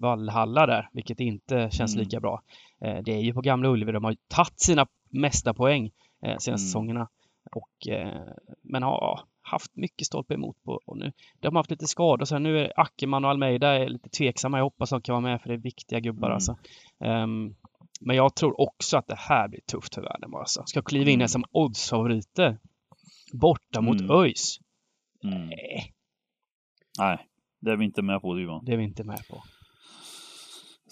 Vallhalla 0.00 0.66
där, 0.66 0.88
vilket 0.92 1.20
inte 1.20 1.70
känns 1.70 1.94
mm. 1.94 2.04
lika 2.04 2.20
bra. 2.20 2.42
Eh, 2.84 2.98
det 3.04 3.12
är 3.12 3.20
ju 3.20 3.32
på 3.32 3.40
Gamla 3.40 3.68
Ullevi 3.68 3.92
de 3.92 4.04
har 4.04 4.16
tagit 4.28 4.60
sina 4.60 4.86
mesta 5.10 5.54
poäng 5.54 5.90
eh, 6.22 6.28
senaste 6.28 6.50
mm. 6.50 6.58
säsongerna. 6.58 7.08
Och, 7.52 7.88
eh, 7.88 8.22
men 8.62 8.82
ja, 8.82 9.20
haft 9.48 9.76
mycket 9.76 10.06
stolpe 10.06 10.34
emot 10.34 10.62
på 10.62 10.80
och 10.86 10.98
nu. 10.98 11.12
De 11.40 11.48
har 11.48 11.60
haft 11.60 11.70
lite 11.70 11.86
skador 11.86 12.24
så 12.24 12.38
nu 12.38 12.58
är 12.58 12.72
Ackerman 12.76 13.24
och 13.24 13.30
Almeida 13.30 13.68
är 13.68 13.88
lite 13.88 14.08
tveksamma. 14.08 14.58
Jag 14.58 14.64
hoppas 14.64 14.90
de 14.90 15.02
kan 15.02 15.12
vara 15.12 15.32
med 15.32 15.40
för 15.42 15.48
det 15.48 15.54
är 15.54 15.58
viktiga 15.58 16.00
gubbar 16.00 16.28
mm. 16.28 16.34
alltså. 16.34 16.56
Um, 16.98 17.54
men 18.00 18.16
jag 18.16 18.34
tror 18.34 18.60
också 18.60 18.96
att 18.96 19.06
det 19.06 19.18
här 19.18 19.48
blir 19.48 19.60
tufft 19.60 19.94
för 19.94 20.02
Värnamo 20.02 20.38
alltså. 20.38 20.62
Ska 20.66 20.82
kliva 20.82 21.10
in 21.10 21.20
mm. 21.20 21.28
som 21.28 21.44
oddsfavoriter. 21.50 22.58
Borta 23.32 23.80
mot 23.80 24.00
mm. 24.00 24.10
ÖIS. 24.10 24.58
Mm. 25.24 25.46
Nej. 25.46 25.94
Nej, 26.98 27.26
det 27.60 27.70
är 27.70 27.76
vi 27.76 27.84
inte 27.84 28.02
med 28.02 28.20
på 28.20 28.34
Duvan. 28.34 28.64
Det 28.64 28.72
är 28.72 28.76
vi 28.76 28.84
inte 28.84 29.04
med 29.04 29.20
på. 29.30 29.42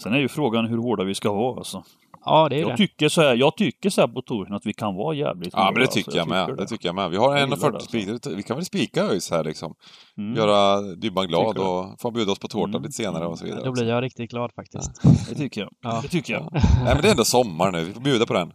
Sen 0.02 0.12
är 0.12 0.18
ju 0.18 0.28
frågan 0.28 0.66
hur 0.66 0.78
hårda 0.78 1.04
vi 1.04 1.14
ska 1.14 1.32
vara 1.32 1.56
alltså. 1.56 1.84
Ja, 2.26 2.48
det 2.48 2.56
är 2.56 2.60
jag 2.60 2.70
det. 2.70 2.76
Tycker 2.76 3.08
så 3.08 3.20
här, 3.20 3.34
jag 3.34 3.56
tycker 3.56 3.90
så 3.90 4.00
här 4.00 4.08
på 4.08 4.22
touren 4.22 4.54
att 4.54 4.66
vi 4.66 4.72
kan 4.72 4.94
vara 4.94 5.14
jävligt 5.14 5.52
Ja, 5.52 5.70
men 5.74 5.82
det 5.82 5.86
tycker 5.86 5.98
alltså. 5.98 6.18
jag, 6.18 6.22
jag, 6.22 6.48
med. 6.48 6.56
Det. 6.56 6.62
det. 6.62 6.68
tycker 6.68 6.88
jag 6.88 6.94
med. 6.94 7.10
Vi 7.10 7.16
har 7.16 7.36
1,40 7.36 7.78
spikar. 7.78 8.12
Alltså. 8.12 8.34
Vi 8.34 8.42
kan 8.42 8.56
väl 8.56 8.64
spika 8.64 9.02
ÖIS 9.04 9.30
här 9.30 9.44
liksom. 9.44 9.74
Mm. 10.18 10.36
Göra 10.36 10.80
Dybban 10.80 11.28
glad 11.28 11.58
och 11.58 12.00
få 12.00 12.10
bjuda 12.10 12.32
oss 12.32 12.38
på 12.38 12.48
tårta 12.48 12.68
mm. 12.68 12.82
lite 12.82 12.92
senare 12.92 13.26
och 13.26 13.38
så 13.38 13.44
vidare. 13.44 13.64
Då 13.64 13.72
blir 13.72 13.88
jag 13.88 14.02
riktigt 14.02 14.30
glad 14.30 14.52
faktiskt. 14.52 14.90
Ja. 15.02 15.10
Det 15.28 15.34
tycker 15.34 15.60
jag. 15.60 15.70
Ja. 15.80 16.00
Det 16.02 16.08
tycker 16.08 16.32
jag. 16.32 16.48
Nej, 16.52 16.94
men 16.94 17.02
det 17.02 17.08
är 17.08 17.10
ändå 17.10 17.24
sommar 17.24 17.72
nu. 17.72 17.84
Vi 17.84 17.92
får 17.92 18.00
bjuda 18.00 18.26
på 18.26 18.32
den. 18.32 18.52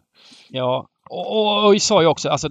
Ja, 0.50 0.88
och, 1.10 1.72
ÖIS 1.72 1.84
sa 1.84 2.02
ju 2.02 2.08
också, 2.08 2.30
alltså 2.30 2.50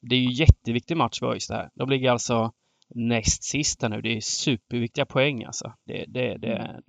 det 0.00 0.14
är 0.14 0.20
ju 0.20 0.32
jätteviktig 0.32 0.96
match 0.96 1.18
för 1.18 1.32
ÖIS 1.32 1.48
det 1.48 1.54
här. 1.54 1.68
De 1.74 1.90
ligger 1.90 2.10
alltså 2.10 2.52
näst 2.94 3.44
sist 3.44 3.82
här 3.82 3.88
nu. 3.88 4.00
Det 4.00 4.16
är 4.16 4.20
superviktiga 4.20 5.06
poäng 5.06 5.44
alltså. 5.44 5.72
Det, 5.86 6.04
det, 6.08 6.38
det, 6.38 6.56
mm. 6.56 6.82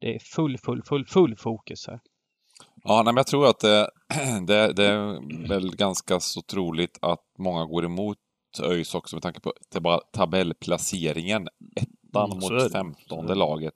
det 0.00 0.14
är 0.14 0.18
full, 0.18 0.58
full, 0.58 0.82
full, 0.82 1.06
full 1.06 1.36
fokus 1.36 1.86
här. 1.86 2.00
Ja, 2.88 3.02
nej, 3.02 3.04
men 3.04 3.16
jag 3.16 3.26
tror 3.26 3.46
att 3.46 3.60
det, 3.60 3.90
det, 4.46 4.72
det, 4.72 4.86
är 4.86 5.48
väl 5.48 5.76
ganska 5.76 6.20
så 6.20 6.42
troligt 6.42 6.98
att 7.02 7.24
många 7.38 7.64
går 7.64 7.84
emot 7.84 8.18
ÖIS 8.62 8.94
också 8.94 9.16
med 9.16 9.22
tanke 9.22 9.40
på 9.40 9.52
tabellplaceringen. 10.12 11.48
Ettan 11.76 12.32
mm, 12.32 12.38
mot 12.38 12.72
femtonde 12.72 13.34
laget. 13.34 13.74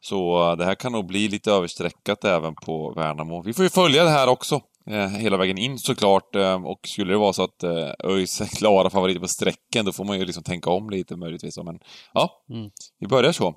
Så 0.00 0.54
det 0.54 0.64
här 0.64 0.74
kan 0.74 0.92
nog 0.92 1.06
bli 1.06 1.28
lite 1.28 1.50
överstreckat 1.50 2.24
även 2.24 2.54
på 2.54 2.92
Värnamo. 2.96 3.42
Vi 3.42 3.52
får 3.52 3.62
ju 3.62 3.70
följa 3.70 4.04
det 4.04 4.10
här 4.10 4.28
också 4.28 4.60
eh, 4.90 5.08
hela 5.08 5.36
vägen 5.36 5.58
in 5.58 5.78
såklart. 5.78 6.34
Eh, 6.34 6.66
och 6.66 6.80
skulle 6.86 7.12
det 7.12 7.18
vara 7.18 7.32
så 7.32 7.42
att 7.42 7.62
eh, 7.62 7.90
ÖIS 8.04 8.40
är 8.40 8.46
klara 8.46 8.90
favoriter 8.90 9.20
på 9.20 9.28
sträcken, 9.28 9.84
då 9.84 9.92
får 9.92 10.04
man 10.04 10.18
ju 10.18 10.24
liksom 10.24 10.42
tänka 10.42 10.70
om 10.70 10.90
lite 10.90 11.16
möjligtvis. 11.16 11.58
Men 11.58 11.78
ja, 12.14 12.44
mm. 12.50 12.70
vi 12.98 13.06
börjar 13.06 13.32
så. 13.32 13.54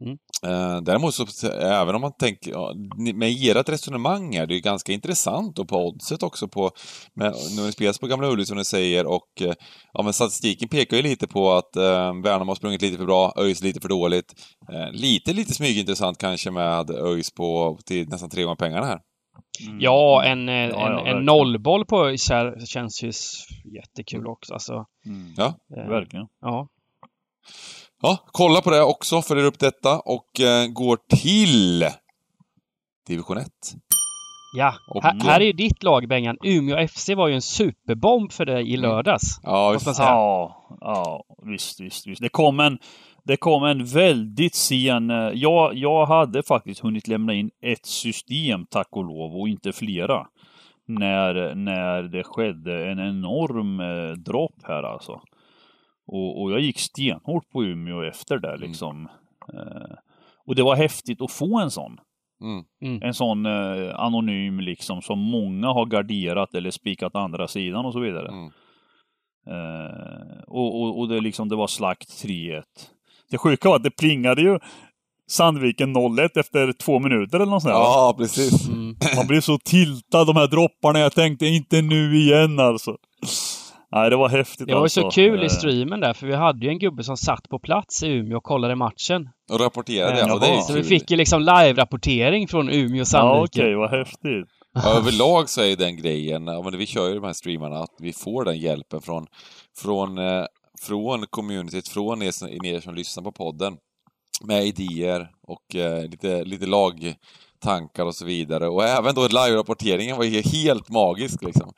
Mm. 0.00 0.18
Eh, 0.44 0.80
däremot 0.82 1.14
så, 1.14 1.48
även 1.50 1.94
om 1.94 2.00
man 2.00 2.12
tänker, 2.12 2.50
ja, 2.50 2.74
med 3.14 3.56
ert 3.56 3.68
resonemang 3.68 4.36
här, 4.36 4.46
det 4.46 4.54
är 4.54 4.60
ganska 4.60 4.92
intressant 4.92 5.58
och 5.58 5.68
på 5.68 5.76
oddset 5.76 6.22
också 6.22 6.48
på, 6.48 6.70
med, 7.14 7.34
när 7.56 7.66
det 7.66 7.72
spelas 7.72 7.98
på 7.98 8.06
Gamla 8.06 8.28
Ullevi 8.28 8.46
som 8.46 8.56
du 8.56 8.64
säger 8.64 9.06
och 9.06 9.28
eh, 9.40 9.52
ja 9.92 10.02
men 10.02 10.12
statistiken 10.12 10.68
pekar 10.68 10.96
ju 10.96 11.02
lite 11.02 11.26
på 11.26 11.52
att 11.52 11.76
eh, 11.76 12.22
Värnamo 12.22 12.50
har 12.50 12.54
sprungit 12.54 12.82
lite 12.82 12.96
för 12.96 13.04
bra, 13.04 13.32
ÖIS 13.36 13.62
lite 13.62 13.80
för 13.80 13.88
dåligt. 13.88 14.34
Eh, 14.72 14.92
lite, 14.92 15.32
lite 15.32 15.54
smygintressant 15.54 16.18
kanske 16.18 16.50
med 16.50 16.90
ÖIS 16.90 17.34
på 17.34 17.78
till 17.86 18.08
nästan 18.08 18.30
tre 18.30 18.42
gånger 18.42 18.56
pengarna 18.56 18.86
här. 18.86 19.00
Mm. 19.66 19.80
Ja, 19.80 20.24
en, 20.24 20.48
eh, 20.48 20.54
ja, 20.54 21.00
en, 21.00 21.16
en 21.16 21.24
nollboll 21.24 21.84
på 21.84 22.06
ÖIS 22.06 22.30
här 22.30 22.66
känns 22.66 23.02
ju 23.02 23.12
jättekul 23.74 24.26
också 24.26 24.54
alltså. 24.54 24.86
Mm. 25.06 25.34
Ja, 25.36 25.54
eh, 25.76 25.88
verkligen. 25.88 26.26
Ja. 26.40 26.68
Ja, 28.06 28.18
kolla 28.32 28.60
på 28.60 28.70
det 28.70 28.82
också, 28.82 29.22
följer 29.22 29.44
upp 29.44 29.58
detta 29.58 29.98
och 29.98 30.40
eh, 30.40 30.66
går 30.66 30.98
till 31.08 31.84
division 33.06 33.36
1. 33.36 33.46
Ja, 34.56 34.74
och, 34.90 35.02
här, 35.02 35.20
här, 35.20 35.40
är 35.40 35.44
ju 35.44 35.52
ditt 35.52 35.82
lag 35.82 36.08
Bengan. 36.08 36.36
Umeå 36.44 36.88
FC 36.88 37.08
var 37.08 37.28
ju 37.28 37.34
en 37.34 37.42
superbomb 37.42 38.32
för 38.32 38.44
dig 38.44 38.70
i 38.70 38.74
mm. 38.74 38.90
lördags. 38.90 39.40
Ja, 39.42 39.70
visst. 39.70 39.98
Ja, 39.98 40.76
ja, 40.80 41.24
visst, 41.46 41.80
visst, 41.80 42.06
visst. 42.06 42.22
Det 42.22 42.28
kom 42.28 42.60
en, 42.60 42.78
det 43.24 43.36
kom 43.36 43.64
en 43.64 43.84
väldigt 43.84 44.54
sen... 44.54 45.10
Eh, 45.10 45.30
jag, 45.34 45.74
jag 45.74 46.06
hade 46.06 46.42
faktiskt 46.42 46.80
hunnit 46.80 47.08
lämna 47.08 47.34
in 47.34 47.50
ett 47.62 47.86
system, 47.86 48.66
tack 48.70 48.88
och 48.90 49.04
lov, 49.04 49.36
och 49.36 49.48
inte 49.48 49.72
flera. 49.72 50.26
När, 50.86 51.54
när 51.54 52.02
det 52.02 52.24
skedde 52.24 52.90
en 52.90 52.98
enorm 52.98 53.80
eh, 53.80 54.12
dropp 54.12 54.56
här 54.62 54.82
alltså. 54.82 55.20
Och, 56.06 56.42
och 56.42 56.52
jag 56.52 56.60
gick 56.60 56.78
stenhårt 56.78 57.50
på 57.50 57.64
Umeå 57.64 58.02
efter 58.02 58.38
det 58.38 58.54
mm. 58.54 58.60
liksom. 58.60 59.08
Mm. 59.52 59.96
och 60.46 60.54
det 60.54 60.62
var 60.62 60.76
häftigt 60.76 61.22
att 61.22 61.32
få 61.32 61.58
en 61.58 61.70
sån. 61.70 61.98
Mm. 62.42 62.64
mm. 62.82 63.02
En 63.02 63.14
sån 63.14 63.46
eh, 63.46 63.94
anonym 63.94 64.60
liksom 64.60 65.02
som 65.02 65.18
många 65.18 65.66
har 65.66 65.86
garderat 65.86 66.54
eller 66.54 66.70
spikat 66.70 67.14
andra 67.14 67.48
sidan 67.48 67.86
och 67.86 67.92
så 67.92 68.00
vidare. 68.00 68.28
Mm. 68.28 68.50
Eh, 69.46 70.42
och, 70.46 70.82
och, 70.82 70.98
och, 70.98 71.08
det 71.08 71.20
liksom, 71.20 71.48
det 71.48 71.56
var 71.56 71.66
slakt 71.66 72.08
3-1. 72.08 72.62
Det 73.30 73.38
sjuka 73.38 73.68
var 73.68 73.76
att 73.76 73.82
det 73.82 73.96
plingade 73.96 74.42
ju 74.42 74.58
Sandviken 75.26 75.96
0-1 75.96 76.38
efter 76.38 76.72
två 76.72 76.98
minuter 76.98 77.36
eller 77.36 77.50
något 77.50 77.62
sånt 77.62 77.72
Ja, 77.72 78.14
precis. 78.18 78.68
Mm. 78.68 78.96
Man 79.16 79.26
blir 79.26 79.40
så 79.40 79.58
tiltad 79.58 80.24
de 80.24 80.36
här 80.36 80.46
dropparna. 80.46 80.98
Jag 80.98 81.12
tänkte 81.12 81.46
inte 81.46 81.82
nu 81.82 82.16
igen 82.16 82.60
alltså. 82.60 82.96
Nej, 83.94 84.10
det 84.10 84.16
var 84.16 84.28
häftigt 84.28 84.66
Det 84.66 84.74
var 84.74 84.82
alltså. 84.82 85.00
så 85.00 85.10
kul 85.10 85.40
i 85.40 85.44
eh. 85.44 85.48
streamen 85.48 86.00
där, 86.00 86.12
för 86.12 86.26
vi 86.26 86.34
hade 86.34 86.66
ju 86.66 86.72
en 86.72 86.78
gubbe 86.78 87.04
som 87.04 87.16
satt 87.16 87.48
på 87.48 87.58
plats 87.58 88.02
i 88.02 88.06
Umeå 88.08 88.36
och 88.36 88.44
kollade 88.44 88.76
matchen. 88.76 89.28
Och 89.52 89.60
rapporterade, 89.60 90.18
ja. 90.18 90.34
Och 90.34 90.40
det 90.40 90.46
är 90.46 90.60
så 90.60 90.72
vi 90.72 90.84
fick 90.84 91.10
ju 91.10 91.16
liksom 91.16 91.42
live-rapportering 91.42 92.48
från 92.48 92.70
Umeå 92.70 93.00
och 93.00 93.08
Sandviken. 93.08 93.36
Ja, 93.36 93.44
okej, 93.44 93.62
okay, 93.62 93.74
vad 93.74 93.90
häftigt. 93.90 94.48
Överlag 94.96 95.48
så 95.48 95.60
är 95.60 95.66
ju 95.66 95.76
den 95.76 95.96
grejen, 95.96 96.46
ja, 96.46 96.70
vi 96.72 96.86
kör 96.86 97.08
ju 97.08 97.14
de 97.14 97.24
här 97.24 97.32
streamarna, 97.32 97.76
att 97.76 97.94
vi 97.98 98.12
får 98.12 98.44
den 98.44 98.58
hjälpen 98.58 99.00
från, 99.00 99.26
från, 99.78 100.18
eh, 100.18 100.44
från 100.80 101.26
communityt, 101.30 101.88
från 101.88 102.22
er, 102.22 102.66
er 102.66 102.80
som 102.80 102.94
lyssnar 102.94 103.24
på 103.24 103.32
podden. 103.32 103.76
Med 104.44 104.64
idéer 104.64 105.30
och 105.48 105.76
eh, 105.76 106.02
lite, 106.02 106.44
lite 106.44 106.66
lagtankar 106.66 108.04
och 108.04 108.14
så 108.14 108.24
vidare. 108.24 108.68
Och 108.68 108.84
även 108.84 109.14
då 109.14 109.28
live-rapporteringen 109.28 110.16
var 110.16 110.24
ju 110.24 110.40
helt 110.40 110.88
magisk 110.88 111.42
liksom. 111.42 111.72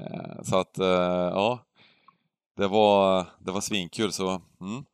Eh, 0.00 0.42
så 0.42 0.58
att, 0.58 0.78
eh, 0.78 0.86
ja. 0.86 1.66
Det 2.56 2.68
var, 2.68 3.26
det 3.38 3.52
var 3.52 3.60
svinkul 3.60 4.12
så, 4.12 4.28
mm. 4.60 4.84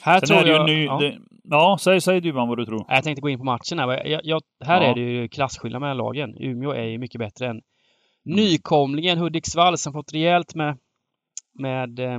Här 0.00 0.20
Sen 0.20 0.26
tror 0.26 0.38
är 0.38 0.44
det 0.44 0.50
jag... 0.50 0.66
Ny, 0.66 0.84
ja. 0.84 0.98
Det, 0.98 1.18
ja, 1.44 1.78
säg, 1.80 2.00
säg 2.00 2.20
du 2.20 2.32
vad 2.32 2.58
du 2.58 2.66
tror. 2.66 2.84
Jag 2.88 3.04
tänkte 3.04 3.20
gå 3.20 3.28
in 3.28 3.38
på 3.38 3.44
matchen 3.44 3.78
här. 3.78 4.08
Jag, 4.08 4.20
jag, 4.24 4.42
här 4.64 4.82
ja. 4.82 4.88
är 4.88 4.94
det 4.94 5.00
ju 5.00 5.28
klasskillnad 5.28 5.80
mellan 5.80 5.96
lagen. 5.96 6.36
Umeå 6.38 6.72
är 6.72 6.84
ju 6.84 6.98
mycket 6.98 7.18
bättre 7.18 7.46
än 7.46 7.50
mm. 7.50 7.62
nykomlingen 8.24 9.18
Hudiksvall 9.18 9.78
som 9.78 9.92
fått 9.92 10.12
rejält 10.12 10.54
med, 10.54 10.78
med 11.58 11.98
eh, 11.98 12.18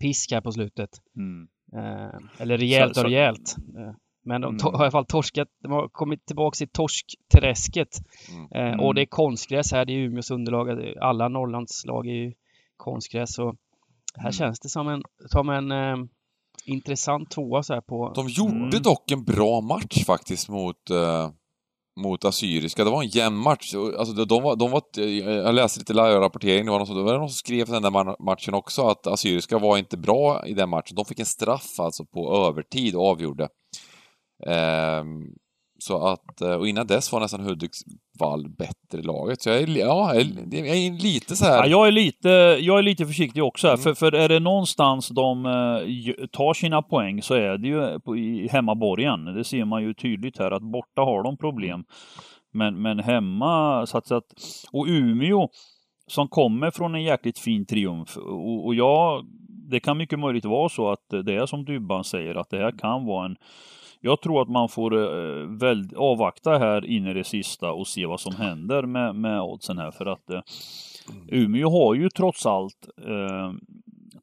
pisk 0.00 0.32
här 0.32 0.40
på 0.40 0.52
slutet. 0.52 0.90
Mm. 1.16 1.48
Eh, 1.76 2.14
eller 2.38 2.58
rejält 2.58 2.94
så, 2.94 3.00
och 3.00 3.06
rejält. 3.06 3.56
Eh, 3.78 3.94
men 4.24 4.40
de 4.40 4.54
mm. 4.54 4.60
har 4.62 4.72
i 4.72 4.82
alla 4.82 4.90
fall 4.90 5.06
torskat. 5.06 5.48
De 5.62 5.72
har 5.72 5.88
kommit 5.88 6.26
tillbaka 6.26 6.64
i 6.64 6.66
torskträsket. 6.66 7.98
Mm. 8.30 8.72
Eh, 8.72 8.80
och 8.80 8.94
det 8.94 9.02
är 9.02 9.06
konstgräs 9.06 9.72
här. 9.72 9.84
Det 9.84 9.92
är 9.92 9.96
Umeås 9.96 10.30
underlag. 10.30 10.94
Alla 11.00 11.28
Norrlandslag 11.28 12.06
är 12.06 12.14
ju 12.14 12.32
konstgräs. 12.76 13.38
Och 13.38 13.54
här 14.14 14.22
mm. 14.22 14.32
känns 14.32 14.60
det 14.60 14.68
som 14.68 14.88
en, 14.88 15.02
som 15.26 15.48
en 15.48 15.72
eh, 15.72 15.96
intressant 16.64 17.30
tvåa 17.30 17.62
så 17.62 17.74
här 17.74 17.80
på... 17.80 18.12
De 18.14 18.28
gjorde 18.28 18.54
mm. 18.54 18.82
dock 18.82 19.10
en 19.10 19.24
bra 19.24 19.60
match 19.60 20.04
faktiskt 20.06 20.48
mot, 20.48 20.90
eh, 20.90 21.30
mot 22.00 22.24
Assyriska. 22.24 22.84
Det 22.84 22.90
var 22.90 23.02
en 23.02 23.08
jämn 23.08 23.36
match. 23.36 23.74
Alltså, 23.98 24.24
de 24.24 24.42
var, 24.42 24.56
de 24.56 24.70
var, 24.70 24.82
jag 25.44 25.54
läste 25.54 25.78
lite 25.78 25.92
live-rapportering, 25.92 26.64
det 26.64 26.70
var 26.70 26.78
någon 26.78 26.86
som, 26.86 26.96
det 26.96 27.02
var 27.02 27.18
någon 27.18 27.28
som 27.28 27.34
skrev 27.34 27.66
den 27.66 27.82
där 27.82 28.22
matchen 28.22 28.54
också, 28.54 28.82
att 28.82 29.06
Assyriska 29.06 29.58
var 29.58 29.78
inte 29.78 29.96
bra 29.96 30.46
i 30.46 30.54
den 30.54 30.68
matchen. 30.68 30.96
De 30.96 31.04
fick 31.04 31.20
en 31.20 31.26
straff 31.26 31.80
alltså 31.80 32.04
på 32.04 32.46
övertid 32.48 32.94
och 32.94 33.06
avgjorde. 33.06 33.48
Eh, 34.46 35.04
så 35.82 36.06
att, 36.06 36.40
eh, 36.40 36.54
och 36.54 36.68
innan 36.68 36.86
dess 36.86 37.12
var 37.12 37.20
nästan 37.20 37.40
Hudiksvall 37.40 38.48
bättre 38.58 39.02
laget. 39.02 39.42
Så 39.42 39.48
jag 39.48 39.62
är, 39.62 39.78
ja, 39.78 40.14
jag 40.14 40.66
är 40.66 41.02
lite 41.02 41.36
så 41.36 41.44
här... 41.44 41.56
Ja, 41.56 41.66
jag, 41.66 41.88
är 41.88 41.92
lite, 41.92 42.28
jag 42.60 42.78
är 42.78 42.82
lite 42.82 43.06
försiktig 43.06 43.44
också 43.44 43.66
här. 43.66 43.74
Mm. 43.74 43.82
För, 43.82 43.94
för 43.94 44.14
är 44.14 44.28
det 44.28 44.40
någonstans 44.40 45.08
de 45.08 45.46
uh, 45.46 46.26
tar 46.32 46.54
sina 46.54 46.82
poäng 46.82 47.22
så 47.22 47.34
är 47.34 47.58
det 47.58 47.68
ju 47.68 48.00
på, 48.00 48.16
i 48.16 48.48
hemmaborgen. 48.48 49.24
Det 49.24 49.44
ser 49.44 49.64
man 49.64 49.82
ju 49.82 49.94
tydligt 49.94 50.38
här 50.38 50.50
att 50.50 50.62
borta 50.62 51.02
har 51.02 51.22
de 51.22 51.36
problem. 51.36 51.84
Men, 52.52 52.82
men 52.82 52.98
hemma, 52.98 53.86
så 53.86 53.98
att, 53.98 54.06
så 54.06 54.14
att, 54.14 54.26
och 54.72 54.86
Umeå 54.88 55.48
som 56.06 56.28
kommer 56.28 56.70
från 56.70 56.94
en 56.94 57.02
jäkligt 57.02 57.38
fin 57.38 57.66
triumf. 57.66 58.16
Och, 58.16 58.66
och 58.66 58.74
jag, 58.74 59.24
det 59.70 59.80
kan 59.80 59.96
mycket 59.96 60.18
möjligt 60.18 60.44
vara 60.44 60.68
så 60.68 60.90
att 60.90 61.08
det 61.24 61.34
är 61.34 61.46
som 61.46 61.64
Dybban 61.64 62.04
säger, 62.04 62.34
att 62.34 62.50
det 62.50 62.58
här 62.58 62.78
kan 62.78 63.04
vara 63.04 63.26
en 63.26 63.36
jag 64.04 64.20
tror 64.20 64.42
att 64.42 64.48
man 64.48 64.68
får 64.68 64.94
eh, 64.94 65.46
väl, 65.46 65.88
avvakta 65.96 66.58
här 66.58 66.86
in 66.86 67.06
i 67.06 67.14
det 67.14 67.24
sista 67.24 67.72
och 67.72 67.86
se 67.86 68.06
vad 68.06 68.20
som 68.20 68.36
händer 68.36 68.82
med, 68.82 69.14
med 69.14 69.40
oddsen 69.40 69.78
här 69.78 69.90
för 69.90 70.06
att 70.06 70.30
eh, 70.30 70.40
Umeå 71.28 71.70
har 71.70 71.94
ju 71.94 72.10
trots 72.10 72.46
allt 72.46 72.88
eh, 73.06 73.52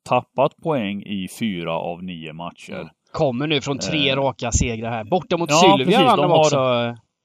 tappat 0.03 0.57
poäng 0.57 1.03
i 1.03 1.27
fyra 1.39 1.73
av 1.73 2.03
nio 2.03 2.33
matcher. 2.33 2.91
Kommer 3.11 3.47
nu 3.47 3.61
från 3.61 3.79
tre 3.79 4.09
eh. 4.09 4.15
raka 4.15 4.51
segrar 4.51 4.91
här. 4.91 5.03
Borta 5.03 5.37
mot 5.37 5.49
ja, 5.49 5.77
Sylvia 5.77 6.03
vann 6.03 6.19
de 6.19 6.31
också, 6.31 6.55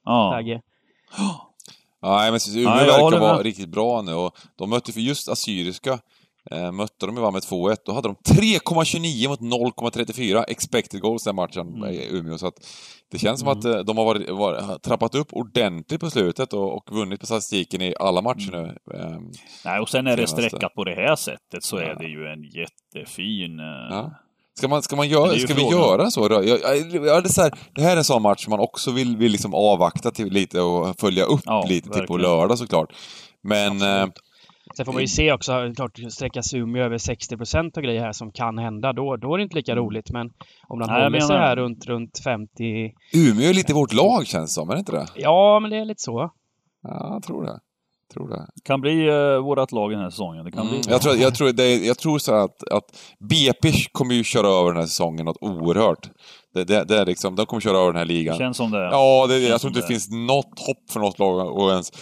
ja. 0.04 0.32
Tage. 0.32 0.60
Ja, 2.00 2.30
men 2.30 2.40
Umeå 2.56 2.86
ja, 2.86 3.04
verkar 3.04 3.20
vara 3.20 3.42
riktigt 3.42 3.68
bra 3.68 4.02
nu 4.02 4.14
och 4.14 4.36
de 4.56 4.70
mötte 4.70 4.92
för 4.92 5.00
just 5.00 5.28
Assyriska 5.28 5.98
Eh, 6.50 6.72
mötte 6.72 7.06
de 7.06 7.16
ju 7.16 7.22
med 7.22 7.42
2-1. 7.42 7.76
Då 7.86 7.92
hade 7.92 8.08
de 8.08 8.16
3,29 8.34 9.28
mot 9.28 9.40
0,34 9.40 10.44
expected 10.48 11.00
goals 11.00 11.24
den 11.24 11.36
matchen 11.36 11.74
mm. 11.74 11.90
i 11.90 12.08
Umeå. 12.10 12.38
Så 12.38 12.46
att 12.46 12.54
det 13.10 13.18
känns 13.18 13.40
som 13.40 13.48
mm. 13.48 13.58
att 13.58 13.64
eh, 13.64 13.78
de 13.78 13.98
har 13.98 14.04
varit, 14.04 14.30
var, 14.30 14.78
trappat 14.78 15.14
upp 15.14 15.32
ordentligt 15.32 16.00
på 16.00 16.10
slutet 16.10 16.52
och, 16.52 16.76
och 16.76 16.92
vunnit 16.92 17.20
på 17.20 17.26
statistiken 17.26 17.82
i 17.82 17.94
alla 18.00 18.22
matcher 18.22 18.50
nu. 18.52 18.96
Eh, 18.98 19.18
Nej, 19.64 19.80
och 19.80 19.88
sen 19.88 20.06
är 20.06 20.16
det 20.16 20.26
sträckat 20.26 20.74
på 20.74 20.84
det 20.84 20.94
här 20.94 21.16
sättet 21.16 21.64
så 21.64 21.76
ja. 21.76 21.82
är 21.82 21.94
det 21.94 22.06
ju 22.06 22.26
en 22.26 22.42
jättefin... 22.42 23.58
Eh... 23.58 23.64
Ja. 23.90 24.20
Ska, 24.56 24.68
man, 24.68 24.82
ska, 24.82 24.96
man 24.96 25.08
göra, 25.08 25.38
ska 25.38 25.54
vi 25.54 25.70
göra 25.70 26.10
så 26.10 26.28
då? 26.28 26.44
Jag, 26.44 26.60
jag, 27.06 27.22
det, 27.22 27.28
så 27.28 27.42
här, 27.42 27.52
det 27.74 27.82
här 27.82 27.92
är 27.92 27.96
en 27.96 28.04
sån 28.04 28.22
match 28.22 28.48
man 28.48 28.60
också 28.60 28.90
vill, 28.90 29.16
vill 29.16 29.32
liksom 29.32 29.54
avvakta 29.54 30.10
till 30.10 30.32
lite 30.32 30.60
och 30.60 31.00
följa 31.00 31.24
upp 31.24 31.40
ja, 31.44 31.66
lite 31.68 31.90
till 31.90 32.06
på 32.06 32.16
lördag 32.16 32.58
såklart. 32.58 32.92
Men 33.42 33.82
Sen 34.76 34.86
får 34.86 34.92
man 34.92 35.02
ju 35.02 35.08
se 35.08 35.32
också, 35.32 35.72
klart 35.76 35.98
sträckas 36.10 36.54
Umeå 36.54 36.84
över 36.84 36.98
60 36.98 37.36
procent 37.36 37.76
och 37.76 37.82
grejer 37.82 38.00
här 38.00 38.12
som 38.12 38.32
kan 38.32 38.58
hända, 38.58 38.92
då, 38.92 39.16
då 39.16 39.34
är 39.34 39.38
det 39.38 39.42
inte 39.42 39.56
lika 39.56 39.72
mm. 39.72 39.84
roligt. 39.84 40.10
Men 40.10 40.30
om 40.68 40.78
den 40.78 40.90
håller 40.90 41.20
sig 41.20 41.36
här 41.36 41.56
runt, 41.56 41.86
runt 41.86 42.18
50... 42.24 42.92
Umeå 43.14 43.48
är 43.48 43.54
lite 43.54 43.74
vårt 43.74 43.92
lag 43.92 44.26
känns 44.26 44.54
som, 44.54 44.70
är 44.70 44.74
det 44.74 44.78
inte 44.78 44.92
det? 44.92 45.06
Ja, 45.14 45.60
men 45.60 45.70
det 45.70 45.76
är 45.76 45.84
lite 45.84 46.02
så. 46.02 46.30
Ja, 46.82 47.10
jag 47.12 47.22
tror 47.22 47.44
det. 47.44 47.60
Tror 48.14 48.28
det. 48.28 48.46
Kan 48.64 48.80
bli 48.80 49.10
uh, 49.10 49.38
vårat 49.38 49.72
lag 49.72 49.90
den 49.90 50.00
här 50.00 50.10
säsongen. 50.10 50.44
Det 50.44 50.50
kan 50.50 50.66
mm. 50.66 50.80
bli 50.80 50.92
jag, 50.92 51.02
tror, 51.02 51.16
jag, 51.16 51.34
tror 51.34 51.52
det, 51.52 51.76
jag 51.76 51.98
tror 51.98 52.18
så 52.18 52.34
att, 52.34 52.68
att 52.68 52.84
BP 53.30 53.72
kommer 53.92 54.14
ju 54.14 54.24
köra 54.24 54.48
över 54.48 54.70
den 54.70 54.76
här 54.76 54.86
säsongen 54.86 55.24
något 55.24 55.36
oerhört. 55.40 56.10
Det, 56.54 56.64
det, 56.64 56.84
det, 56.84 56.98
är 56.98 57.06
liksom, 57.06 57.36
de 57.36 57.46
kommer 57.46 57.60
köra 57.60 57.78
över 57.78 57.86
den 57.86 57.96
här 57.96 58.04
ligan. 58.04 58.38
Känns 58.38 58.56
som 58.56 58.70
det. 58.70 58.84
Ja, 58.84 59.26
det, 59.28 59.38
jag 59.38 59.60
tror 59.60 59.68
inte 59.68 59.80
det, 59.80 59.84
det 59.84 59.88
finns 59.88 60.10
något 60.10 60.58
hopp 60.66 60.90
för 60.90 61.00
något 61.00 61.18
lag 61.18 61.40
att 61.40 61.72
ens 61.72 61.92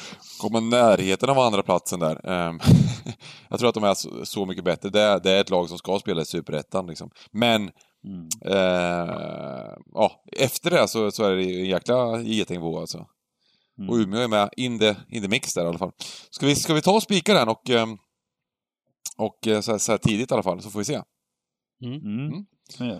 komma 0.41 0.61
närheten 0.61 1.31
av 1.31 1.39
andra 1.39 1.63
platsen 1.63 2.01
där. 2.01 2.49
Um, 2.49 2.61
jag 3.49 3.59
tror 3.59 3.69
att 3.69 3.75
de 3.75 3.85
är 3.85 3.95
så, 3.95 4.09
så 4.25 4.47
mycket 4.47 4.65
bättre. 4.65 4.89
Det, 4.89 5.21
det, 5.23 5.33
är 5.33 5.41
ett 5.41 5.51
lag 5.51 5.69
som 5.69 5.79
ska 5.79 5.99
spela 5.99 6.23
i 6.23 6.25
Superettan 6.25 6.87
liksom. 6.87 7.11
Men 7.31 7.71
mm. 8.05 8.29
uh, 8.47 9.75
ja, 9.95 10.13
efter 10.39 10.71
det 10.71 10.89
så, 10.89 11.11
så 11.11 11.25
är 11.25 11.37
det 11.37 11.43
en 11.43 11.65
jäkla 11.65 12.21
getingbo 12.21 12.81
alltså. 12.81 13.07
Mm. 13.79 13.91
Och 13.91 13.97
Umeå 13.97 14.21
är 14.21 14.29
med 14.29 14.49
in 14.57 14.79
the, 14.79 14.97
in 15.09 15.23
the 15.23 15.29
mix 15.29 15.55
där 15.55 15.65
i 15.65 15.67
alla 15.67 15.79
fall. 15.79 15.93
Ska 16.31 16.47
vi, 16.47 16.55
ska 16.57 16.75
vi 16.75 16.83
ta 16.83 16.93
och 16.93 17.03
spika 17.03 17.35
den 17.35 17.49
och, 17.49 17.71
um, 17.71 17.99
och 19.17 19.47
eh, 19.47 19.61
så 19.61 19.71
här, 19.71 19.79
så 19.79 19.93
här, 19.93 19.99
tidigt 19.99 20.31
i 20.31 20.35
alla 20.35 20.43
fall, 20.43 20.63
så 20.63 20.71
får 20.71 20.79
vi 20.79 20.85
se. 20.85 21.03
Mm. 21.85 21.97
Mm. 21.97 22.47
Ja. 22.79 22.97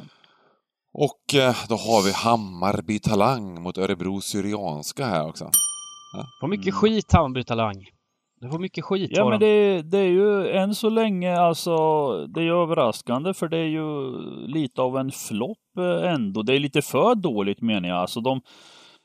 Och 0.95 1.35
eh, 1.35 1.57
då 1.69 1.75
har 1.75 2.05
vi 2.05 2.13
Hammarby 2.13 2.99
Talang 2.99 3.63
mot 3.63 3.79
Örebro 3.79 4.21
Syrianska 4.21 5.07
här 5.07 5.29
också. 5.29 5.51
Ja. 6.17 6.27
Får 6.41 6.49
mycket 6.49 6.67
mm. 6.67 6.81
skit 6.81 7.13
Hammarby 7.13 7.45
Talang. 7.45 7.87
Det 8.41 8.49
får 8.49 8.59
mycket 8.59 8.85
skit 8.85 9.11
Ja 9.13 9.29
men 9.31 9.41
det, 9.41 9.83
det, 9.83 9.99
är 9.99 10.09
ju 10.09 10.49
än 10.49 10.75
så 10.75 10.89
länge 10.89 11.37
alltså, 11.37 11.77
det 12.27 12.41
är 12.41 12.45
ju 12.45 12.63
överraskande 12.63 13.35
för 13.35 13.49
det 13.49 13.59
är 13.59 13.69
ju 13.69 14.13
lite 14.47 14.83
av 14.83 14.99
en 14.99 15.11
flopp 15.11 15.59
eh, 15.79 16.13
ändå. 16.13 16.43
Det 16.43 16.55
är 16.55 16.59
lite 16.59 16.83
för 16.83 17.15
dåligt 17.15 17.61
menar 17.61 17.89
jag. 17.89 17.99
Alltså 17.99 18.21
de, 18.21 18.41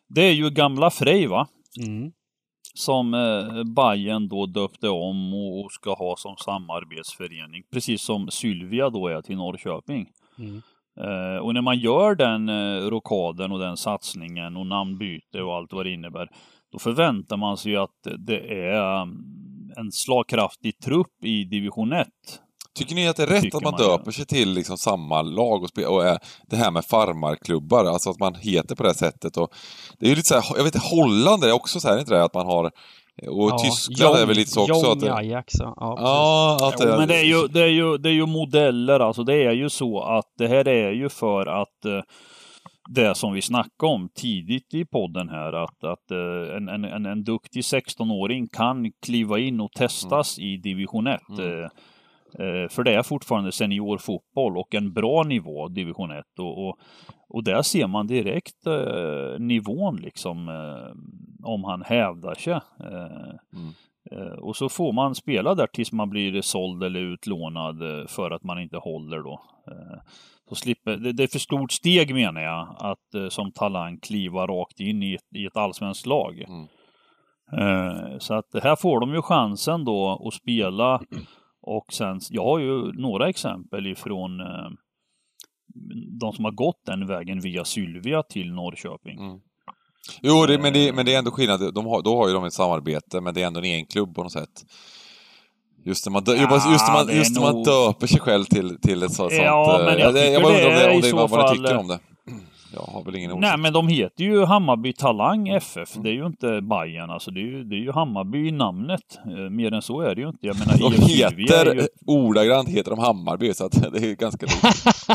det 0.10 0.22
är 0.22 0.32
ju 0.32 0.50
gamla 0.50 0.90
Frej 0.90 1.28
va? 1.28 1.48
Mm. 1.86 2.12
Som 2.74 3.14
eh, 3.14 3.64
Bayern 3.64 4.28
då 4.28 4.46
döpte 4.46 4.90
om 4.90 5.34
och 5.34 5.72
ska 5.72 5.94
ha 5.94 6.16
som 6.18 6.36
samarbetsförening. 6.38 7.64
Precis 7.72 8.02
som 8.02 8.32
Sylvia 8.32 8.90
då 8.90 9.08
är 9.08 9.22
till 9.22 9.38
Norrköping. 9.38 10.10
Mm. 10.40 10.62
Eh, 11.00 11.38
och 11.38 11.54
när 11.54 11.62
man 11.62 11.80
gör 11.80 12.16
den 12.16 12.50
eh, 12.50 12.90
rokaden 12.90 13.52
och 13.52 13.60
den 13.60 13.78
satsningen 13.78 14.58
och 14.58 14.68
namnbyte 14.68 15.42
och 15.42 15.56
allt 15.56 15.74
vad 15.74 15.86
det 15.86 15.92
innebär, 15.92 16.30
då 16.72 16.80
förväntar 16.80 17.38
man 17.38 17.58
sig 17.58 17.76
att 17.76 18.08
det 18.18 18.68
är 18.70 19.02
mm, 19.02 19.18
en 19.78 19.92
slagkraftig 19.92 20.80
trupp 20.80 21.24
i 21.24 21.44
division 21.44 21.94
1. 21.94 22.08
Tycker 22.78 22.96
ni 22.96 23.08
att 23.08 23.16
det 23.16 23.24
är 23.24 23.28
rätt 23.28 23.56
att 23.56 23.64
man, 23.64 23.72
man 23.72 23.82
döper 23.82 24.12
sig 24.12 24.26
till 24.26 24.54
liksom 24.54 24.78
samma 24.78 25.22
lag 25.22 25.64
och, 25.64 25.80
och 25.88 26.06
är 26.06 26.20
det 26.48 26.56
här 26.56 26.72
med 26.72 26.86
farmarklubbar, 26.86 27.86
alltså 27.86 28.10
att 28.10 28.20
man 28.20 28.36
heter 28.36 28.76
på 28.76 28.84
det 28.84 28.94
sättet 28.94 29.38
och 29.38 29.54
Det 30.00 30.06
är 30.06 30.10
ju 30.10 30.16
lite 30.16 30.28
så 30.28 30.36
här, 30.36 30.44
jag 30.58 30.64
vet 30.64 30.76
inte, 30.76 30.88
Holland 30.88 31.44
är 31.44 31.52
också 31.52 31.80
så 31.80 31.88
här, 31.88 32.00
inte 32.00 32.14
det? 32.14 32.24
Att 32.24 32.34
man 32.34 32.46
har 32.46 32.72
och 33.28 33.50
ja, 33.52 33.58
Tyskland 33.58 34.16
John, 34.16 34.22
är 34.22 34.26
väl 34.26 34.36
lite 34.36 34.52
så 34.52 34.62
också. 34.62 34.88
John 34.88 35.12
att 35.12 35.20
Ajax, 35.20 35.54
ja. 35.60 35.74
ja 35.78 36.58
att 36.62 36.78
det, 36.78 36.90
jo, 36.90 36.98
men 36.98 37.08
det 37.08 37.18
är, 37.18 37.24
ju, 37.24 37.48
det, 37.48 37.62
är 37.62 37.68
ju, 37.68 37.98
det 37.98 38.10
är 38.10 38.14
ju 38.14 38.26
modeller, 38.26 39.00
alltså 39.00 39.24
det 39.24 39.46
är 39.46 39.52
ju 39.52 39.70
så 39.70 40.04
att 40.04 40.26
det 40.38 40.48
här 40.48 40.68
är 40.68 40.92
ju 40.92 41.10
för 41.10 41.62
att 41.62 41.86
eh, 41.86 42.02
det 42.90 43.16
som 43.16 43.34
vi 43.34 43.42
snackade 43.42 43.94
om 43.94 44.10
tidigt 44.16 44.74
i 44.74 44.86
podden 44.86 45.30
här, 45.30 45.54
att, 45.54 45.84
att 45.84 46.12
eh, 46.12 46.58
en, 46.58 46.70
en, 46.70 46.86
en, 46.86 47.06
en 47.06 47.24
duktig 47.24 47.62
16-åring 47.62 48.48
kan 48.48 48.92
kliva 49.06 49.40
in 49.40 49.60
och 49.60 49.72
testas 49.72 50.38
mm. 50.38 50.50
i 50.50 50.58
division 50.58 51.08
1. 51.08 51.22
Mm. 51.30 51.64
Eh, 51.64 51.70
för 52.70 52.84
det 52.84 52.94
är 52.94 53.04
fortfarande 53.04 53.52
seniorfotboll 53.52 54.58
och 54.58 54.76
en 54.76 54.94
bra 54.94 55.24
nivå, 55.24 55.68
division 55.68 56.12
1. 56.12 56.26
Och, 56.40 56.68
och, 56.68 56.80
och 57.30 57.44
där 57.44 57.62
ser 57.62 57.88
man 57.88 58.08
direkt 58.08 58.68
eh, 58.68 59.40
nivån 59.40 59.96
liksom, 59.96 60.50
eh, 60.50 60.96
om 61.44 61.64
han 61.64 61.82
hävdar 61.82 62.36
sig. 62.36 62.54
Eh, 62.54 63.36
mm. 63.54 63.74
Eh, 64.12 64.40
och 64.40 64.56
så 64.56 64.70
får 64.70 64.94
man 64.94 65.16
spela 65.16 65.56
där 65.56 65.68
tills 65.68 65.92
man 65.92 66.10
blir 66.10 66.42
såld 66.42 66.84
eller 66.84 67.00
utlånad 67.00 67.82
eh, 67.82 68.08
för 68.08 68.32
att 68.32 68.44
man 68.44 68.60
inte 68.60 68.78
håller 68.78 69.20
då. 69.20 69.42
Så 70.50 70.56
slipper, 70.56 70.98
det, 70.98 71.12
det 71.12 71.24
är 71.24 71.28
för 71.28 71.40
stort 71.40 71.72
steg 71.72 72.14
menar 72.14 72.42
jag, 72.42 72.76
att 72.80 73.34
som 73.34 73.52
talang 73.52 74.00
kliva 74.00 74.48
rakt 74.48 74.80
in 74.80 75.04
i 75.04 75.14
ett, 75.14 75.36
i 75.36 75.46
ett 75.46 75.58
allsvenskt 75.58 76.06
lag. 76.06 76.46
Mm. 76.48 76.68
Eh, 77.52 78.18
så 78.18 78.34
att 78.34 78.46
här 78.64 78.76
får 78.76 79.00
de 79.00 79.14
ju 79.14 79.22
chansen 79.22 79.86
då 79.86 80.28
att 80.28 80.34
spela 80.34 81.02
och 81.68 81.94
sen, 81.94 82.20
jag 82.30 82.44
har 82.44 82.60
ju 82.60 82.92
några 82.94 83.30
exempel 83.30 83.88
ifrån 83.88 84.40
eh, 84.40 84.70
de 86.20 86.34
som 86.34 86.46
har 86.46 86.52
gått 86.52 86.86
den 86.86 87.08
vägen 87.08 87.40
via 87.40 87.66
Sylvia 87.66 88.24
till 88.24 88.54
Norrköping. 88.54 89.20
Mm. 89.20 89.40
Jo, 90.22 90.46
det, 90.46 90.60
men, 90.60 90.74
det, 90.74 90.94
men 90.94 91.06
det 91.06 91.14
är 91.14 91.20
ändå 91.20 91.32
skillnad. 91.32 91.74
De 91.74 91.86
har, 91.86 92.02
då 92.02 92.16
har 92.16 92.28
ju 92.28 92.34
de 92.34 92.44
ett 92.44 92.54
samarbete, 92.54 93.22
men 93.22 93.34
det 93.34 93.42
är 93.42 93.48
ändå 93.48 93.60
en 93.60 93.66
egen 93.66 93.86
klubb 93.86 94.16
på 94.16 94.24
något 94.24 94.32
sätt. 94.32 94.66
Just 95.86 96.06
när 96.06 96.12
man, 96.12 96.24
dö, 96.24 96.36
ja, 96.36 96.72
just 96.72 96.88
när 96.88 96.94
man, 96.94 97.16
just 97.16 97.36
när 97.36 97.42
man 97.42 97.56
nog... 97.56 97.66
döper 97.66 98.08
sig 98.08 98.20
själv 98.20 98.44
till, 98.44 98.82
till 98.82 99.04
ett 99.04 99.14
sånt... 99.14 99.34
Ja, 99.34 99.82
men 99.86 100.00
jag, 100.00 100.18
jag, 100.18 100.34
jag 100.34 100.44
bara 100.44 100.54
undrar 100.54 100.70
om 100.70 100.76
det, 100.80 100.96
om 100.96 101.02
det, 101.02 101.14
vad, 101.14 101.30
vad 101.30 101.52
ni 101.52 101.58
tycker 101.58 101.78
om 101.78 101.88
det. 101.88 102.00
Jag 102.78 102.94
har 102.94 103.04
väl 103.04 103.16
ingen 103.16 103.32
åsikt. 103.32 103.42
Nej, 103.42 103.58
men 103.58 103.74
de 103.74 103.88
heter 103.88 104.24
ju 104.24 104.46
Hammarby 104.46 104.94
Talang 104.94 105.48
FF. 105.48 105.94
Det 105.94 106.10
är 106.10 106.14
ju 106.14 106.26
inte 106.26 106.62
Bayern 106.62 107.10
alltså. 107.10 107.32
Det 107.32 107.40
är 107.40 107.46
ju, 107.46 107.64
det 107.64 107.76
är 107.76 107.80
ju 107.80 107.92
Hammarby 107.92 108.48
i 108.48 108.52
namnet. 108.52 109.20
Eh, 109.26 109.50
mer 109.50 109.74
än 109.74 109.82
så 109.82 110.02
är 110.02 110.16
det 110.16 110.22
ju 110.22 110.28
inte. 110.28 110.48
Jag 110.48 110.60
menar, 110.60 110.78
de 110.78 110.92
heter, 110.92 111.76
ju... 111.76 111.88
ordagrant 112.06 112.70
heter 112.70 112.92
de 112.92 113.00
Hammarby, 113.00 113.54
så 113.54 113.66
att 113.66 113.72
det 113.94 114.12
är 114.12 114.16
ganska 114.16 114.46
likt. 114.46 115.10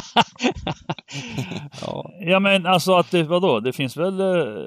ja. 1.87 2.11
ja, 2.21 2.41
men 2.41 2.67
alltså 2.67 2.95
att 2.95 3.11
det, 3.11 3.23
vadå, 3.23 3.61
det 3.61 3.73
finns 3.73 3.97
väl... 3.97 4.21
Eh, 4.21 4.67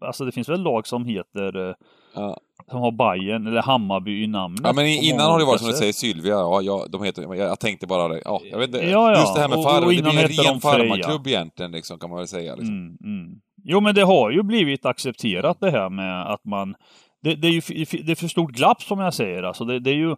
alltså 0.00 0.24
det 0.24 0.32
finns 0.32 0.48
väl 0.48 0.62
lag 0.62 0.86
som 0.86 1.04
heter... 1.04 1.68
Eh, 1.68 1.74
ja 2.14 2.38
som 2.70 2.80
har 2.80 2.92
Bayern 2.92 3.46
eller 3.46 3.62
Hammarby 3.62 4.22
i 4.24 4.26
namnet. 4.26 4.60
Ja, 4.64 4.72
men 4.72 4.86
innan 4.86 5.30
har 5.30 5.38
det 5.38 5.44
varit 5.44 5.60
som 5.60 5.70
du 5.70 5.76
säger 5.76 5.92
Sylvia. 5.92 6.32
Ja, 6.32 6.62
jag, 6.62 6.90
de 6.90 7.02
heter, 7.02 7.22
jag, 7.22 7.36
jag 7.36 7.60
tänkte 7.60 7.86
bara, 7.86 8.20
ja, 8.24 8.40
jag 8.50 8.58
vet 8.58 8.66
inte. 8.66 8.78
Ja, 8.78 9.12
ja. 9.12 9.20
Just 9.20 9.34
det 9.34 9.40
här 9.40 9.48
med 9.48 9.58
och, 9.58 9.64
farm, 9.64 9.84
och 9.84 9.92
det 9.94 10.02
blir 10.02 10.22
en 10.22 10.28
ren 10.28 10.60
farmarklubb 10.60 11.26
egentligen, 11.26 11.72
liksom, 11.72 11.98
kan 11.98 12.10
man 12.10 12.18
väl 12.18 12.28
säga. 12.28 12.54
Liksom. 12.54 12.74
Mm, 12.74 12.96
mm. 13.04 13.34
Jo, 13.64 13.80
men 13.80 13.94
det 13.94 14.02
har 14.02 14.30
ju 14.30 14.42
blivit 14.42 14.86
accepterat 14.86 15.56
det 15.60 15.70
här 15.70 15.90
med 15.90 16.32
att 16.32 16.44
man... 16.44 16.74
Det, 17.22 17.34
det 17.34 17.48
är 17.48 17.52
ju 17.52 17.84
det 18.04 18.12
är 18.12 18.16
för 18.16 18.28
stort 18.28 18.50
glapp 18.50 18.82
som 18.82 18.98
jag 18.98 19.14
säger. 19.14 19.42
Alltså 19.42 19.64
det, 19.64 19.80
det 19.80 19.90
är 19.90 19.94
ju 19.94 20.16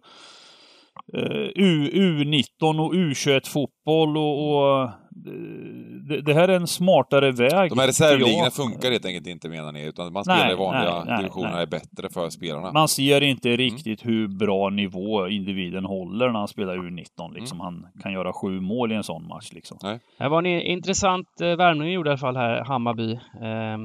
Uh, 1.13 1.49
U, 1.55 1.89
U19 1.93 2.79
och 2.79 2.93
U21 2.93 3.49
fotboll 3.49 4.17
och, 4.17 4.55
och 4.55 4.89
det, 5.15 6.21
det, 6.21 6.33
här 6.33 6.47
är 6.47 6.55
en 6.55 6.67
smartare 6.67 7.31
väg. 7.31 7.69
De 7.69 7.79
här 7.79 7.87
reservligorna 7.87 8.51
funkar 8.51 8.91
helt 8.91 9.05
enkelt 9.05 9.27
inte 9.27 9.49
menar 9.49 9.71
ni, 9.71 9.85
utan 9.85 10.13
man 10.13 10.23
spelar 10.23 10.43
nej, 10.43 10.53
i 10.53 10.55
vanliga 10.55 11.03
nej, 11.03 11.17
divisionerna 11.17 11.61
är 11.61 11.65
bättre 11.65 12.09
för 12.09 12.29
spelarna. 12.29 12.71
Man 12.71 12.87
ser 12.87 13.23
inte 13.23 13.49
mm. 13.49 13.57
riktigt 13.57 14.03
mm. 14.03 14.15
hur 14.15 14.27
bra 14.27 14.69
nivå 14.69 15.27
individen 15.27 15.85
håller 15.85 16.31
när 16.31 16.39
han 16.39 16.47
spelar 16.47 16.77
U19 16.77 17.33
liksom. 17.33 17.61
Mm. 17.61 17.73
Han 17.73 18.01
kan 18.01 18.13
göra 18.13 18.33
sju 18.33 18.61
mål 18.61 18.91
i 18.91 18.95
en 18.95 19.03
sån 19.03 19.27
match 19.27 19.49
liksom. 19.53 19.77
Nej. 19.83 19.99
Det 20.17 20.29
var 20.29 20.39
en 20.43 20.61
intressant 20.61 21.41
eh, 21.41 21.55
värvning 21.55 21.91
gjorde 21.91 22.09
i 22.09 22.11
alla 22.11 22.17
fall 22.17 22.37
här, 22.37 22.63
Hammarby. 22.63 23.11
Eh, 23.13 23.77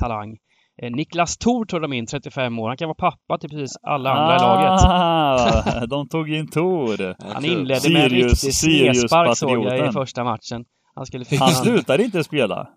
talang. 0.00 0.38
Eh, 0.82 0.90
Niklas 0.90 1.38
Thor 1.38 1.64
tog 1.64 1.82
de 1.82 1.92
in, 1.92 2.06
35 2.06 2.58
år. 2.58 2.68
Han 2.68 2.76
kan 2.76 2.88
vara 2.88 3.10
pappa 3.10 3.38
till 3.38 3.50
precis 3.50 3.76
alla 3.82 4.10
andra 4.10 4.36
ah, 4.36 5.36
i 5.36 5.70
laget. 5.70 5.90
de 5.90 6.08
tog 6.08 6.30
in 6.30 6.50
Thor. 6.50 7.14
Han 7.34 7.44
inledde 7.44 7.80
Sirius, 7.80 7.94
med 7.94 8.04
en 8.04 8.10
riktig 8.10 8.54
snedspark 8.54 9.36
såg 9.36 9.64
jag 9.64 9.88
i 9.88 9.92
första 9.92 10.24
matchen. 10.24 10.64
Han, 10.94 11.06
skulle 11.06 11.24
han 11.38 11.50
slutade 11.50 12.04
inte 12.04 12.24
spela. 12.24 12.68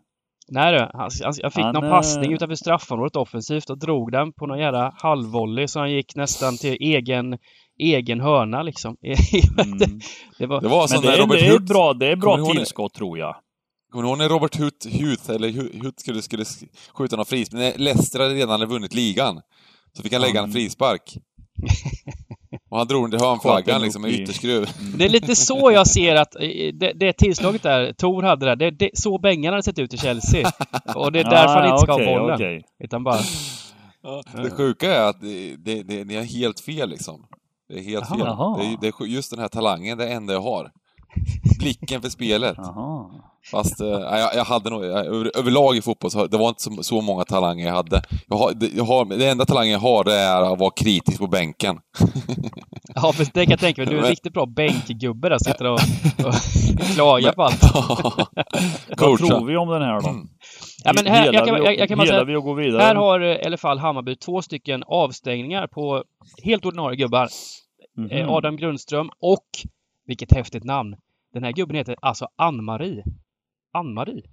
Nej 0.48 0.74
du, 0.74 0.80
han, 0.80 1.10
jag 1.41 1.54
fick 1.54 1.64
han, 1.64 1.74
någon 1.74 1.89
passning 1.89 2.32
eh, 2.32 2.36
utanför 2.36 2.56
straffområdet 2.56 3.16
offensivt 3.16 3.70
och 3.70 3.80
drog 3.80 4.12
den 4.12 4.34
på 4.34 4.46
någon 4.46 4.60
jävla 4.60 4.93
halvvolley 4.98 5.68
så 5.68 5.80
han 5.80 5.91
gick 5.91 6.16
nästan 6.16 6.58
till 6.58 6.78
egen 6.80 7.38
egen 7.80 8.22
hörna 8.22 8.64
liksom. 8.64 8.96
Mm. 9.66 10.00
det, 10.39 10.46
var, 10.46 10.62
det 10.62 10.68
var 10.68 10.88
men 10.93 11.02
det, 11.02 11.14
är, 11.14 11.22
Robert 11.22 11.39
det 11.39 11.48
är 11.48 11.60
bra, 11.60 11.93
det 11.93 12.12
är 12.12 12.16
bra 12.16 12.46
tillskott 12.46 12.93
tror 12.93 13.18
jag. 13.18 13.36
Kommer 13.96 14.04
du 14.04 14.10
ihåg 14.10 14.18
när 14.18 14.30
Robert 14.30 14.60
Huth, 14.60 14.88
Huth 14.88 15.30
eller 15.30 15.52
Huth 15.84 15.98
skulle, 15.98 16.22
skulle 16.22 16.46
skjuta 16.93 17.16
någon 17.16 17.26
frispark? 17.26 17.60
När 17.60 17.78
Leicester 17.78 18.30
redan 18.30 18.50
hade 18.50 18.66
vunnit 18.66 18.93
ligan. 18.93 19.41
Så 19.93 20.04
fick 20.04 20.14
han 20.14 20.22
lägga 20.22 20.41
en 20.41 20.52
frispark. 20.52 21.18
Och 22.70 22.78
han 22.78 22.88
drog 22.88 23.04
den 23.04 23.12
till 23.12 23.20
hörnflaggan 23.20 23.82
liksom 23.82 24.02
med 24.02 24.12
ytterskruv. 24.12 24.70
Det 24.98 25.06
är 25.06 25.10
lite 25.10 25.36
så 25.36 25.72
jag 25.72 25.88
ser 25.88 26.16
att 26.16 26.32
det, 26.74 26.93
det 26.96 27.14
tillslaget 27.14 27.64
där, 27.64 27.93
Tor 27.93 28.24
hade 28.24 28.46
där, 28.46 28.56
det, 28.56 28.72
det, 28.72 28.89
så 28.93 29.18
Bengan 29.18 29.54
hade 29.54 29.64
sett 29.64 29.80
ut 29.80 29.93
i 29.93 29.98
Chelsea. 29.98 30.52
Och 30.96 31.12
det 31.12 31.20
är 31.20 31.24
därför 31.30 31.56
ah, 31.56 31.60
han 31.60 31.70
inte 31.70 31.82
ska 31.82 31.93
okay, 31.93 32.06
ha 32.06 32.20
bollen. 32.20 32.36
Okay. 32.36 32.62
Utan 32.80 33.04
bara... 33.04 33.20
Det 34.43 34.52
sjuka 34.52 34.96
är 34.96 35.10
att 35.10 35.22
det, 35.22 35.56
det, 35.56 35.84
det, 35.84 36.06
ni 36.06 36.16
har 36.16 36.24
helt 36.24 36.60
fel 36.60 36.89
liksom. 36.89 37.26
Det 37.70 37.80
är 37.80 37.84
helt 37.84 38.06
aha, 38.06 38.16
fel. 38.16 38.28
Aha. 38.28 38.58
Det, 38.58 38.66
är, 38.66 38.78
det 38.82 38.88
är 38.88 39.06
just 39.06 39.30
den 39.30 39.39
här 39.39 39.48
talangen, 39.48 39.98
det 39.98 40.10
enda 40.10 40.34
jag 40.34 40.41
har. 40.41 40.72
Blicken 41.60 42.02
för 42.02 42.10
spelet. 42.10 42.60
Aha. 42.60 43.12
Fast 43.52 43.82
äh, 43.82 43.88
jag, 43.88 44.36
jag, 44.36 44.46
hade 44.46 44.70
nog, 44.70 44.84
över, 44.84 45.38
överlag 45.38 45.76
i 45.78 45.82
fotboll 45.82 46.12
så 46.12 46.28
det 46.28 46.38
var 46.38 46.50
inte 46.50 46.64
så, 46.64 46.84
så 46.84 47.02
många 47.02 47.24
talanger 47.24 47.66
jag 47.66 47.74
hade. 47.74 48.02
Jag 48.28 48.38
har, 48.38 48.54
det, 48.54 48.70
jag 48.76 48.84
har, 48.84 49.06
det 49.06 49.28
enda 49.28 49.46
talangen 49.46 49.72
jag 49.72 49.80
har 49.80 50.04
det 50.04 50.14
är 50.14 50.54
att 50.54 50.60
vara 50.60 50.72
kritisk 50.72 51.20
på 51.20 51.28
bänken. 51.28 51.78
ja, 52.96 53.14
för 53.14 53.26
det 53.34 53.46
kan 53.46 53.52
jag 53.52 53.60
tänka 53.60 53.82
mig. 53.82 53.89
Du 53.89 53.98
är 53.98 54.04
en 54.04 54.10
riktigt 54.10 54.34
bra 54.34 54.46
bänkgubbe 54.46 55.30
där, 55.30 55.38
sitter 55.38 55.66
och, 55.66 55.74
och 56.28 56.34
klagar 56.96 57.34
på 57.34 57.43
allt. 57.43 57.62
Vad 58.98 59.18
tror 59.18 59.46
vi 59.46 59.58
om 59.58 59.70
den 59.70 59.82
här 59.82 60.02
då? 60.02 60.26
Ja, 60.84 60.91
men 60.96 61.06
här, 61.06 61.34
jag 61.34 61.46
kan, 61.46 61.64
jag, 61.64 61.80
jag 61.80 61.88
kan 61.88 61.98
bara 61.98 62.08
säga? 62.08 62.80
Här 62.80 62.96
har 62.96 63.20
eh, 63.20 63.28
i 63.28 63.46
alla 63.46 63.58
fall 63.58 63.80
Hammarby 63.80 64.16
två 64.16 64.41
stycken 64.41 64.84
avstängningar 64.88 65.68
på 65.68 66.04
helt 66.43 66.66
ordinarie 66.66 66.98
gubbar. 66.98 67.28
Mm 67.98 68.10
-hmm. 68.10 68.30
Adam 68.30 68.58
Grundström 68.58 69.10
och, 69.20 69.48
vilket 70.08 70.34
häftigt 70.34 70.64
namn, 70.64 70.96
den 71.34 71.43
här 71.43 71.52
gubben 71.52 71.76
heter 71.76 71.96
alltså 72.02 72.28
Ann-Marie. 72.36 73.04
Ann-Marie 73.76 74.23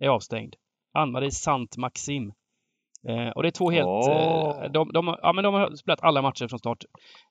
är 0.00 0.08
avstängd. 0.08 0.54
Ann-Marie 0.94 1.30
Sant 1.30 1.76
Maxim. 1.76 2.32
Eh, 3.08 3.28
och 3.28 3.42
det 3.42 3.48
är 3.48 3.50
två 3.50 3.70
helt... 3.70 3.86
Oh. 3.86 4.64
Eh, 4.64 4.70
de, 4.72 4.92
de, 4.92 5.16
ja, 5.22 5.32
men 5.32 5.44
de 5.44 5.54
har 5.54 5.76
spelat 5.76 6.02
alla 6.02 6.22
matcher 6.22 6.48
från 6.48 6.58
start. 6.58 6.78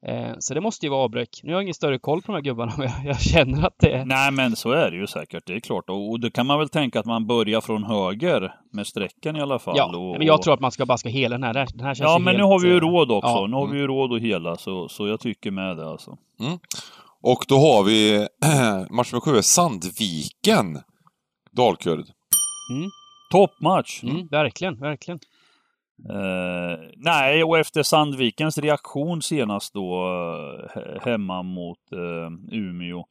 Eh, 0.08 0.34
så 0.40 0.54
det 0.54 0.62
måste 0.62 0.86
ju 0.86 0.90
vara 0.90 1.02
avbräck. 1.04 1.30
Nu 1.44 1.50
har 1.50 1.56
jag 1.56 1.64
ingen 1.64 1.74
större 1.74 2.00
koll 2.00 2.22
på 2.22 2.32
de 2.32 2.34
här 2.34 2.42
gubbarna, 2.42 2.74
men 2.78 2.88
jag, 2.88 3.06
jag 3.06 3.22
känner 3.22 3.68
att 3.68 3.76
det 3.80 3.92
är... 3.92 4.06
Nej, 4.06 4.32
men 4.32 4.56
så 4.56 4.72
är 4.72 4.92
det 4.92 4.98
ju 4.98 5.08
säkert. 5.08 5.44
Det 5.46 5.54
är 5.54 5.60
klart. 5.60 5.90
Och, 5.90 6.12
och 6.12 6.20
det 6.20 6.32
kan 6.32 6.46
man 6.46 6.60
väl 6.60 6.70
tänka 6.70 7.00
att 7.00 7.06
man 7.06 7.28
börjar 7.28 7.62
från 7.62 7.84
höger 7.84 8.54
med 8.74 8.88
strecken 8.88 9.36
i 9.36 9.42
alla 9.42 9.60
fall. 9.60 9.78
Ja, 9.78 9.98
och, 9.98 10.18
men 10.18 10.28
jag 10.28 10.42
tror 10.42 10.54
att 10.54 10.60
man 10.60 10.72
ska 10.72 10.86
bara 10.86 10.98
ska 10.98 11.10
hela 11.10 11.38
den 11.38 11.44
här. 11.44 11.54
Den 11.54 11.86
här 11.86 11.94
känns 11.94 12.00
ja, 12.10 12.18
men 12.18 12.28
helt, 12.28 12.38
nu 12.38 12.44
har 12.44 12.60
vi 12.60 12.68
ju 12.68 12.80
råd 12.80 13.12
också. 13.12 13.30
Ja. 13.30 13.48
Nu 13.48 13.56
har 13.56 13.68
vi 13.68 13.78
ju 13.78 13.88
råd 13.88 14.14
att 14.14 14.22
hela, 14.22 14.56
så, 14.56 14.90
så 14.90 15.08
jag 15.08 15.20
tycker 15.20 15.52
med 15.52 15.78
det 15.78 15.90
alltså. 15.90 16.18
Mm. 16.40 16.60
Och 17.22 17.46
då 17.48 17.56
har 17.56 17.84
vi 17.84 18.28
match 18.90 19.12
nummer 19.14 19.22
sju, 19.22 19.42
Sandviken. 19.42 20.80
Dalkurd. 21.56 22.06
Mm. 22.72 22.90
Toppmatch! 23.32 24.04
Mm, 24.04 24.28
verkligen, 24.28 24.80
verkligen. 24.80 25.20
Uh, 26.10 26.78
nej, 26.96 27.44
och 27.44 27.58
efter 27.58 27.84
Sandvikens 27.84 28.58
reaktion 28.58 29.22
senast 29.22 29.74
då 29.74 30.08
uh, 30.08 31.02
hemma 31.02 31.44
mot 31.44 31.80
uh, 31.94 32.58
Umeå 32.60 33.06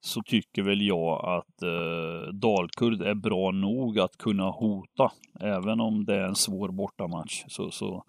så 0.00 0.22
tycker 0.22 0.62
väl 0.62 0.82
jag 0.82 1.24
att 1.24 1.62
uh, 1.62 2.32
Dalkurd 2.32 3.02
är 3.02 3.14
bra 3.14 3.50
nog 3.50 3.98
att 4.00 4.16
kunna 4.18 4.50
hota. 4.50 5.12
Även 5.40 5.80
om 5.80 6.04
det 6.04 6.14
är 6.14 6.24
en 6.24 6.34
svår 6.34 6.68
bortamatch 6.68 7.44
så, 7.48 7.70
så 7.70 8.04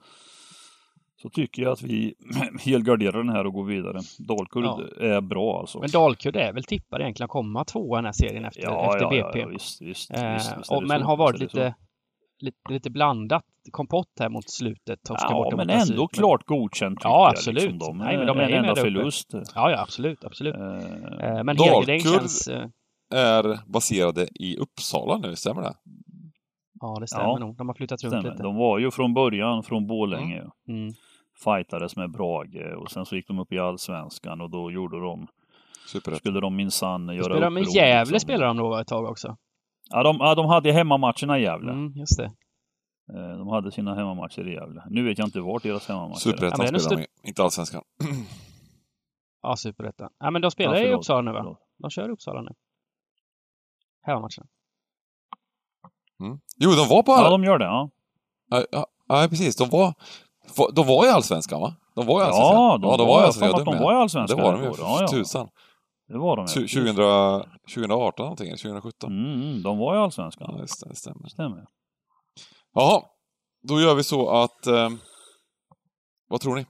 så 1.21 1.29
tycker 1.29 1.61
jag 1.61 1.71
att 1.71 1.81
vi 1.81 2.15
helgarderar 2.65 3.17
den 3.17 3.29
här 3.29 3.45
och 3.45 3.53
går 3.53 3.65
vidare. 3.65 3.99
Dalkurd 4.19 4.63
ja. 4.63 4.81
är 4.99 5.21
bra 5.21 5.59
alltså. 5.59 5.79
Men 5.79 5.89
Dalkurd 5.91 6.35
är 6.35 6.53
väl 6.53 6.63
tippad 6.63 7.01
egentligen 7.01 7.25
att 7.25 7.31
komma 7.31 7.65
tvåa 7.65 7.97
den 7.97 8.05
här 8.05 8.11
serien 8.11 8.45
efter, 8.45 8.61
ja, 8.61 8.93
efter 8.93 9.01
ja, 9.01 9.09
BP. 9.09 9.39
Ja, 9.39 9.47
visst, 9.47 9.81
visst, 9.81 10.11
eh, 10.13 10.33
visst, 10.33 10.57
visst 10.57 10.71
och, 10.71 10.83
men 10.83 10.99
så, 10.99 11.05
har 11.05 11.17
varit 11.17 11.39
lite, 11.39 11.75
lite, 12.39 12.57
lite 12.69 12.89
blandat 12.89 13.43
kompott 13.71 14.11
här 14.19 14.29
mot 14.29 14.49
slutet. 14.49 14.99
Ja, 15.09 15.53
men 15.55 15.69
ändå 15.69 15.85
slut. 15.85 16.11
klart 16.11 16.45
godkänt 16.45 16.99
Ja, 17.03 17.29
absolut. 17.29 17.63
Jag, 17.63 17.71
liksom. 17.71 17.97
de, 17.97 18.05
Nej, 18.05 18.17
men 18.17 18.27
de 18.27 18.37
är 18.37 18.43
en 18.43 18.53
enda 18.53 18.75
förlust. 18.75 19.29
Ja, 19.33 19.71
ja, 19.71 19.81
absolut, 19.81 20.23
absolut. 20.23 20.55
Eh, 20.55 21.43
men 21.43 21.55
Dalkurd 21.55 22.01
känns... 22.01 22.47
Eh... 22.47 22.67
är 23.13 23.59
baserade 23.71 24.27
i 24.35 24.57
Uppsala 24.57 25.17
nu, 25.17 25.35
stämmer 25.35 25.61
det? 25.61 25.73
Ja, 26.79 26.97
det 26.99 27.07
stämmer 27.07 27.25
ja, 27.25 27.37
nog. 27.37 27.57
De 27.57 27.67
har 27.67 27.75
flyttat 27.75 28.03
runt 28.03 28.13
stämmer. 28.13 28.31
lite. 28.31 28.43
De 28.43 28.55
var 28.55 28.79
ju 28.79 28.91
från 28.91 29.13
början 29.13 29.63
från 29.63 29.87
Borlänge. 29.87 30.43
Mm. 30.67 30.93
Fightades 31.43 31.95
med 31.95 32.11
Brage 32.11 32.75
och 32.77 32.91
sen 32.91 33.05
så 33.05 33.15
gick 33.15 33.27
de 33.27 33.39
upp 33.39 33.51
i 33.51 33.59
allsvenskan 33.59 34.41
och 34.41 34.49
då 34.49 34.71
gjorde 34.71 34.99
de 34.99 35.27
Superrätt. 35.87 36.19
Skulle 36.19 36.39
de 36.39 36.55
minsann 36.55 37.07
göra 37.07 37.23
Spelade 37.23 37.45
de 37.45 37.57
i 37.57 37.61
Gävle 37.61 38.11
liksom. 38.11 38.19
spelade 38.19 38.45
de 38.45 38.57
då 38.57 38.77
ett 38.77 38.87
tag 38.87 39.05
också? 39.05 39.37
Ja, 39.89 40.03
de, 40.03 40.17
ja, 40.19 40.35
de 40.35 40.45
hade 40.45 40.71
hemmamatcherna 40.71 41.39
i 41.39 41.41
Gävle. 41.41 41.71
Mm, 41.71 41.93
just 41.95 42.17
det. 42.17 42.31
Eh, 43.13 43.37
de 43.37 43.47
hade 43.47 43.71
sina 43.71 43.95
hemmamatcher 43.95 44.47
i 44.47 44.53
Gävle. 44.53 44.83
Nu 44.89 45.03
vet 45.03 45.17
jag 45.17 45.27
inte 45.27 45.39
vart 45.41 45.63
deras 45.63 45.87
hemmamatcher 45.87 46.19
Superettan 46.19 46.65
ja, 46.73 46.79
spelar 46.79 46.97
de, 46.97 47.27
inte 47.27 47.43
allsvenskan. 47.43 47.83
ja, 49.41 49.55
Superettan. 49.55 50.09
Ja, 50.19 50.31
men 50.31 50.41
de 50.41 50.51
spelar 50.51 50.75
ja, 50.75 50.81
i 50.81 50.93
Uppsala 50.93 51.21
nu 51.21 51.31
va? 51.31 51.39
Förlåt. 51.39 51.59
De 51.77 51.89
kör 51.89 52.09
i 52.09 52.11
Uppsala 52.11 52.41
nu. 52.41 52.51
Hemmamatcherna. 54.01 54.47
Mm. 56.19 56.39
Jo, 56.57 56.69
de 56.71 56.89
var 56.89 57.03
på... 57.03 57.11
Ja, 57.11 57.29
de 57.29 57.43
gör 57.43 57.57
det, 57.57 57.65
ja. 57.65 57.89
Ja, 58.49 58.65
ja, 58.71 58.87
ja 59.07 59.27
precis. 59.29 59.55
De 59.55 59.69
var... 59.69 59.93
De 60.73 60.87
var 60.87 61.05
i 61.05 61.09
Allsvenskan 61.09 61.61
va? 61.61 61.75
De 61.95 62.05
var 62.05 62.21
i 62.21 62.23
Allsvenskan? 62.23 62.55
Ja, 62.55 62.77
de, 62.77 62.87
ja, 62.87 62.97
de 62.97 63.07
var, 63.07 63.17
var 63.17 63.23
Allsvenskan. 63.23 63.65
De 63.65 63.83
var 63.83 63.93
i 63.93 63.95
Allsvenskan. 63.95 64.37
Det 64.37 64.43
var 64.43 64.53
de 64.53 64.63
ju, 64.63 64.73
ja, 64.79 65.01
ja. 65.01 65.07
tusan. 65.07 65.49
Det 66.07 66.17
var 66.17 66.35
de 66.37 66.45
ju. 66.45 66.67
2000, 66.67 66.95
2018 67.75 68.23
någonting, 68.23 68.49
2017? 68.49 69.11
Mm, 69.11 69.63
de 69.63 69.77
var 69.77 69.95
i 69.95 69.97
Allsvenskan. 69.97 70.47
Ja, 70.51 70.59
just 70.59 70.83
det, 70.83 70.89
det 70.89 70.95
stämmer. 70.95 71.27
stämmer. 71.27 71.65
Jaha. 72.73 73.01
då 73.67 73.81
gör 73.81 73.95
vi 73.95 74.03
så 74.03 74.29
att... 74.29 74.67
Eh, 74.67 74.89
vad 76.29 76.41
tror 76.41 76.55
ni? 76.55 76.65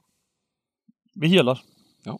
Vi 1.14 1.28
helar. 1.28 1.60
Ja. 2.04 2.18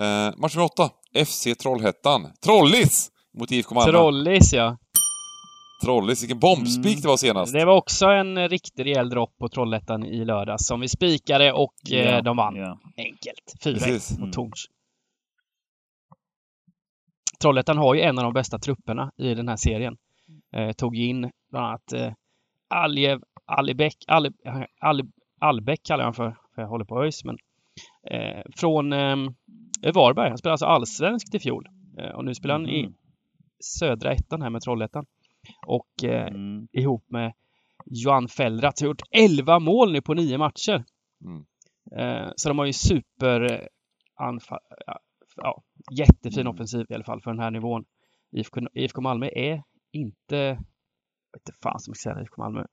Eh, 0.00 0.32
match 0.36 0.54
nummer 0.54 0.66
åtta. 0.66 0.90
FC 1.24 1.46
Trollhättan. 1.58 2.32
Trollis! 2.44 3.10
Mot 3.38 3.52
IFK 3.52 3.74
Malmö. 3.74 3.92
Trollis, 3.92 4.52
ja. 4.52 4.76
Trollis, 5.82 6.22
vilken 6.22 6.38
bombspik 6.38 6.92
mm. 6.92 7.00
det 7.02 7.08
var 7.08 7.16
senast. 7.16 7.52
Det 7.52 7.64
var 7.64 7.76
också 7.76 8.06
en 8.06 8.48
riktig 8.48 8.84
rejäl 8.84 9.10
dropp 9.10 9.38
på 9.38 9.48
Trollhättan 9.48 10.04
i 10.04 10.24
lördags 10.24 10.66
som 10.66 10.80
vi 10.80 10.88
spikade 10.88 11.52
och 11.52 11.74
yeah. 11.88 12.16
eh, 12.16 12.22
de 12.22 12.36
vann. 12.36 12.56
Yeah. 12.56 12.76
Enkelt. 12.96 13.54
4-1 13.64 14.10
mot 14.10 14.18
mm. 14.18 14.30
Torns. 14.30 14.66
Trollhättan 17.40 17.78
har 17.78 17.94
ju 17.94 18.00
en 18.00 18.18
av 18.18 18.24
de 18.24 18.32
bästa 18.32 18.58
trupperna 18.58 19.12
i 19.16 19.34
den 19.34 19.48
här 19.48 19.56
serien. 19.56 19.96
Eh, 20.56 20.72
tog 20.72 20.96
in 20.96 21.30
bland 21.50 21.66
annat 21.66 21.92
eh, 21.92 22.12
Aljev, 22.68 23.20
Alibek, 23.46 23.96
Ali, 24.06 24.30
Ali, 24.80 25.04
Albeck 25.40 25.82
kallar 25.82 26.04
jag 26.04 26.12
honom 26.12 26.14
för, 26.14 26.36
för 26.54 26.62
jag 26.62 26.68
håller 26.68 26.84
på 26.84 27.02
ÖIS, 27.02 27.24
men 27.24 27.36
eh, 28.10 28.42
från 28.56 28.92
eh, 28.92 29.16
Varberg. 29.94 30.28
Han 30.28 30.38
spelade 30.38 30.52
alltså 30.52 30.66
allsvenskt 30.66 31.34
i 31.34 31.38
fjol 31.38 31.68
eh, 31.98 32.10
och 32.10 32.24
nu 32.24 32.34
spelar 32.34 32.54
han 32.54 32.64
mm. 32.64 32.74
i 32.74 32.88
södra 33.60 34.12
ettan 34.12 34.42
här 34.42 34.50
med 34.50 34.62
Trollhättan. 34.62 35.06
Och 35.66 36.04
eh, 36.04 36.26
mm. 36.26 36.68
ihop 36.72 37.04
med 37.08 37.32
Johan 37.86 38.28
Fellrat 38.28 38.80
har 38.80 38.86
gjort 38.86 39.02
11 39.10 39.58
mål 39.58 39.92
nu 39.92 40.02
på 40.02 40.14
nio 40.14 40.38
matcher. 40.38 40.84
Mm. 41.24 41.44
Eh, 41.96 42.32
så 42.36 42.48
de 42.48 42.58
har 42.58 42.66
ju 42.66 42.72
super 42.72 43.52
eh, 43.52 43.66
anfall, 44.14 44.60
ja, 45.36 45.62
jättefin 45.92 46.40
mm. 46.40 46.54
offensiv 46.54 46.86
i 46.88 46.94
alla 46.94 47.04
fall 47.04 47.20
för 47.20 47.30
den 47.30 47.40
här 47.40 47.50
nivån. 47.50 47.84
IFK, 48.36 48.60
IFK 48.74 49.00
Malmö 49.00 49.26
är 49.26 49.62
inte, 49.92 50.36
jag 50.36 50.56
vet 51.32 51.48
inte 51.48 51.58
fan 51.62 51.80
som 51.80 51.90
jag 51.90 51.96
säga 51.96 52.22
IFK 52.22 52.42
Malmö. 52.42 52.64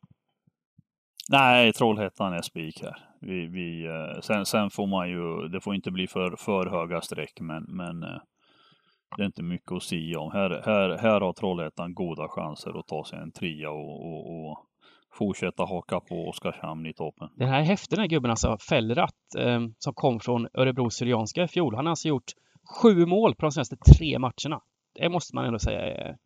Nej, 1.32 1.74
Trollhättan 1.74 2.34
är 2.34 2.42
spik 2.42 2.82
här. 2.82 2.98
Vi, 3.22 3.48
vi, 3.48 3.86
eh, 3.86 4.22
sen, 4.22 4.46
sen 4.46 4.70
får 4.70 4.88
man 4.88 5.10
ju, 5.10 5.48
det 5.48 5.62
får 5.62 5.76
inte 5.76 5.92
bli 5.92 6.08
för, 6.08 6.36
för 6.36 6.70
höga 6.70 7.02
streck 7.02 7.40
men, 7.42 7.64
men 7.64 8.04
eh, 8.04 8.22
det 9.18 9.24
är 9.24 9.26
inte 9.26 9.44
mycket 9.44 9.72
att 9.72 9.84
säga 9.84 10.20
om. 10.20 10.32
Här, 10.32 10.62
här, 10.66 10.98
här 10.98 11.22
har 11.22 11.34
Trollhättan 11.34 11.94
goda 11.94 12.28
chanser 12.28 12.80
att 12.80 12.88
ta 12.88 13.04
sig 13.06 13.20
en 13.20 13.32
trea 13.32 13.72
och, 13.72 14.06
och, 14.06 14.50
och 14.50 14.66
fortsätta 15.14 15.66
haka 15.66 16.00
på 16.00 16.30
Oskarshamn 16.30 16.86
i 16.86 16.94
toppen. 16.94 17.30
Den 17.36 17.50
här 17.50 17.60
är 17.60 17.64
häftig 17.64 17.98
den 17.98 18.04
här 18.04 18.10
gubben 18.10 18.32
alltså, 18.32 18.58
Fellrat, 18.70 19.16
eh, 19.38 19.60
som 19.78 19.94
kom 19.94 20.20
från 20.20 20.48
Örebro 20.54 20.90
Syrianska 20.90 21.44
i 21.44 21.48
fjol. 21.48 21.76
Han 21.76 21.86
har 21.86 21.90
alltså 21.90 22.08
gjort 22.08 22.32
sju 22.82 23.06
mål 23.06 23.36
på 23.36 23.46
de 23.46 23.52
senaste 23.52 23.76
tre 23.78 24.20
matcherna. 24.20 24.62
Det 24.96 25.10
måste 25.10 25.36
man 25.36 25.46
ändå 25.46 25.60
säga 25.60 25.82
är, 25.82 26.18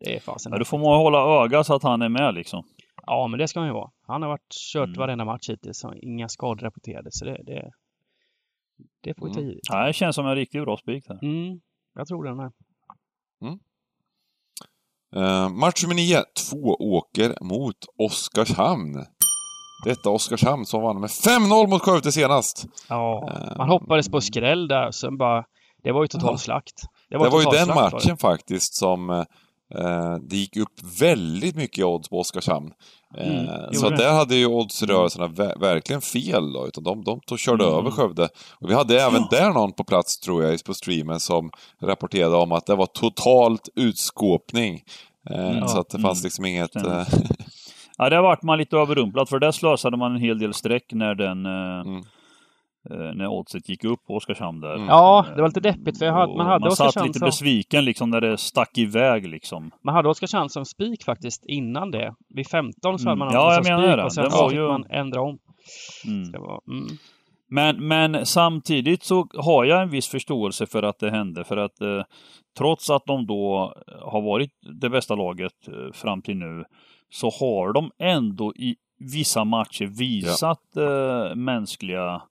det 0.00 0.16
är 0.16 0.20
fasen. 0.20 0.52
Ja, 0.52 0.58
då 0.58 0.64
får 0.64 0.78
man 0.78 0.86
hålla 0.86 1.44
öga 1.44 1.64
så 1.64 1.74
att 1.74 1.82
han 1.82 2.02
är 2.02 2.08
med 2.08 2.34
liksom. 2.34 2.64
Ja, 3.06 3.26
men 3.26 3.38
det 3.38 3.48
ska 3.48 3.60
han 3.60 3.68
ju 3.68 3.74
vara. 3.74 3.90
Han 4.06 4.22
har 4.22 4.28
varit 4.28 4.52
kört 4.72 4.86
mm. 4.86 4.98
varenda 4.98 5.24
match 5.24 5.48
hittills. 5.48 5.84
Inga 6.02 6.28
skador 6.28 6.64
rapporterade, 6.64 7.08
så 7.12 7.24
det, 7.24 7.42
det, 7.46 7.70
det 9.00 9.14
får 9.18 9.26
vi 9.26 9.32
ta 9.32 9.38
mm. 9.38 9.50
givet. 9.50 9.62
Ja, 9.70 9.86
det 9.86 9.92
känns 9.92 10.16
som 10.16 10.26
en 10.26 10.34
riktigt 10.34 10.62
bra 10.62 10.76
spik 10.76 11.04
här. 11.08 11.18
Mm, 11.22 11.60
jag 11.98 12.08
tror 12.08 12.24
det 12.24 12.34
med. 12.34 12.52
Mm. 13.42 13.58
Uh, 15.16 15.48
match 15.48 15.82
nummer 15.82 15.94
nio. 15.94 16.24
Två 16.50 16.76
åker 16.80 17.36
mot 17.40 17.76
Oskarshamn. 17.98 19.04
Detta 19.84 20.10
Oskarshamn 20.10 20.66
som 20.66 20.82
vann 20.82 21.00
med 21.00 21.10
5-0 21.10 21.66
mot 21.66 21.82
Skövde 21.82 22.12
senast. 22.12 22.66
Ja, 22.88 23.28
uh, 23.30 23.56
man 23.58 23.68
hoppades 23.68 24.08
på 24.08 24.20
skräll 24.20 24.68
där, 24.68 24.90
sen 24.90 25.16
bara... 25.16 25.44
Det 25.82 25.92
var 25.92 26.02
ju 26.02 26.08
total 26.08 26.38
slakt. 26.38 26.82
Det 27.08 27.16
var, 27.16 27.24
det 27.24 27.30
var 27.30 27.40
ju 27.40 27.58
den 27.58 27.74
matchen 27.74 28.16
faktiskt 28.16 28.74
som 28.74 29.10
uh, 29.10 29.24
det 30.20 30.36
gick 30.36 30.56
upp 30.56 31.00
väldigt 31.00 31.56
mycket 31.56 31.84
odds 31.84 32.08
på 32.08 32.18
Oskarshamn. 32.18 32.72
Mm, 33.16 33.74
så 33.74 33.86
att 33.86 33.96
där 33.96 34.12
hade 34.12 34.34
ju 34.34 34.46
oddsrörelserna 34.46 35.24
mm. 35.24 35.60
verkligen 35.60 36.00
fel 36.00 36.52
då, 36.52 36.66
utan 36.66 36.84
de, 36.84 37.04
de 37.04 37.20
tog, 37.20 37.38
körde 37.38 37.64
mm. 37.64 37.76
över 37.76 37.90
Skövde. 37.90 38.28
Och 38.50 38.70
vi 38.70 38.74
hade 38.74 39.02
även 39.02 39.22
ja. 39.30 39.38
där 39.38 39.52
någon 39.52 39.72
på 39.72 39.84
plats, 39.84 40.20
tror 40.20 40.44
jag, 40.44 40.64
på 40.64 40.74
streamen 40.74 41.20
som 41.20 41.50
rapporterade 41.82 42.36
om 42.36 42.52
att 42.52 42.66
det 42.66 42.74
var 42.74 42.86
totalt 42.86 43.68
utskåpning. 43.74 44.82
Mm. 45.30 45.68
Så 45.68 45.80
att 45.80 45.90
det 45.90 45.98
fanns 45.98 46.20
mm. 46.20 46.26
liksom 46.26 46.44
inget... 46.44 46.76
Eh, 46.76 47.02
ja, 47.98 48.10
det 48.10 48.20
varit 48.20 48.42
man 48.42 48.58
lite 48.58 48.76
överrumplad, 48.76 49.28
för 49.28 49.38
där 49.38 49.52
slösade 49.52 49.96
man 49.96 50.14
en 50.14 50.20
hel 50.20 50.38
del 50.38 50.54
streck 50.54 50.92
när 50.92 51.14
den 51.14 51.46
eh, 51.46 51.80
mm. 51.80 51.96
Eh, 51.96 52.02
när 52.88 53.26
oddset 53.26 53.68
gick 53.68 53.84
upp 53.84 54.06
på 54.06 54.14
Oskarshamn 54.14 54.60
där. 54.60 54.74
Mm. 54.74 54.88
Ja, 54.88 55.26
det 55.36 55.40
var 55.40 55.48
lite 55.48 55.60
deppigt 55.60 55.98
för 55.98 56.06
jag 56.06 56.12
hade, 56.12 56.36
man 56.36 56.46
hade 56.46 56.64
Man 56.64 56.76
satt 56.76 57.06
lite 57.06 57.18
som... 57.18 57.26
besviken 57.26 57.84
liksom 57.84 58.10
när 58.10 58.20
det 58.20 58.38
stack 58.38 58.78
iväg 58.78 59.28
liksom. 59.28 59.70
Man 59.82 59.94
hade 59.94 60.08
Oskarshamn 60.08 60.48
som 60.48 60.64
spik 60.64 61.04
faktiskt 61.04 61.46
innan 61.46 61.90
det. 61.90 62.14
Vid 62.34 62.46
15 62.46 62.98
så 62.98 63.08
hade 63.08 63.18
man 63.18 63.28
mm. 63.28 63.40
Ja, 63.40 63.54
jag 63.54 63.64
menar 63.64 63.96
det. 63.96 64.04
och 64.04 64.12
sen 64.12 64.24
det 64.24 64.30
var 64.30 64.52
ju... 64.52 64.68
man 64.68 64.84
ändra 64.90 65.20
om. 65.20 65.38
Mm. 66.06 66.42
Var, 66.42 66.60
mm. 66.68 66.86
men, 67.48 67.88
men 67.88 68.26
samtidigt 68.26 69.02
så 69.02 69.26
har 69.34 69.64
jag 69.64 69.82
en 69.82 69.90
viss 69.90 70.08
förståelse 70.08 70.66
för 70.66 70.82
att 70.82 70.98
det 70.98 71.10
hände 71.10 71.44
för 71.44 71.56
att 71.56 71.80
eh, 71.80 72.02
trots 72.58 72.90
att 72.90 73.06
de 73.06 73.26
då 73.26 73.74
har 74.02 74.22
varit 74.22 74.50
det 74.80 74.90
bästa 74.90 75.14
laget 75.14 75.68
eh, 75.68 75.92
fram 75.92 76.22
till 76.22 76.36
nu 76.36 76.64
så 77.10 77.30
har 77.30 77.72
de 77.72 77.90
ändå 77.98 78.54
i 78.56 78.76
vissa 78.98 79.44
matcher 79.44 79.86
visat 79.86 80.62
ja. 80.74 80.82
eh, 80.82 81.34
mänskliga 81.34 82.22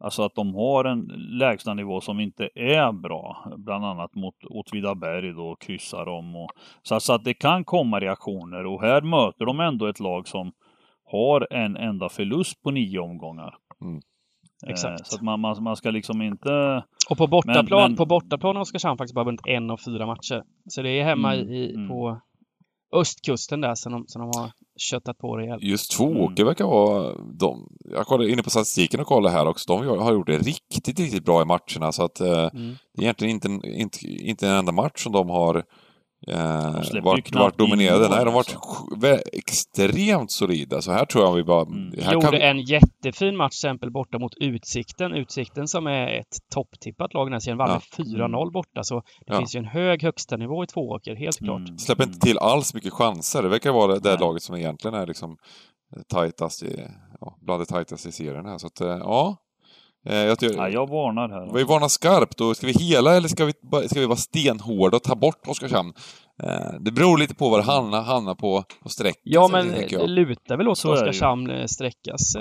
Alltså 0.00 0.22
att 0.22 0.34
de 0.34 0.54
har 0.54 0.84
en 0.84 1.00
lägsta 1.38 1.74
nivå 1.74 2.00
som 2.00 2.20
inte 2.20 2.48
är 2.54 2.92
bra. 2.92 3.52
Bland 3.56 3.84
annat 3.84 4.14
mot 4.14 4.34
Åtvidaberg 4.50 5.32
då, 5.32 5.56
kryssar 5.60 6.06
de. 6.06 6.36
Och, 6.36 6.50
så, 6.82 7.00
så 7.00 7.12
att 7.12 7.24
det 7.24 7.34
kan 7.34 7.64
komma 7.64 8.00
reaktioner 8.00 8.66
och 8.66 8.82
här 8.82 9.00
möter 9.00 9.46
de 9.46 9.60
ändå 9.60 9.86
ett 9.86 10.00
lag 10.00 10.28
som 10.28 10.52
har 11.04 11.52
en 11.52 11.76
enda 11.76 12.08
förlust 12.08 12.62
på 12.62 12.70
nio 12.70 12.98
omgångar. 12.98 13.54
Mm. 13.80 14.00
Eh, 14.66 14.70
Exakt. 14.70 15.06
Så 15.06 15.16
att 15.16 15.22
man, 15.22 15.40
man, 15.40 15.62
man, 15.62 15.76
ska 15.76 15.90
liksom 15.90 16.22
inte... 16.22 16.84
Och 17.10 17.18
på 17.18 17.26
bortaplan, 17.26 17.80
men, 17.80 17.90
men... 17.90 17.96
på 17.96 18.06
bortaplan 18.06 18.56
har 18.56 18.62
Oskarshamn 18.62 18.98
faktiskt 18.98 19.14
bara 19.14 19.24
vunnit 19.24 19.46
en 19.46 19.70
av 19.70 19.76
fyra 19.76 20.06
matcher. 20.06 20.42
Så 20.68 20.82
det 20.82 20.90
är 20.90 21.04
hemma 21.04 21.34
mm, 21.34 21.48
i, 21.48 21.74
mm. 21.74 21.88
på 21.88 22.20
östkusten 22.92 23.60
där 23.60 23.74
som 23.74 23.92
de, 23.92 24.04
som 24.06 24.20
de 24.20 24.40
har 24.40 24.52
köttat 24.76 25.18
på 25.18 25.36
rejält. 25.36 25.62
Just 25.62 25.92
Tvååker 25.92 26.42
mm. 26.42 26.46
verkar 26.46 26.64
vara 26.64 27.14
de. 27.32 27.68
Jag 27.84 28.06
kollade 28.06 28.30
inne 28.30 28.42
på 28.42 28.50
statistiken 28.50 29.00
och 29.00 29.06
kollade 29.06 29.34
här 29.34 29.46
också. 29.46 29.76
De 29.76 29.98
har 29.98 30.12
gjort 30.12 30.26
det 30.26 30.38
riktigt, 30.38 30.98
riktigt 30.98 31.24
bra 31.24 31.42
i 31.42 31.44
matcherna 31.44 31.92
så 31.92 32.04
att 32.04 32.20
eh, 32.20 32.48
mm. 32.54 32.76
det 32.94 33.00
är 33.00 33.02
egentligen 33.02 33.34
inte, 33.34 33.68
inte, 33.68 34.06
inte 34.06 34.48
en 34.48 34.54
enda 34.54 34.72
match 34.72 35.02
som 35.02 35.12
de 35.12 35.30
har 35.30 35.64
Eh, 36.30 37.02
varit, 37.02 37.34
varit 37.34 37.58
dominerade. 37.58 38.08
Nej, 38.08 38.24
de 38.24 38.26
har 38.26 38.32
varit 38.32 38.56
alltså. 38.56 39.30
extremt 39.32 40.30
solida. 40.30 40.82
Så 40.82 40.92
här 40.92 41.04
tror 41.04 41.24
jag 41.24 41.34
vi 41.34 41.44
bara... 41.44 41.62
Mm. 41.62 41.92
Här 42.02 42.12
Gjorde 42.12 42.30
vi... 42.30 42.42
en 42.42 42.60
jättefin 42.60 43.36
match 43.36 43.52
exempel 43.52 43.90
borta 43.90 44.18
mot 44.18 44.34
Utsikten. 44.36 45.12
Utsikten 45.12 45.68
som 45.68 45.86
är 45.86 46.06
ett 46.06 46.36
topptippat 46.54 47.14
lag 47.14 47.26
den 47.26 47.32
här 47.32 47.40
serien 47.40 47.58
vann 47.58 47.68
ja. 47.68 47.80
med 47.98 48.06
4-0 48.06 48.24
mm. 48.24 48.52
borta. 48.52 48.82
Så 48.82 48.94
det 48.94 49.32
ja. 49.32 49.38
finns 49.38 49.54
ju 49.54 49.58
en 49.58 49.64
hög 49.64 50.02
högsta 50.02 50.36
nivå 50.36 50.64
i 50.64 50.66
Tvååker, 50.66 51.16
helt 51.16 51.38
klart. 51.38 51.68
Mm. 51.68 51.78
Släpper 51.78 52.04
inte 52.04 52.18
till 52.18 52.38
alls 52.38 52.74
mycket 52.74 52.92
chanser. 52.92 53.42
Det 53.42 53.48
verkar 53.48 53.72
vara 53.72 53.94
det, 53.94 54.00
det 54.00 54.16
laget 54.16 54.42
som 54.42 54.56
egentligen 54.56 54.94
är 54.94 55.06
liksom 55.06 55.36
tajtast 56.08 56.62
i, 56.62 56.86
ja, 57.20 57.38
bland 57.40 57.60
det 57.60 57.66
tajtaste 57.66 58.08
i 58.08 58.12
serien 58.12 58.46
här. 58.46 58.58
Så 58.58 58.66
att, 58.66 58.80
eh, 58.80 58.88
ja, 58.88 59.36
Eh, 59.38 59.47
jag, 60.04 60.38
tycker, 60.38 60.56
ja, 60.56 60.68
jag 60.68 60.88
varnar 60.88 61.28
här. 61.28 61.54
Vi 61.54 61.64
varnar 61.64 61.88
skarpt. 61.88 62.38
Då 62.38 62.54
ska 62.54 62.66
vi 62.66 62.72
hela 62.72 63.16
eller 63.16 63.28
ska 63.28 63.44
vi, 63.44 63.52
ska 63.88 64.00
vi 64.00 64.06
vara 64.06 64.16
stenhårda 64.16 64.96
och 64.96 65.02
ta 65.02 65.14
bort 65.14 65.48
Oskarshamn? 65.48 65.92
Eh, 66.42 66.80
det 66.80 66.92
beror 66.92 67.18
lite 67.18 67.34
på 67.34 67.48
vad 67.48 67.60
det 67.60 67.64
hamnar, 67.64 68.34
på, 68.34 68.64
på 68.82 68.88
sträckan. 68.88 69.22
Ja, 69.22 69.48
men 69.48 69.68
det 69.90 70.06
lutar 70.06 70.56
väl 70.56 70.68
åt 70.68 70.78
att 70.78 70.84
Oskarshamn 70.84 71.50
eh, 71.50 71.66
sträckas. 71.66 72.32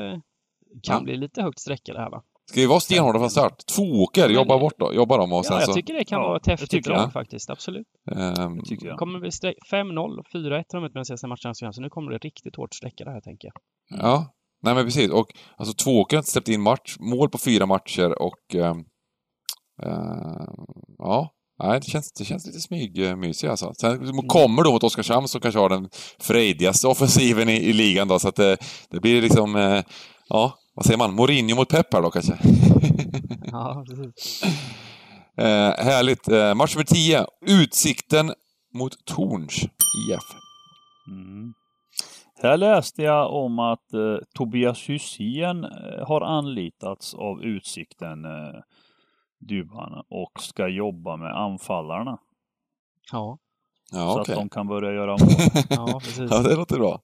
Kan 0.83 0.95
ja. 0.95 1.01
bli 1.01 1.17
lite 1.17 1.41
högt 1.41 1.59
sträcka 1.59 1.93
det 1.93 1.99
här 1.99 2.09
va? 2.09 2.23
Ska 2.49 2.61
vi 2.61 2.67
vara 2.67 2.79
stenhårda 2.79 3.19
från 3.19 3.29
start? 3.29 3.65
Två 3.75 3.83
åker, 3.83 4.29
jobba 4.29 4.59
bort 4.59 4.73
då, 4.77 4.93
jobba 4.93 5.17
dem 5.17 5.33
och 5.33 5.45
sen 5.45 5.55
ja, 5.55 5.61
jag 5.61 5.73
tycker 5.73 5.93
det 5.93 6.05
kan 6.05 6.21
ja, 6.21 6.27
vara 6.27 6.37
ett 6.37 6.47
häftigt 6.47 6.85
drag 6.85 7.13
faktiskt, 7.13 7.49
absolut. 7.49 7.87
Um, 8.11 8.61
kommer 8.97 9.19
vi 9.19 9.29
5-0 9.29 10.19
och 10.19 10.25
4-1 10.33 10.51
har 10.51 10.63
de 10.71 10.81
med 10.81 10.91
de 10.93 11.05
senaste 11.05 11.27
matcherna, 11.27 11.73
så 11.73 11.81
nu 11.81 11.89
kommer 11.89 12.11
det 12.11 12.17
riktigt 12.17 12.55
hårt 12.55 12.73
sträcka 12.73 13.03
det 13.03 13.11
här 13.11 13.21
tänker 13.21 13.47
jag. 13.47 13.55
Ja, 13.99 14.33
Nej 14.63 14.75
men 14.75 14.85
precis, 14.85 15.11
och 15.11 15.27
alltså 15.57 15.73
Tvååker 15.73 16.17
har 16.17 16.21
inte 16.21 16.31
släppt 16.31 16.47
in 16.47 16.61
match, 16.61 16.95
mål 16.99 17.29
på 17.29 17.37
fyra 17.37 17.65
matcher 17.65 18.21
och... 18.21 18.55
Uh, 18.55 18.75
uh, 19.85 20.47
ja, 20.97 21.31
nej 21.63 21.79
det 21.79 21.87
känns, 21.87 22.11
det 22.11 22.25
känns 22.25 22.45
lite 22.45 22.59
smygmysigt 22.59 23.49
alltså. 23.49 23.73
Sen 23.73 23.91
mm. 23.91 24.27
kommer 24.27 24.63
då 24.63 24.71
mot 24.71 24.83
Oskarshamn 24.83 25.27
som 25.27 25.41
kanske 25.41 25.59
har 25.59 25.69
den 25.69 25.89
frejdigaste 26.19 26.87
offensiven 26.93 27.49
i, 27.49 27.55
i 27.55 27.73
ligan 27.73 28.07
då, 28.07 28.19
så 28.19 28.27
att 28.27 28.35
det, 28.35 28.57
det 28.89 28.99
blir 28.99 29.21
liksom... 29.21 29.55
Uh, 29.55 29.83
ja, 30.29 30.53
vad 30.75 30.85
säger 30.85 30.97
man? 30.97 31.13
Mourinho 31.13 31.55
mot 31.55 31.69
Pep 31.69 31.93
här 31.93 32.01
då 32.01 32.11
kanske? 32.11 32.37
ja, 33.51 33.85
precis. 33.87 34.43
härligt. 35.77 36.27
match 36.57 36.75
nummer 36.75 36.85
10. 36.85 37.25
Utsikten 37.45 38.33
mot 38.73 39.05
Torns 39.05 39.63
IF. 39.63 40.23
Mm. 41.11 41.53
Här 42.41 42.57
läste 42.57 43.03
jag 43.03 43.33
om 43.33 43.59
att 43.59 43.93
eh, 43.93 44.17
Tobias 44.33 44.89
Hysén 44.89 45.63
eh, 45.63 46.07
har 46.07 46.21
anlitats 46.21 47.13
av 47.13 47.43
Utsikten, 47.43 48.25
eh, 48.25 48.61
Dybban, 49.39 50.03
och 50.09 50.31
ska 50.39 50.67
jobba 50.67 51.17
med 51.17 51.37
anfallarna. 51.37 52.17
Ja. 53.11 53.37
ja 53.91 54.13
så 54.13 54.21
okay. 54.21 54.35
att 54.35 54.39
de 54.39 54.49
kan 54.49 54.67
börja 54.67 54.91
göra 54.91 55.11
mål. 55.11 55.19
ja, 55.69 55.99
precis. 55.99 56.31
ja, 56.31 56.41
det 56.41 56.55
låter 56.55 56.77
bra. 56.77 57.01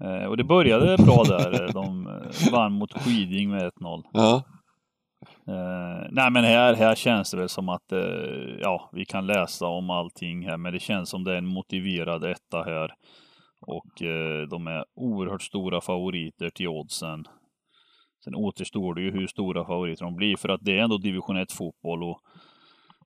Eh, 0.00 0.24
och 0.24 0.36
det 0.36 0.44
började 0.44 0.96
bra 0.96 1.24
där. 1.24 1.72
De 1.72 2.06
eh, 2.06 2.52
vann 2.52 2.72
mot 2.72 2.92
Skiding 2.92 3.50
med 3.50 3.72
1-0. 3.72 4.04
Ja. 4.12 4.42
Uh, 5.48 6.06
nej 6.10 6.30
men 6.30 6.44
här, 6.44 6.74
här 6.74 6.94
känns 6.94 7.30
det 7.30 7.36
väl 7.36 7.48
som 7.48 7.68
att, 7.68 7.92
uh, 7.92 8.58
ja, 8.60 8.90
vi 8.92 9.04
kan 9.04 9.26
läsa 9.26 9.66
om 9.66 9.90
allting 9.90 10.46
här, 10.46 10.56
men 10.56 10.72
det 10.72 10.78
känns 10.80 11.08
som 11.08 11.24
det 11.24 11.32
är 11.32 11.36
en 11.36 11.46
motiverad 11.46 12.24
etta 12.24 12.62
här. 12.62 12.94
Och 13.60 14.02
uh, 14.02 14.48
de 14.48 14.66
är 14.66 14.84
oerhört 14.94 15.42
stora 15.42 15.80
favoriter 15.80 16.50
till 16.50 16.68
oddsen. 16.68 17.24
Sen 18.24 18.34
återstår 18.34 18.94
det 18.94 19.00
ju 19.00 19.10
hur 19.10 19.26
stora 19.26 19.64
favoriter 19.64 20.04
de 20.04 20.16
blir, 20.16 20.36
för 20.36 20.48
att 20.48 20.60
det 20.62 20.78
är 20.78 20.82
ändå 20.82 20.98
division 20.98 21.36
1 21.36 21.52
fotboll 21.52 22.02
och 22.02 22.20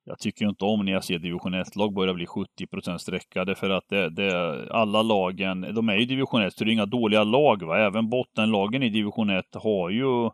jag 0.06 0.18
tycker 0.18 0.48
inte 0.48 0.64
om 0.64 0.84
när 0.84 0.92
jag 0.92 1.04
ser 1.04 1.18
division 1.18 1.54
1-lag 1.54 1.94
börja 1.94 2.14
bli 2.14 2.26
70% 2.26 2.98
sträckade 2.98 3.54
för 3.54 3.70
att 3.70 3.88
det, 3.88 4.10
det, 4.10 4.68
alla 4.70 5.02
lagen, 5.02 5.60
de 5.74 5.88
är 5.88 5.96
ju 5.96 6.04
division 6.04 6.42
1 6.42 6.54
så 6.54 6.64
det 6.64 6.70
är 6.70 6.72
inga 6.72 6.86
dåliga 6.86 7.24
lag 7.24 7.62
va. 7.62 7.78
Även 7.78 8.10
bottenlagen 8.10 8.82
i 8.82 8.88
division 8.88 9.30
1 9.30 9.44
har 9.54 9.90
ju 9.90 10.30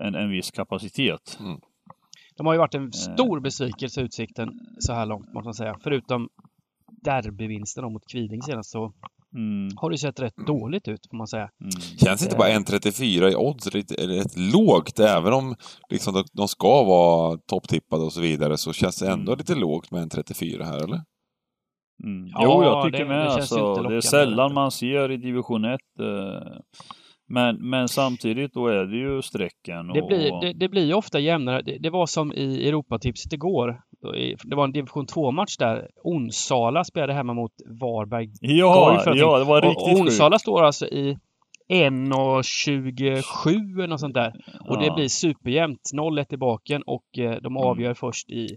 en, 0.00 0.14
en 0.14 0.30
viss 0.30 0.50
kapacitet. 0.50 1.38
Mm. 1.40 1.60
De 2.36 2.46
har 2.46 2.54
ju 2.54 2.58
varit 2.58 2.74
en 2.74 2.84
eh. 2.84 2.90
stor 2.90 3.40
besvikelse 3.40 4.00
Utsikten 4.00 4.48
så 4.78 4.92
här 4.92 5.06
långt 5.06 5.32
måste 5.32 5.46
man 5.46 5.54
säga. 5.54 5.76
Förutom 5.82 6.28
derbyvinsten 7.02 7.92
mot 7.92 8.08
Kviding 8.12 8.42
senast 8.42 8.70
så 8.70 8.92
mm. 9.34 9.70
har 9.76 9.90
det 9.90 9.98
sett 9.98 10.20
rätt 10.20 10.36
dåligt 10.46 10.88
ut 10.88 11.06
får 11.10 11.16
man 11.16 11.26
säga. 11.26 11.48
Mm. 11.60 11.70
Känns 11.80 12.22
inte 12.22 12.36
bara 12.36 12.48
1,34 12.48 13.30
i 13.30 13.36
odds 13.36 13.66
rätt, 13.66 13.92
rätt 13.92 14.36
lågt? 14.36 14.98
Även 14.98 15.32
om 15.32 15.54
liksom 15.88 16.14
de, 16.14 16.24
de 16.32 16.48
ska 16.48 16.84
vara 16.84 17.38
topptippade 17.46 18.02
och 18.02 18.12
så 18.12 18.20
vidare 18.20 18.58
så 18.58 18.72
känns 18.72 18.98
det 18.98 19.10
ändå 19.10 19.32
mm. 19.32 19.38
lite 19.38 19.54
lågt 19.54 19.90
med 19.90 20.12
1,34 20.12 20.64
här 20.64 20.84
eller? 20.84 21.00
Mm. 22.04 22.28
Ja, 22.28 22.42
jo, 22.42 22.64
jag 22.64 22.84
tycker 22.84 22.98
det, 22.98 23.04
med. 23.04 23.26
Det, 23.26 23.32
alltså, 23.32 23.74
det 23.74 23.96
är 23.96 24.00
sällan 24.00 24.54
man 24.54 24.70
ser 24.70 25.10
i 25.10 25.16
division 25.16 25.64
1 25.64 25.80
eh, 26.00 26.06
men, 27.32 27.70
men 27.70 27.88
samtidigt 27.88 28.54
då 28.54 28.66
är 28.66 28.84
det 28.84 28.96
ju 28.96 29.22
strecken. 29.22 29.90
Och... 29.90 29.96
Det, 29.96 30.02
blir, 30.02 30.40
det, 30.40 30.52
det 30.52 30.68
blir 30.68 30.94
ofta 30.94 31.20
jämnare. 31.20 31.62
Det, 31.62 31.78
det, 31.78 31.90
var 31.90 32.06
som 32.06 32.32
i 32.32 32.68
Europatipset 32.68 33.32
igår. 33.32 33.82
Det 34.44 34.56
var 34.56 34.64
en 34.64 34.72
division 34.72 35.06
2-match 35.06 35.56
där. 35.56 35.88
Onsala 36.04 36.84
spelade 36.84 37.12
hemma 37.12 37.34
mot 37.34 37.52
Varberg. 37.80 38.28
Ja, 38.40 39.02
ja 39.14 39.38
det 39.38 39.44
var 39.44 39.62
riktigt 39.62 39.94
och 39.94 40.00
Onsala 40.00 40.38
står 40.38 40.62
alltså 40.62 40.86
i 40.86 41.18
1.27 41.72 43.74
eller 43.74 43.86
något 43.86 44.00
sånt 44.00 44.14
där. 44.14 44.32
Och 44.68 44.76
ja. 44.76 44.80
det 44.80 44.90
blir 44.94 45.08
superjämnt. 45.08 45.90
0-1 45.94 46.34
i 46.34 46.36
baken 46.36 46.82
och 46.82 47.18
eh, 47.18 47.30
de 47.30 47.46
mm. 47.46 47.56
avgör 47.56 47.86
mm. 47.86 47.94
först 47.94 48.30
i, 48.30 48.56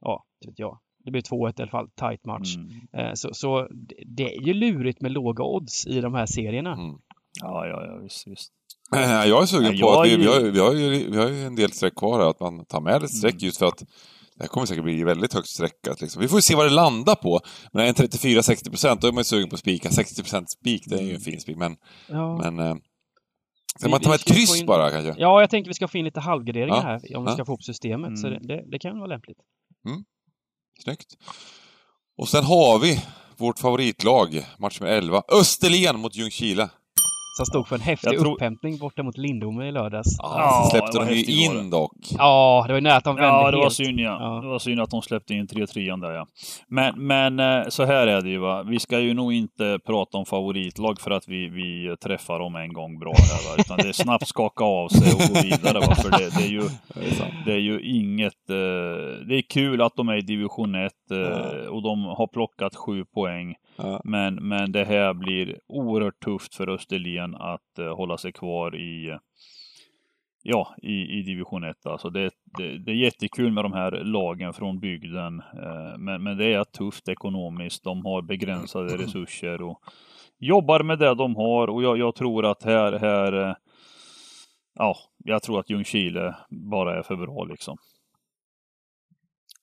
ja, 0.00 0.24
vet 0.46 0.58
jag. 0.58 0.78
Det 1.04 1.10
blir 1.10 1.22
2-1 1.22 1.58
i 1.58 1.62
alla 1.62 1.70
fall, 1.70 1.90
tight 1.90 2.24
match. 2.24 2.56
Mm. 2.56 2.70
Eh, 2.92 3.12
så, 3.14 3.28
så, 3.32 3.68
det 4.16 4.36
är 4.36 4.46
ju 4.46 4.54
lurigt 4.54 5.00
med 5.00 5.12
låga 5.12 5.44
odds 5.44 5.86
i 5.86 6.00
de 6.00 6.14
här 6.14 6.26
serierna. 6.26 6.72
Mm. 6.72 6.98
Ja, 7.40 7.66
ja, 7.66 7.86
ja, 7.86 8.00
visst, 8.02 8.26
visst. 8.26 8.52
Jag 8.90 9.42
är 9.42 9.46
sugen 9.46 9.76
ja, 9.76 9.86
på 9.86 10.00
att 10.00 10.08
vi, 10.08 10.16
vi, 10.16 10.26
har, 10.26 10.40
vi, 10.40 10.60
har 10.60 10.72
ju, 10.72 11.10
vi 11.10 11.16
har 11.16 11.28
ju 11.28 11.44
en 11.44 11.56
del 11.56 11.72
streck 11.72 11.94
kvar 11.94 12.18
här, 12.20 12.30
att 12.30 12.40
man 12.40 12.64
tar 12.64 12.80
med 12.80 13.02
ett 13.02 13.14
streck 13.14 13.34
mm. 13.34 13.44
just 13.44 13.58
för 13.58 13.66
att 13.66 13.78
det 14.36 14.42
här 14.42 14.48
kommer 14.48 14.66
säkert 14.66 14.84
bli 14.84 15.04
väldigt 15.04 15.34
högt 15.34 15.48
streckat. 15.48 16.00
Liksom. 16.00 16.22
Vi 16.22 16.28
får 16.28 16.40
se 16.40 16.54
vad 16.54 16.66
det 16.66 16.70
landar 16.70 17.14
på. 17.14 17.40
Men 17.72 17.86
en 17.86 17.94
34-60 17.94 18.70
procent, 18.70 19.00
då 19.00 19.08
är 19.08 19.12
man 19.12 19.20
ju 19.20 19.24
sugen 19.24 19.48
på 19.48 19.54
att 19.54 19.60
spika. 19.60 19.90
60 19.90 20.22
procent 20.22 20.50
spik, 20.50 20.82
det 20.86 20.96
är 20.96 21.02
ju 21.02 21.14
en 21.14 21.20
fin 21.20 21.40
spik. 21.40 21.56
Men, 21.56 21.76
ja. 22.08 22.38
men 22.38 22.58
eh, 22.58 22.76
Ska 23.78 23.88
man 23.88 24.00
ta 24.00 24.14
ett 24.14 24.24
kryss 24.24 24.60
in... 24.60 24.66
bara 24.66 24.90
kanske? 24.90 25.14
Ja, 25.18 25.40
jag 25.40 25.50
tänker 25.50 25.70
vi 25.70 25.74
ska 25.74 25.88
få 25.88 25.98
in 25.98 26.04
lite 26.04 26.20
halvgraderingar 26.20 26.76
ja. 26.76 26.82
här 26.82 27.16
om 27.16 27.24
vi 27.24 27.32
ska 27.32 27.44
få 27.44 27.54
upp 27.54 27.62
systemet. 27.62 28.08
Mm. 28.08 28.16
Så 28.16 28.28
det, 28.28 28.38
det, 28.42 28.64
det, 28.70 28.78
kan 28.78 28.98
vara 28.98 29.06
lämpligt. 29.06 29.38
Mm. 29.88 30.04
Snyggt. 30.84 31.14
Och 32.18 32.28
sen 32.28 32.44
har 32.44 32.78
vi 32.78 33.02
vårt 33.36 33.58
favoritlag, 33.58 34.46
match 34.58 34.80
med 34.80 34.98
11. 34.98 35.22
Österlen 35.40 36.00
mot 36.00 36.16
Ljungskile. 36.16 36.68
Som 37.36 37.46
stod 37.46 37.68
för 37.68 37.76
en 37.76 37.82
häftig 37.82 38.18
tror... 38.18 38.34
upphämtning 38.34 38.78
borta 38.78 39.02
mot 39.02 39.18
Lindome 39.18 39.68
i 39.68 39.72
lördags. 39.72 40.16
Ja, 40.18 40.62
så 40.64 40.70
släppte 40.70 40.98
de 40.98 41.14
ju 41.14 41.44
in 41.44 41.70
dock. 41.70 41.96
Ja, 42.18 42.64
det 42.66 42.72
var 42.72 42.78
ju 42.78 42.82
nära 42.82 42.96
att 42.96 43.04
de 43.04 43.16
vände 43.16 43.28
Ja, 43.28 43.50
det 43.50 43.56
var 43.56 43.70
synd 43.70 44.00
ja. 44.00 44.16
ja. 44.20 44.40
Det 44.40 44.48
var 44.48 44.58
synd 44.58 44.80
att 44.80 44.90
de 44.90 45.02
släppte 45.02 45.34
in 45.34 45.46
3-3 45.46 46.00
där 46.00 46.10
ja. 46.10 46.26
Men, 46.68 47.06
men 47.06 47.40
eh, 47.40 47.68
så 47.68 47.84
här 47.84 48.06
är 48.06 48.20
det 48.20 48.30
ju 48.30 48.38
va. 48.38 48.62
Vi 48.62 48.78
ska 48.78 48.98
ju 49.00 49.14
nog 49.14 49.32
inte 49.32 49.78
prata 49.86 50.18
om 50.18 50.26
favoritlag 50.26 51.00
för 51.00 51.10
att 51.10 51.28
vi, 51.28 51.48
vi 51.48 51.96
träffar 51.96 52.38
dem 52.38 52.56
en 52.56 52.72
gång 52.72 52.98
bra 52.98 53.14
här 53.18 53.50
va. 53.50 53.56
Utan 53.58 53.76
det 53.76 53.88
är 53.88 53.92
snabbt 53.92 54.28
skaka 54.28 54.64
av 54.64 54.88
sig 54.88 55.12
och 55.12 55.34
gå 55.34 55.42
vidare 55.42 55.80
va. 55.80 55.94
För 55.94 56.10
det, 56.10 56.38
det 56.38 56.44
är 56.44 56.50
ju, 56.50 56.62
det 57.44 57.52
är 57.52 57.60
ju 57.60 57.80
inget... 57.80 58.50
Eh, 58.50 59.26
det 59.28 59.34
är 59.34 59.50
kul 59.50 59.82
att 59.82 59.96
de 59.96 60.08
är 60.08 60.16
i 60.16 60.22
division 60.22 60.74
1 60.74 60.92
eh, 61.10 61.68
och 61.68 61.82
de 61.82 62.04
har 62.04 62.26
plockat 62.26 62.76
sju 62.76 63.04
poäng. 63.04 63.54
Men, 64.04 64.34
men 64.34 64.72
det 64.72 64.84
här 64.84 65.14
blir 65.14 65.58
oerhört 65.68 66.24
tufft 66.24 66.54
för 66.54 66.68
Österlen 66.68 67.25
att 67.34 67.78
uh, 67.78 67.96
hålla 67.96 68.18
sig 68.18 68.32
kvar 68.32 68.76
i 68.76 69.18
ja, 70.42 70.74
i, 70.82 71.18
i 71.18 71.22
division 71.22 71.64
1. 71.64 71.86
Alltså 71.86 72.10
det, 72.10 72.30
det, 72.58 72.78
det, 72.78 72.90
är 72.90 72.94
jättekul 72.94 73.52
med 73.52 73.64
de 73.64 73.72
här 73.72 73.90
lagen 73.90 74.52
från 74.52 74.80
bygden. 74.80 75.40
Uh, 75.40 75.98
men, 75.98 76.22
men 76.22 76.36
det 76.36 76.52
är 76.52 76.64
tufft 76.64 77.08
ekonomiskt. 77.08 77.84
De 77.84 78.04
har 78.04 78.22
begränsade 78.22 78.96
resurser 79.04 79.62
och 79.62 79.80
jobbar 80.38 80.82
med 80.82 80.98
det 80.98 81.14
de 81.14 81.36
har 81.36 81.68
och 81.68 81.82
jag, 81.82 81.98
jag 81.98 82.14
tror 82.14 82.46
att 82.46 82.62
här, 82.62 82.92
här 82.92 83.34
uh, 83.34 83.54
ja, 84.74 84.96
jag 85.24 85.42
tror 85.42 85.60
att 85.60 85.70
Ljungskile 85.70 86.34
bara 86.50 86.98
är 86.98 87.02
för 87.02 87.16
bra 87.16 87.44
liksom. 87.44 87.76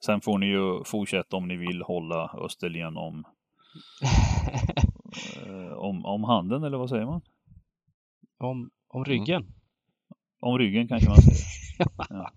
Sen 0.05 0.22
får 0.22 0.38
ni 0.38 0.45
ju 0.45 0.84
fortsätta 0.84 1.38
om 1.38 1.47
ni 1.47 1.55
vill 1.55 1.82
hålla 1.82 2.32
Österlen 2.45 2.97
om 2.97 3.24
Eh, 5.45 5.74
om, 5.74 6.05
om 6.05 6.24
handen 6.24 6.64
eller 6.64 6.78
vad 6.78 6.89
säger 6.89 7.05
man? 7.05 7.22
Om, 8.38 8.70
om 8.88 9.06
ryggen? 9.06 9.42
Mm. 9.42 9.54
Om 10.40 10.58
ryggen 10.58 10.88
kanske 10.88 11.10
man 11.10 11.22
säger. 11.22 11.44
ja. 12.10 12.32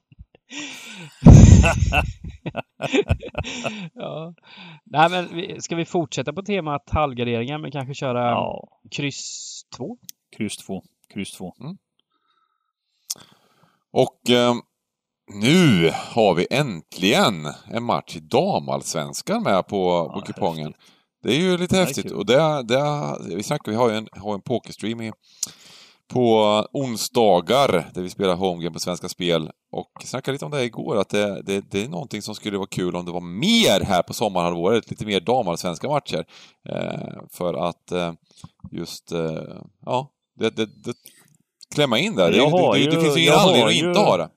ja. 3.95 4.35
Nej 4.85 5.11
men 5.11 5.63
ska 5.63 5.77
vi 5.77 5.85
fortsätta 5.85 6.33
på 6.33 6.43
temat 6.43 6.91
halvgarderingar 6.91 7.59
men 7.59 7.71
kanske 7.71 7.95
köra 7.95 8.31
ja. 8.31 8.69
kryss 8.91 9.63
2? 9.77 9.99
Kryss 10.37 10.57
2. 10.57 10.83
Kryss 11.15 11.33
2. 11.33 11.55
Mm. 11.61 11.77
Och 13.91 14.31
eh, 14.31 14.55
nu 15.35 15.91
har 15.95 16.35
vi 16.35 16.47
äntligen 16.51 17.47
en 17.71 17.83
match 17.83 18.17
i 18.17 18.21
damallsvenskan 18.21 19.43
med 19.43 19.67
på, 19.67 20.11
på 20.15 20.21
kupongen. 20.21 20.67
Häftigt. 20.67 20.93
Det 21.23 21.33
är 21.33 21.39
ju 21.39 21.57
lite 21.57 21.77
häftigt. 21.77 22.11
Och 22.11 22.27
det, 22.27 22.63
det, 22.63 23.17
vi 23.37 23.43
snackar, 23.43 23.73
vi 23.73 23.79
har 23.79 23.91
ju 23.91 23.97
en, 23.97 24.09
har 24.13 24.35
en 24.35 24.43
pokerstream 24.43 25.01
i, 25.01 25.13
på 26.09 26.41
onsdagar 26.73 27.91
där 27.95 28.03
vi 28.03 28.11
spelar 28.11 28.37
homegame 28.37 28.73
på 28.73 28.81
Svenska 28.81 29.09
Spel. 29.09 29.51
Och 29.73 29.91
snackade 30.05 30.33
lite 30.33 30.45
om 30.45 30.51
det 30.51 30.65
igår, 30.65 30.97
att 30.97 31.09
det, 31.09 31.43
det, 31.43 31.71
det, 31.71 31.85
är 31.85 31.89
någonting 31.89 32.23
som 32.23 32.35
skulle 32.35 32.59
vara 32.59 32.69
kul 32.69 32.97
om 32.97 33.05
det 33.05 33.13
var 33.13 33.21
mer 33.21 33.85
här 33.85 34.03
på 34.03 34.15
sommarhalvåret, 34.15 34.91
lite 34.91 35.07
mer 35.07 35.21
damallsvenska 35.21 35.89
matcher. 35.89 36.25
Eh, 36.69 37.23
för 37.33 37.69
att 37.69 37.93
eh, 37.93 38.13
just, 38.73 39.13
eh, 39.13 39.61
ja, 39.85 40.11
det, 40.39 40.51
det, 40.57 40.95
klämma 41.75 41.99
in 41.99 42.17
där. 42.17 42.33
Det, 42.33 42.39
det, 42.39 42.91
det, 42.91 43.03
finns 43.03 43.17
ju 43.17 43.21
ingen 43.21 43.35
anledning 43.35 43.67
att 43.67 43.89
inte 43.89 44.01
ha 44.01 44.17
det. 44.17 44.29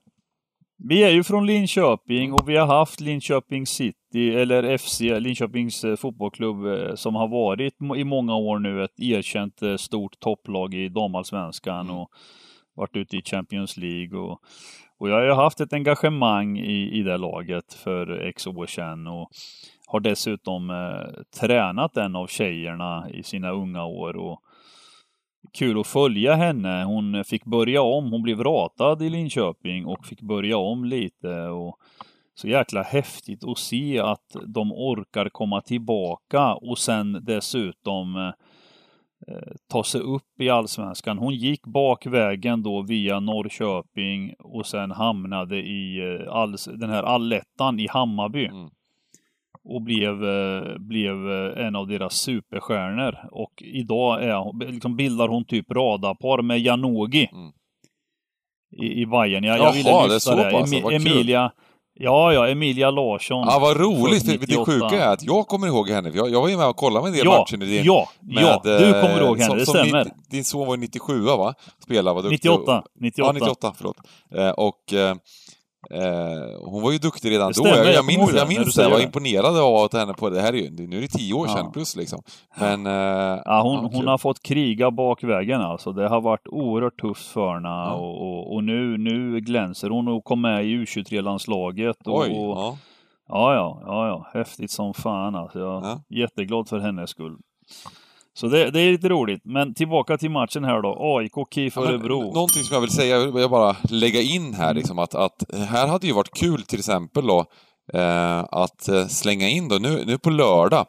Vi 0.84 1.03
är 1.03 1.09
ju 1.09 1.24
från 1.24 1.45
Linköping 1.45 2.34
och 2.34 2.49
vi 2.49 2.57
har 2.57 2.67
haft 2.67 2.99
Linköping 2.99 3.67
City, 3.67 3.98
eller 4.16 4.78
FC, 4.78 5.01
Linköpings 5.01 5.84
eh, 5.84 5.95
fotbollsklubb, 5.95 6.66
eh, 6.66 6.95
som 6.95 7.16
har 7.16 7.28
varit 7.28 7.74
i 7.97 8.03
många 8.03 8.36
år 8.36 8.60
nu 8.60 8.84
ett 8.84 8.99
erkänt 8.99 9.62
eh, 9.62 9.76
stort 9.76 10.20
topplag 10.20 10.74
i 10.74 10.89
damallsvenskan 10.89 11.86
mm. 11.86 11.97
och 11.97 12.12
varit 12.76 12.95
ute 12.95 13.18
i 13.18 13.22
Champions 13.22 13.78
League. 13.78 14.20
Och, 14.20 14.41
och 14.97 15.10
jag 15.10 15.16
har 15.16 15.24
ju 15.24 15.34
haft 15.34 15.62
ett 15.62 15.74
engagemang 15.74 16.57
i, 16.60 16.99
i 16.99 17.03
det 17.03 17.18
laget 17.18 17.74
för 17.74 18.20
x 18.20 18.47
år 18.47 18.66
sedan 18.66 19.07
och 19.07 19.30
har 19.88 19.99
dessutom 19.99 20.70
eh, 20.70 21.24
tränat 21.39 21.97
en 21.97 22.16
av 22.16 22.28
tjejerna 22.28 23.10
i 23.14 23.24
sina 23.24 23.51
unga 23.51 23.86
år. 23.86 24.16
Och, 24.16 24.39
kul 25.53 25.80
att 25.80 25.88
följa 25.88 26.36
henne. 26.36 26.84
Hon 26.84 27.24
fick 27.24 27.45
börja 27.45 27.82
om. 27.82 28.12
Hon 28.12 28.22
blev 28.22 28.43
ratad 28.43 29.01
i 29.01 29.10
Linköping 29.10 29.86
och 29.86 30.05
fick 30.05 30.22
börja 30.22 30.57
om 30.57 30.86
lite. 30.86 31.47
Och 31.47 31.78
så 32.39 32.47
jäkla 32.47 32.81
häftigt 32.81 33.43
att 33.43 33.57
se 33.57 33.99
att 33.99 34.35
de 34.47 34.71
orkar 34.71 35.29
komma 35.29 35.61
tillbaka 35.61 36.53
och 36.53 36.77
sen 36.77 37.25
dessutom 37.25 38.15
eh, 39.27 39.53
ta 39.71 39.83
sig 39.83 40.01
upp 40.01 40.41
i 40.41 40.49
allsvenskan. 40.49 41.17
Hon 41.17 41.35
gick 41.35 41.65
bakvägen 41.65 42.63
då 42.63 42.81
via 42.81 43.19
Norrköping 43.19 44.33
och 44.39 44.65
sen 44.65 44.91
hamnade 44.91 45.57
i 45.57 45.97
eh, 45.97 46.33
all, 46.33 46.55
den 46.75 46.89
här 46.89 47.03
allettan 47.03 47.79
i 47.79 47.87
Hammarby. 47.87 48.45
Mm 48.45 48.69
och 49.63 49.81
blev, 49.81 50.25
eh, 50.25 50.77
blev 50.77 51.29
en 51.57 51.75
av 51.75 51.87
deras 51.87 52.13
superstjärnor. 52.13 53.17
Och 53.31 53.53
idag 53.57 54.23
är, 54.23 54.71
liksom 54.71 54.95
bildar 54.95 55.27
hon 55.27 55.45
typ 55.45 55.71
radarpar 55.71 56.41
med 56.41 56.59
Janogy. 56.59 57.27
Mm. 57.31 57.51
I, 58.71 59.01
i 59.01 59.05
Bayern. 59.05 59.43
Jag, 59.43 59.57
jag 59.57 59.73
ville 59.73 60.07
lyfta 60.07 60.35
det. 60.35 60.51
Pass, 60.51 60.73
Emilia, 60.73 61.51
Ja, 62.01 62.33
ja, 62.33 62.47
Emilia 62.47 62.91
Larsson. 62.91 63.47
Ja, 63.47 63.59
vad 63.59 63.77
roligt. 63.77 64.25
För 64.25 64.47
det 64.47 64.65
sjuka 64.65 65.03
är 65.03 65.13
att 65.13 65.23
jag 65.23 65.47
kommer 65.47 65.67
ihåg 65.67 65.89
henne. 65.89 66.11
Jag, 66.13 66.29
jag 66.29 66.41
var 66.41 66.47
ju 66.47 66.57
med 66.57 66.67
och 66.67 66.75
kollade 66.75 67.03
med 67.03 67.09
en 67.09 67.17
del 67.17 67.25
ja, 67.25 67.39
matcher. 67.39 67.57
Din, 67.57 67.83
ja, 67.83 68.09
med, 68.19 68.43
ja, 68.43 68.61
du 68.63 69.01
kommer 69.01 69.21
ihåg 69.21 69.39
henne, 69.39 69.49
som, 69.49 69.57
det 69.57 69.65
stämmer. 69.65 70.03
Som 70.03 70.11
din 70.29 70.43
son 70.45 70.67
var 70.67 70.77
97 70.77 71.21
va? 71.21 71.53
Spelade, 71.83 72.15
var 72.15 72.21
duktig. 72.21 72.49
98. 72.49 72.83
98. 72.99 73.27
Ja, 73.27 73.31
98, 73.33 73.73
förlåt. 73.77 73.97
Och 74.57 74.93
Eh, 75.91 76.69
hon 76.69 76.84
var 76.84 76.91
ju 76.91 76.97
duktig 76.97 77.32
redan 77.32 77.51
då. 77.55 77.67
Jag, 77.67 77.93
jag, 77.93 78.05
minns, 78.05 78.34
jag 78.34 78.47
minns 78.47 78.75
det. 78.75 78.84
Jag 78.84 78.89
var 78.89 78.99
imponerad 78.99 79.57
av 79.57 79.93
henne 79.93 80.13
på 80.13 80.30
det 80.30 80.41
här. 80.41 80.53
Är 80.53 80.57
ju, 80.57 80.88
nu 80.88 80.97
är 80.97 81.01
det 81.01 81.07
tio 81.07 81.34
år 81.34 81.47
sedan 81.47 81.71
plus 81.71 81.95
liksom. 81.95 82.21
Men... 82.59 82.86
Eh, 82.86 83.41
ja, 83.45 83.61
hon, 83.61 83.84
ja, 83.84 83.89
hon 83.93 84.07
har 84.07 84.17
fått 84.17 84.43
kriga 84.43 84.91
bakvägen 84.91 85.61
alltså. 85.61 85.91
Det 85.91 86.07
har 86.07 86.21
varit 86.21 86.47
oerhört 86.47 87.01
tufft 87.01 87.27
för 87.27 87.53
henne 87.53 87.67
ja. 87.67 87.93
och, 87.93 88.21
och, 88.21 88.53
och, 88.55 88.63
nu, 88.63 88.97
nu 88.97 89.39
glänser 89.39 89.89
hon 89.89 90.07
och 90.07 90.23
kom 90.23 90.41
med 90.41 90.65
i 90.65 90.67
U23-landslaget. 90.67 91.97
Oj! 92.05 92.32
ja. 92.32 92.77
Ja, 93.32 93.53
ja, 93.53 93.82
ja, 93.86 94.07
ja. 94.07 94.39
Häftigt 94.39 94.71
som 94.71 94.93
fan 94.93 95.36
alltså. 95.36 95.59
Jag 95.59 95.86
är 95.86 95.99
jätteglad 96.09 96.69
för 96.69 96.80
hennes 96.80 97.09
skull. 97.09 97.38
Så 98.39 98.47
det, 98.47 98.71
det, 98.71 98.81
är 98.81 98.91
lite 98.91 99.09
roligt. 99.09 99.41
Men 99.43 99.73
tillbaka 99.73 100.17
till 100.17 100.31
matchen 100.31 100.63
här 100.63 100.81
då. 100.81 100.97
AIK, 100.99 101.53
KIF 101.53 101.77
Örebro. 101.77 102.27
Ja, 102.27 102.33
någonting 102.33 102.63
som 102.63 102.73
jag 102.73 102.81
vill 102.81 102.89
säga, 102.89 103.17
jag 103.17 103.31
vill 103.31 103.49
bara 103.49 103.75
lägga 103.89 104.21
in 104.21 104.53
här 104.53 104.73
liksom 104.73 104.99
att, 104.99 105.15
att 105.15 105.43
här 105.53 105.87
hade 105.87 106.07
ju 106.07 106.13
varit 106.13 106.33
kul 106.33 106.63
till 106.63 106.79
exempel 106.79 107.27
då 107.27 107.45
eh, 107.93 108.39
att 108.39 108.87
eh, 108.87 109.07
slänga 109.07 109.49
in 109.49 109.67
då, 109.67 109.75
nu, 109.75 110.03
nu 110.05 110.17
på 110.17 110.29
lördag 110.29 110.85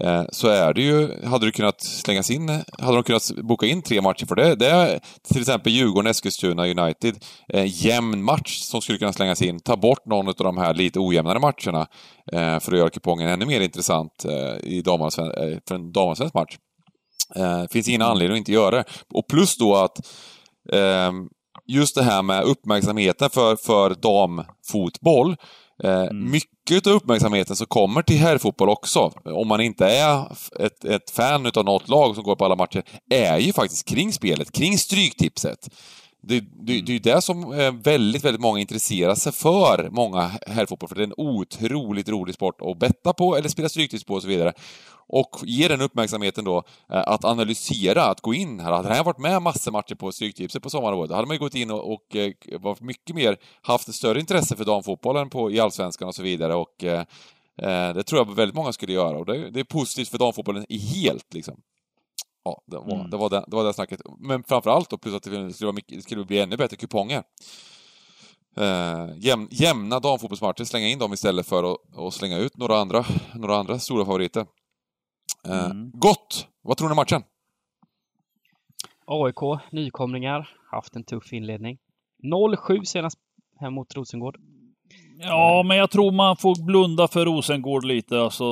eh, 0.00 0.22
så 0.30 0.48
är 0.48 0.74
det 0.74 0.82
ju, 0.82 1.26
hade 1.26 1.46
du 1.46 1.52
kunnat 1.52 1.80
slängas 1.80 2.30
in, 2.30 2.48
hade 2.78 2.96
de 2.96 3.02
kunnat 3.02 3.30
boka 3.42 3.66
in 3.66 3.82
tre 3.82 4.00
matcher 4.00 4.26
för 4.26 4.34
det, 4.34 4.54
det 4.54 4.70
är 4.70 5.00
till 5.28 5.40
exempel 5.40 5.72
Djurgården, 5.72 6.10
Eskilstuna, 6.10 6.66
United, 6.66 7.16
eh, 7.48 7.86
jämn 7.86 8.22
match 8.22 8.58
som 8.58 8.80
skulle 8.80 8.98
kunna 8.98 9.12
slängas 9.12 9.42
in, 9.42 9.60
ta 9.60 9.76
bort 9.76 10.06
någon 10.06 10.28
av 10.28 10.34
de 10.34 10.58
här 10.58 10.74
lite 10.74 11.00
ojämnare 11.00 11.38
matcherna 11.38 11.86
eh, 12.32 12.60
för 12.60 12.72
att 12.72 12.78
göra 12.78 12.90
kupongen 12.90 13.28
ännu 13.28 13.46
mer 13.46 13.60
intressant 13.60 14.24
i 14.62 14.78
eh, 14.78 14.84
för 15.68 15.74
en 15.74 15.92
damallsvensk 15.92 16.34
match. 16.34 16.56
Eh, 17.34 17.64
finns 17.70 17.88
ingen 17.88 18.02
anledning 18.02 18.34
att 18.34 18.38
inte 18.38 18.52
göra 18.52 18.76
det. 18.76 18.84
Och 19.14 19.26
plus 19.28 19.56
då 19.56 19.76
att 19.76 19.98
eh, 20.72 21.12
just 21.66 21.94
det 21.94 22.02
här 22.02 22.22
med 22.22 22.44
uppmärksamheten 22.44 23.30
för, 23.30 23.56
för 23.56 23.94
damfotboll. 23.94 25.36
Eh, 25.84 26.02
mm. 26.02 26.30
Mycket 26.30 26.86
av 26.86 26.92
uppmärksamheten 26.92 27.56
som 27.56 27.66
kommer 27.66 28.02
till 28.02 28.18
herrfotboll 28.18 28.68
också, 28.68 29.12
om 29.24 29.48
man 29.48 29.60
inte 29.60 29.86
är 29.86 30.26
ett, 30.60 30.84
ett 30.84 31.10
fan 31.10 31.50
av 31.54 31.64
något 31.64 31.88
lag 31.88 32.14
som 32.14 32.24
går 32.24 32.36
på 32.36 32.44
alla 32.44 32.56
matcher, 32.56 32.82
är 33.10 33.38
ju 33.38 33.52
faktiskt 33.52 33.88
kring 33.88 34.12
spelet, 34.12 34.52
kring 34.52 34.78
stryktipset. 34.78 35.68
Det, 36.22 36.40
det, 36.40 36.80
det 36.80 36.92
är 36.92 36.94
ju 36.94 36.98
det 36.98 37.22
som 37.22 37.50
väldigt, 37.82 38.24
väldigt 38.24 38.40
många 38.40 38.60
intresserar 38.60 39.14
sig 39.14 39.32
för, 39.32 39.88
många 39.90 40.30
herrfotboll, 40.46 40.88
för 40.88 40.96
det 40.96 41.02
är 41.02 41.06
en 41.06 41.14
otroligt 41.16 42.08
rolig 42.08 42.34
sport 42.34 42.60
att 42.60 42.78
betta 42.78 43.12
på 43.12 43.36
eller 43.36 43.48
spela 43.48 43.68
stryktips 43.68 44.04
på 44.04 44.14
och 44.14 44.22
så 44.22 44.28
vidare 44.28 44.52
och 45.08 45.36
ge 45.42 45.68
den 45.68 45.80
uppmärksamheten 45.80 46.44
då 46.44 46.56
eh, 46.92 47.02
att 47.06 47.24
analysera, 47.24 48.04
att 48.04 48.20
gå 48.20 48.34
in 48.34 48.60
här. 48.60 48.72
Hade 48.72 48.94
han 48.94 49.04
varit 49.04 49.18
med 49.18 49.42
massor 49.42 49.72
matcher 49.72 49.94
på 49.94 50.12
Stryktipset 50.12 50.62
på 50.62 50.70
sommaråret, 50.70 51.08
då 51.08 51.14
hade 51.14 51.26
man 51.26 51.34
ju 51.34 51.40
gått 51.40 51.54
in 51.54 51.70
och, 51.70 51.92
och 51.92 52.16
eh, 52.16 52.32
varit 52.60 52.80
mycket 52.80 53.16
mer, 53.16 53.36
haft 53.62 53.94
större 53.94 54.20
intresse 54.20 54.56
för 54.56 54.64
damfotbollen 54.64 55.30
på, 55.30 55.50
i 55.50 55.60
Allsvenskan 55.60 56.08
och 56.08 56.14
så 56.14 56.22
vidare 56.22 56.54
och 56.54 56.84
eh, 56.84 57.00
eh, 57.62 57.94
det 57.94 58.02
tror 58.02 58.20
jag 58.20 58.34
väldigt 58.34 58.56
många 58.56 58.72
skulle 58.72 58.92
göra 58.92 59.18
och 59.18 59.26
det, 59.26 59.50
det 59.50 59.60
är 59.60 59.64
positivt 59.64 60.08
för 60.08 60.18
damfotbollen 60.18 60.66
i 60.68 60.78
helt 60.78 61.34
liksom. 61.34 61.60
Ja, 62.46 62.62
det 62.66 62.76
var, 62.76 62.94
mm. 62.94 63.10
det, 63.10 63.16
var 63.16 63.30
det, 63.30 63.44
det 63.46 63.56
var 63.56 63.64
det 63.64 63.74
snacket. 63.74 64.00
Men 64.18 64.44
framförallt 64.44 64.90
då, 64.90 64.98
plus 64.98 65.14
att 65.14 65.22
det 65.22 65.52
skulle, 65.52 65.72
mycket, 65.72 65.96
det 65.98 66.02
skulle 66.02 66.24
bli 66.24 66.40
ännu 66.40 66.56
bättre 66.56 66.76
kuponger. 66.76 67.22
Eh, 68.56 69.06
jäm, 69.16 69.48
jämna 69.50 70.00
damfotbollsmatcher, 70.00 70.64
slänga 70.64 70.86
in 70.88 70.98
dem 70.98 71.12
istället 71.12 71.46
för 71.46 71.72
att, 71.72 71.78
att 71.96 72.14
slänga 72.14 72.38
ut 72.38 72.56
några 72.56 72.78
andra, 72.78 73.04
några 73.34 73.56
andra 73.56 73.78
stora 73.78 74.04
favoriter. 74.04 74.46
Eh, 75.48 75.64
mm. 75.64 75.90
Gott! 75.94 76.48
Vad 76.62 76.76
tror 76.76 76.88
ni 76.88 76.92
om 76.92 76.96
matchen? 76.96 77.22
AIK, 79.06 79.60
nykomlingar, 79.72 80.50
haft 80.70 80.96
en 80.96 81.04
tuff 81.04 81.32
inledning. 81.32 81.78
0-7 82.22 82.84
senast 82.84 83.18
hem 83.60 83.72
mot 83.72 83.94
Rosengård. 83.94 84.38
Ja, 85.18 85.62
men 85.62 85.76
jag 85.76 85.90
tror 85.90 86.12
man 86.12 86.36
får 86.36 86.66
blunda 86.66 87.08
för 87.08 87.24
Rosengård 87.24 87.84
lite. 87.84 88.20
Alltså, 88.20 88.44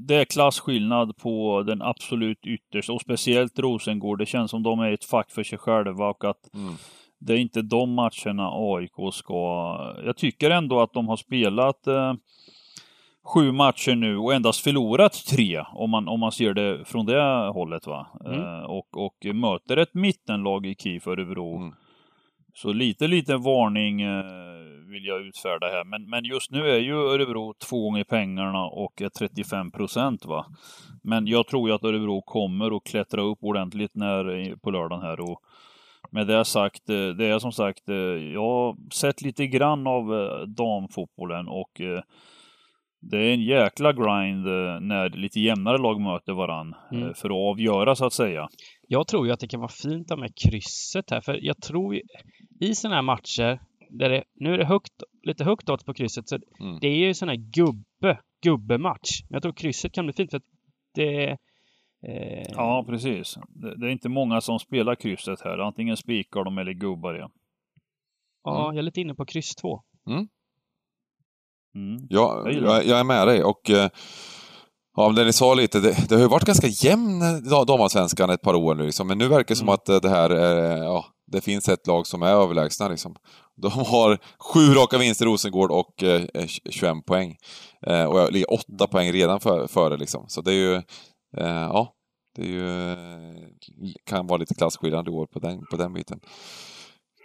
det 0.00 0.14
är 0.14 0.24
klasskillnad 0.24 1.16
på 1.16 1.62
den 1.66 1.82
absolut 1.82 2.46
yttersta 2.46 2.92
och 2.92 3.00
speciellt 3.00 3.58
Rosengård. 3.58 4.18
Det 4.18 4.26
känns 4.26 4.50
som 4.50 4.62
de 4.62 4.80
är 4.80 4.92
ett 4.92 5.04
fack 5.04 5.30
för 5.30 5.42
sig 5.42 5.58
själva 5.58 6.08
och 6.08 6.24
att 6.24 6.54
mm. 6.54 6.74
det 7.18 7.32
är 7.32 7.36
inte 7.36 7.62
de 7.62 7.94
matcherna 7.94 8.50
AIK 8.52 9.14
ska... 9.14 9.34
Jag 10.04 10.16
tycker 10.16 10.50
ändå 10.50 10.80
att 10.80 10.92
de 10.92 11.08
har 11.08 11.16
spelat 11.16 11.86
eh, 11.86 12.14
sju 13.34 13.52
matcher 13.52 13.94
nu 13.94 14.16
och 14.16 14.34
endast 14.34 14.60
förlorat 14.60 15.12
tre, 15.12 15.64
om 15.72 15.90
man, 15.90 16.08
om 16.08 16.20
man 16.20 16.32
ser 16.32 16.54
det 16.54 16.84
från 16.84 17.06
det 17.06 17.50
hållet. 17.54 17.86
va. 17.86 18.06
Mm. 18.26 18.40
Eh, 18.40 18.62
och, 18.62 18.96
och 18.96 19.34
möter 19.34 19.76
ett 19.76 19.94
mittenlag 19.94 20.66
i 20.66 20.74
KIF 20.74 21.06
Örebro. 21.06 21.56
Mm. 21.56 21.74
Så 22.62 22.72
lite, 22.72 23.06
lite 23.06 23.36
varning 23.36 24.02
eh, 24.02 24.24
vill 24.88 25.04
jag 25.04 25.26
utfärda 25.26 25.66
här. 25.66 25.84
Men, 25.84 26.10
men 26.10 26.24
just 26.24 26.50
nu 26.50 26.70
är 26.70 26.78
ju 26.78 26.94
Örebro 26.94 27.54
två 27.54 27.82
gånger 27.82 28.04
pengarna 28.04 28.64
och 28.64 29.02
35 29.18 29.70
procent. 29.70 30.24
va. 30.24 30.46
Men 31.02 31.26
jag 31.26 31.46
tror 31.46 31.68
ju 31.68 31.74
att 31.74 31.84
Örebro 31.84 32.22
kommer 32.22 32.76
att 32.76 32.84
klättra 32.84 33.22
upp 33.22 33.38
ordentligt 33.40 33.94
när, 33.94 34.56
på 34.56 34.70
lördagen 34.70 35.02
här. 35.04 35.20
Och 35.20 35.42
med 36.10 36.26
det 36.26 36.44
sagt, 36.44 36.90
eh, 36.90 37.08
det 37.08 37.26
är 37.26 37.38
som 37.38 37.52
sagt, 37.52 37.88
eh, 37.88 37.96
jag 38.32 38.40
har 38.40 38.76
sett 38.92 39.22
lite 39.22 39.46
grann 39.46 39.86
av 39.86 40.04
damfotbollen 40.46 41.48
och 41.48 41.80
det 43.00 43.16
är 43.16 43.34
en 43.34 43.42
jäkla 43.42 43.92
grind 43.92 44.46
eh, 44.46 44.80
när 44.80 45.08
lite 45.08 45.40
jämnare 45.40 45.78
lag 45.78 46.00
möter 46.00 46.32
varann 46.32 46.74
eh, 46.92 46.98
mm. 46.98 47.14
för 47.14 47.28
att 47.28 47.52
avgöra 47.52 47.94
så 47.94 48.06
att 48.06 48.12
säga. 48.12 48.48
Jag 48.88 49.06
tror 49.06 49.26
ju 49.26 49.32
att 49.32 49.40
det 49.40 49.48
kan 49.48 49.60
vara 49.60 49.72
fint 49.82 50.18
med 50.18 50.32
krysset 50.44 51.10
här, 51.10 51.20
för 51.20 51.44
jag 51.44 51.62
tror 51.62 51.94
ju 51.94 52.02
i 52.60 52.74
sådana 52.74 52.94
här 52.94 53.02
matcher 53.02 53.60
där 53.90 54.08
det, 54.10 54.24
nu 54.34 54.54
är 54.54 54.58
det 54.58 54.66
högt, 54.66 54.92
lite 55.22 55.44
högt 55.44 55.70
odds 55.70 55.84
på 55.84 55.94
krysset, 55.94 56.28
så 56.28 56.38
mm. 56.60 56.78
det 56.80 56.88
är 56.88 57.06
ju 57.06 57.14
sån 57.14 57.28
här 57.28 57.36
gubbe, 57.36 58.20
gubbematch. 58.42 59.10
Jag 59.28 59.42
tror 59.42 59.52
krysset 59.52 59.92
kan 59.92 60.06
bli 60.06 60.12
fint 60.12 60.30
för 60.30 60.36
att 60.36 60.44
det 60.94 61.30
eh... 62.06 62.46
Ja, 62.48 62.84
precis. 62.88 63.38
Det, 63.48 63.80
det, 63.80 63.86
är 63.86 63.90
inte 63.90 64.08
många 64.08 64.40
som 64.40 64.58
spelar 64.58 64.94
krysset 64.94 65.40
här. 65.40 65.58
Antingen 65.58 65.96
spikar 65.96 66.44
de 66.44 66.58
eller 66.58 66.72
gubbar 66.72 67.14
ja. 67.14 67.30
Ja, 68.44 68.64
mm. 68.64 68.76
jag 68.76 68.78
är 68.78 68.82
lite 68.82 69.00
inne 69.00 69.14
på 69.14 69.26
kryss 69.26 69.54
2. 69.54 69.82
Mm. 70.06 70.28
Mm. 71.74 72.06
Ja, 72.08 72.50
jag, 72.50 72.86
jag, 72.86 72.98
är 72.98 73.04
med 73.04 73.28
dig 73.28 73.44
och 73.44 73.70
eh, 73.70 73.88
Ja, 74.96 75.08
det 75.08 75.24
ni 75.24 75.32
sa 75.32 75.54
lite, 75.54 75.80
det, 75.80 76.08
det 76.08 76.14
har 76.14 76.22
ju 76.22 76.28
varit 76.28 76.44
ganska 76.44 76.66
jämn 76.66 77.20
damallsvenskan 77.66 78.30
ett 78.30 78.42
par 78.42 78.54
år 78.54 78.74
nu, 78.74 78.84
liksom, 78.84 79.06
men 79.06 79.18
nu 79.18 79.28
verkar 79.28 79.48
det 79.48 79.56
som 79.56 79.68
mm. 79.68 79.74
att 79.74 79.88
eh, 79.88 80.00
det 80.00 80.08
här, 80.08 80.30
ja, 80.84 81.04
det 81.32 81.40
finns 81.40 81.68
ett 81.68 81.86
lag 81.86 82.06
som 82.06 82.22
är 82.22 82.32
överlägsna. 82.32 82.88
Liksom. 82.88 83.14
De 83.62 83.72
har 83.72 84.18
sju 84.38 84.74
raka 84.74 84.98
vinster 84.98 85.26
i 85.26 85.28
Rosengård 85.28 85.70
och 85.70 86.02
eh, 86.02 86.46
21 86.70 87.06
poäng. 87.06 87.36
Eh, 87.86 88.04
och 88.04 88.20
jag 88.20 88.32
ligger 88.32 88.52
åtta 88.52 88.86
poäng 88.86 89.12
redan 89.12 89.40
före, 89.40 89.68
för 89.68 89.96
liksom. 89.96 90.24
Så 90.28 90.40
det 90.40 90.50
är 90.50 90.54
ju, 90.54 90.74
eh, 91.36 91.46
ja, 91.46 91.94
det 92.36 92.42
är 92.42 92.46
ju, 92.46 92.96
kan 94.04 94.26
vara 94.26 94.38
lite 94.38 94.54
klasskillnad 94.54 95.08
i 95.08 95.10
år 95.10 95.26
på 95.26 95.38
den, 95.38 95.66
på 95.70 95.76
den 95.76 95.92
biten. 95.92 96.20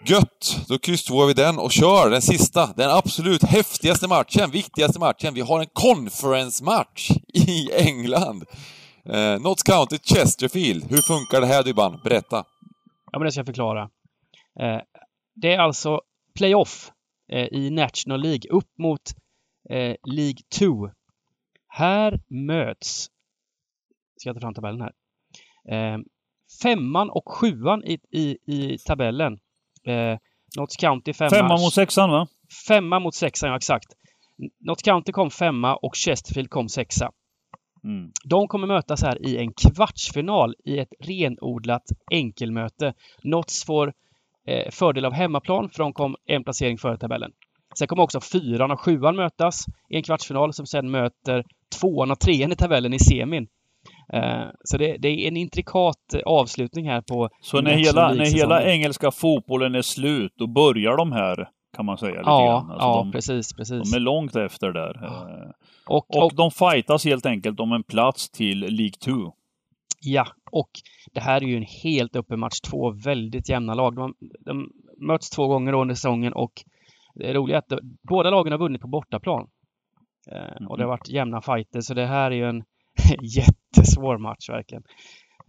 Gött! 0.06 0.66
Då 0.68 0.78
krysstvåar 0.78 1.28
vi 1.28 1.34
den 1.34 1.60
och 1.60 1.72
kör 1.72 2.10
den 2.10 2.22
sista, 2.22 2.74
den 2.74 2.90
absolut 2.90 3.44
häftigaste 3.44 4.08
matchen, 4.08 4.52
viktigaste 4.52 5.00
matchen. 5.00 5.34
Vi 5.34 5.42
har 5.42 5.60
en 5.60 5.68
conference-match 5.74 7.12
i 7.34 7.72
England. 7.74 8.44
Eh, 9.06 9.42
Notts 9.42 9.64
County 9.64 9.98
Chesterfield. 9.98 10.84
Hur 10.90 11.02
funkar 11.02 11.42
det 11.42 11.48
här 11.48 11.64
Dybban? 11.64 12.00
Berätta. 12.04 12.46
Ja, 13.12 13.20
men 13.20 13.26
det 13.26 13.32
ska 13.32 13.40
jag 13.40 13.46
förklara. 13.46 13.82
Eh, 14.60 14.82
det 15.36 15.54
är 15.54 15.60
alltså 15.60 16.02
playoff 16.38 16.92
eh, 17.32 17.48
i 17.52 17.70
National 17.70 18.22
League 18.22 18.50
upp 18.50 18.78
mot 18.78 19.02
eh, 19.70 19.96
League 20.04 20.42
2. 20.60 20.90
Här 21.68 22.20
möts, 22.28 23.08
ska 24.18 24.30
jag 24.30 24.36
ta 24.36 24.42
fram 24.42 24.54
tabellen 24.54 24.82
här, 24.82 24.94
eh, 25.76 26.00
femman 26.64 27.10
och 27.10 27.30
sjuan 27.30 27.84
i, 27.84 28.00
i, 28.12 28.38
i 28.46 28.78
tabellen 28.78 29.40
Eh, 29.88 30.18
Notts 30.58 30.76
County 30.76 31.14
femma. 31.14 31.30
Femma 31.30 31.58
mot 31.58 31.74
sexan 31.74 32.10
va? 32.10 32.28
Femma 32.68 33.00
mot 33.00 33.16
sexan, 33.16 33.50
ja 33.50 33.56
exakt. 33.56 33.88
Notts 34.60 34.84
County 34.84 35.12
kom 35.12 35.32
femma 35.32 35.76
och 35.76 35.96
Chesterfield 35.96 36.50
kom 36.50 36.70
sexa. 36.70 37.12
Mm. 37.84 38.12
De 38.26 38.48
kommer 38.48 38.68
mötas 38.68 39.04
här 39.04 39.28
i 39.28 39.38
en 39.38 39.54
kvartsfinal 39.54 40.56
i 40.66 40.80
ett 40.80 40.94
renodlat 41.00 41.84
enkelmöte. 42.12 42.94
Notts 43.24 43.66
får 43.66 43.94
eh, 44.48 44.72
fördel 44.72 45.06
av 45.06 45.14
hemmaplan 45.14 45.70
för 45.70 45.84
de 45.84 45.94
kom 45.94 46.16
en 46.26 46.44
placering 46.44 46.78
före 46.78 46.98
tabellen. 46.98 47.32
Sen 47.78 47.88
kommer 47.88 48.04
också 48.04 48.22
fyran 48.22 48.72
och 48.72 48.80
sjuan 48.80 49.16
mötas 49.16 49.66
i 49.90 49.96
en 49.96 50.04
kvartsfinal 50.04 50.54
som 50.54 50.66
sen 50.66 50.92
möter 50.92 51.44
tvåan 51.80 52.12
och 52.12 52.20
trean 52.20 52.52
i 52.52 52.56
tabellen 52.56 52.94
i 52.94 53.00
semin. 53.00 53.48
Eh, 54.14 54.46
så 54.64 54.78
det, 54.78 54.98
det, 54.98 55.08
är 55.08 55.28
en 55.28 55.38
intrikat 55.38 56.16
avslutning 56.26 56.90
här 56.90 57.02
på 57.02 57.30
Så 57.42 57.62
när 57.62 57.72
hela, 57.72 58.14
när 58.14 58.26
hela 58.26 58.64
engelska 58.64 59.12
fotbollen 59.12 59.76
är 59.76 59.82
slut, 59.82 60.34
då 60.36 60.48
börjar 60.48 60.98
de 60.98 61.12
här 61.12 61.50
kan 61.76 61.86
man 61.86 61.98
säga. 61.98 62.12
Lite 62.12 62.30
ja, 62.30 62.46
grann. 62.46 62.72
Alltså 62.72 62.88
ja 62.88 62.98
de, 62.98 63.12
precis, 63.12 63.54
precis. 63.54 63.92
De 63.92 63.98
är 63.98 64.00
långt 64.00 64.36
efter 64.36 64.72
där. 64.72 65.00
Ja. 65.02 65.30
Eh, 65.30 65.52
Och, 65.86 66.16
Och, 66.16 66.24
och, 66.24 66.36
de 66.36 66.52
fightas 66.52 67.06
helt 67.06 67.26
enkelt 67.26 67.60
om 67.60 67.72
en 67.72 67.84
plats 67.84 68.30
till 68.30 68.60
League 68.60 68.98
2. 69.04 69.12
ja, 70.02 70.28
och 70.52 70.70
det 71.14 71.20
här 71.20 71.44
är 71.44 71.48
ju 71.48 71.58
en 71.58 71.66
helt 71.84 72.16
öppen 72.16 72.40
match. 72.40 72.60
Två 72.70 72.92
väldigt 72.92 73.50
jämna 73.50 73.74
lag. 73.74 73.96
De, 73.96 74.14
de 74.46 74.70
möts 74.98 75.30
två 75.30 75.48
gånger 75.48 75.74
under 75.74 75.96
säsongen 75.96 76.34
och 76.34 76.54
det 77.16 77.34
roliga 77.34 77.58
är 77.58 77.60
att 77.60 77.70
de, 77.70 77.80
båda 78.10 78.30
lagen 78.30 78.52
har 78.52 78.60
vunnit 78.60 78.82
på 78.82 78.88
bortaplan. 78.88 79.48
Eh, 80.32 80.68
Och 80.68 80.78
det 80.78 80.84
har 80.84 80.90
varit 80.90 81.10
jämna 81.10 81.42
fighter, 81.42 81.82
så 81.82 81.94
det 81.94 82.06
här 82.06 82.32
är 82.32 82.36
ju 82.36 82.50
en 82.50 82.64
jättesvår 83.22 84.18
match 84.18 84.50
verkligen. 84.50 84.84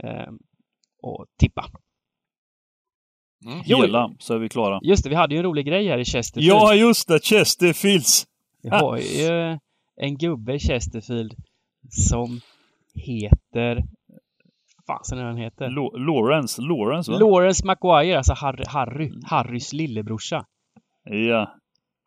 Eh, 0.05 0.33
och 1.03 1.27
tippa. 1.41 1.67
Mm. 3.47 3.61
Hela, 3.65 4.11
så 4.19 4.35
är 4.35 4.39
vi 4.39 4.49
klara. 4.49 4.81
Just 4.83 5.05
det, 5.05 5.11
vi 5.11 5.17
hade 5.17 5.35
ju 5.35 5.39
en 5.39 5.45
rolig 5.45 5.67
grej 5.67 5.89
här 5.89 5.99
i 5.99 6.05
Chesterfield. 6.05 6.49
Ja, 6.49 6.75
just 6.75 7.09
det! 7.09 7.21
Chesterfields! 7.25 8.25
Vi 8.63 8.69
har 8.69 8.99
ju 8.99 9.59
en 9.97 10.17
gubbe 10.19 10.55
i 10.55 10.59
Chesterfield 10.59 11.35
som 11.91 12.41
heter... 12.95 13.83
Fasen 14.87 15.19
är 15.19 15.25
han 15.25 15.37
heter? 15.37 15.69
Lo- 15.71 15.97
Lawrence, 15.97 16.63
Lawrence 16.63 17.11
va? 17.13 17.19
Lawrence 17.19 17.67
Maguire, 17.67 18.17
alltså 18.17 18.33
Harry, 18.35 18.65
Harry, 18.67 19.13
Harrys 19.25 19.73
lillebrorsa. 19.73 20.47
ja. 21.05 21.59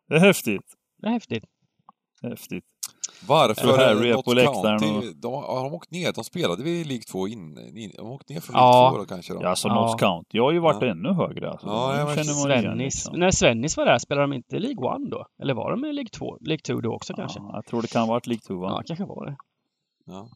Det 0.08 0.14
är 0.14 0.20
häftigt. 0.20 0.62
Det 0.98 1.06
är 1.06 1.10
häftigt. 1.12 1.44
Häftigt. 2.22 2.64
Varför? 3.26 3.68
Och 3.72 3.76
Harry 3.78 4.08
är 4.10 4.14
Notts 4.14 4.24
på 4.24 4.34
läktaren 4.34 4.78
County, 4.78 5.12
de, 5.16 5.32
har 5.32 5.64
de 5.64 5.74
åkt 5.74 5.90
ner? 5.90 6.12
De 6.12 6.24
spelade 6.24 6.62
vi 6.62 6.70
i 6.80 6.84
League 6.84 7.02
2 7.02 7.28
in, 7.28 7.58
in, 7.76 7.92
De 7.96 8.06
har 8.06 8.14
åkt 8.14 8.28
ner 8.28 8.40
från 8.40 8.56
Ja. 8.56 8.70
League 8.80 8.90
2 8.90 8.98
då 8.98 9.04
kanske? 9.14 9.32
Då. 9.34 9.40
Ja, 9.42 9.56
så 9.56 9.68
Ja. 9.68 9.74
Notts 9.74 9.94
County 10.00 10.38
har 10.38 10.52
ju 10.52 10.58
varit 10.58 10.82
Ja. 10.82 10.88
ännu 10.88 11.12
högre. 11.12 11.50
Alltså. 11.50 11.66
Ja, 11.66 11.98
jag 11.98 12.08
känner 12.08 12.40
man 12.42 12.50
igen, 12.50 12.62
Svennis. 12.62 12.94
liksom. 12.94 13.18
När 13.20 13.30
Svennis 13.30 13.76
var 13.76 13.86
där, 13.86 13.98
spelade 13.98 14.26
de 14.26 14.32
inte 14.32 14.56
i 14.56 14.58
League 14.60 14.88
One 14.94 15.10
då? 15.10 15.26
Eller 15.42 15.54
var 15.54 15.70
de 15.70 15.84
i 15.84 15.92
League 15.92 16.08
2? 16.10 16.38
League 16.40 16.62
2 16.62 16.80
då 16.80 16.94
också 16.94 17.14
kanske? 17.14 17.38
Ja, 17.40 17.50
jag 17.54 17.66
tror 17.66 17.82
det 17.82 17.88
kan 17.88 18.02
ha 18.02 18.08
varit 18.08 18.26
League 18.26 18.42
2 18.46 18.54
Ja, 18.54 18.60
va? 18.60 18.82
kanske 18.86 19.04
var 19.04 19.26
det. 19.26 19.36
Ja. 20.06 20.28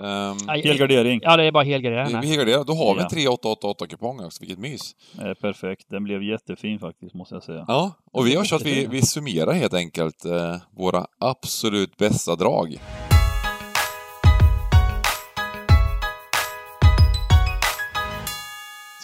Ja. 0.00 0.30
Ehm, 0.30 0.48
Helgardering. 0.48 1.20
Ja, 1.22 1.36
det 1.36 1.44
är 1.44 1.52
bara 1.52 1.64
helgardering 1.64 2.28
helgarderar. 2.28 2.64
Då 2.64 2.72
har 2.72 2.94
vi 2.94 3.00
en 3.00 3.08
3888-kupong 3.08 4.24
också, 4.24 4.40
vilket 4.40 4.58
mys. 4.58 4.96
Eh, 5.22 5.34
perfekt. 5.34 5.86
Den 5.90 6.04
blev 6.04 6.22
jättefin 6.22 6.78
faktiskt, 6.78 7.14
måste 7.14 7.34
jag 7.34 7.42
säga. 7.42 7.64
Ja, 7.68 7.92
och 8.12 8.26
vi 8.26 8.32
gör 8.34 8.44
så 8.44 8.56
att 8.56 8.62
vi, 8.62 8.86
vi 8.86 9.02
summerar 9.02 9.52
helt 9.52 9.74
enkelt 9.74 10.24
eh, 10.24 10.56
våra 10.76 11.06
absolut 11.18 11.96
bästa 11.96 12.36
drag. 12.36 12.78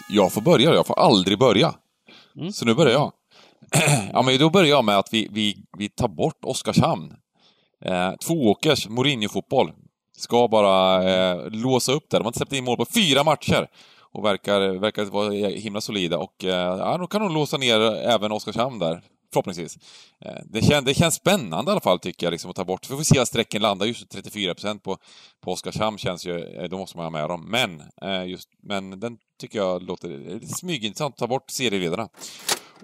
Jag 0.08 0.32
får 0.32 0.40
börja, 0.40 0.74
jag 0.74 0.86
får 0.86 0.98
aldrig 0.98 1.38
börja. 1.38 1.74
Mm. 2.36 2.52
Så 2.52 2.64
nu 2.64 2.74
börjar 2.74 2.92
jag. 2.92 3.12
ja, 4.12 4.22
men 4.22 4.38
då 4.38 4.50
börjar 4.50 4.68
jag 4.68 4.84
med 4.84 4.98
att 4.98 5.08
vi, 5.12 5.28
vi, 5.32 5.56
vi 5.78 5.88
tar 5.88 6.08
bort 6.08 6.44
Oskarshamn. 6.44 7.12
Eh, 7.84 8.12
tvååkers 8.26 8.88
Mourinho-fotboll. 8.88 9.72
Ska 10.16 10.48
bara 10.48 11.02
eh, 11.10 11.50
låsa 11.50 11.92
upp 11.92 12.10
där. 12.10 12.18
De 12.18 12.24
har 12.24 12.28
inte 12.28 12.38
släppt 12.38 12.52
in 12.52 12.64
mål 12.64 12.76
på 12.76 12.86
fyra 12.94 13.24
matcher. 13.24 13.68
Och 14.12 14.24
verkar, 14.24 14.60
verkar 14.78 15.04
vara 15.04 15.30
himla 15.48 15.80
solida. 15.80 16.18
Och 16.18 16.44
eh, 16.44 16.78
ja, 16.78 16.98
då 16.98 17.06
kan 17.06 17.20
de 17.22 17.34
låsa 17.34 17.56
ner 17.56 17.80
även 17.94 18.32
Oskarshamn 18.32 18.78
där. 18.78 19.02
Förhoppningsvis. 19.34 19.78
Eh, 20.24 20.42
det, 20.44 20.62
kän, 20.62 20.84
det 20.84 20.94
känns 20.94 21.14
spännande 21.14 21.70
i 21.70 21.72
alla 21.72 21.80
fall 21.80 21.98
tycker 21.98 22.26
jag, 22.26 22.30
liksom, 22.32 22.50
att 22.50 22.56
ta 22.56 22.64
bort. 22.64 22.90
Vi 22.90 22.96
får 22.96 23.02
se 23.02 23.18
var 23.18 23.24
strecken 23.24 23.62
landar. 23.62 23.86
Just 23.86 24.10
34 24.10 24.54
på, 24.82 24.98
på 25.44 25.52
Oskarshamn 25.52 25.98
känns 25.98 26.26
ju... 26.26 26.38
Eh, 26.38 26.68
då 26.68 26.78
måste 26.78 26.96
man 26.96 27.04
ha 27.04 27.10
med 27.10 27.28
dem. 27.28 27.50
Men, 27.50 27.82
eh, 28.02 28.24
just, 28.24 28.48
men 28.62 29.00
den 29.00 29.16
tycker 29.40 29.58
jag 29.58 29.82
låter 29.82 30.08
smygintressant, 30.08 30.58
smygintressant. 30.58 31.16
Ta 31.16 31.26
bort 31.26 31.50
serieledarna. 31.50 32.08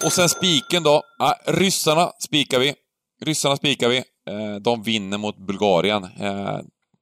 Och 0.04 0.12
sen 0.12 0.28
spiken 0.28 0.82
då. 0.82 1.02
Ja, 1.18 1.34
ryssarna 1.46 2.12
spikar 2.18 2.58
vi. 2.58 2.74
Ryssarna 3.20 3.56
spikar 3.56 3.88
vi. 3.88 3.96
Eh, 4.30 4.54
de 4.60 4.82
vinner 4.82 5.18
mot 5.18 5.36
Bulgarien. 5.38 6.04
Eh, 6.04 6.58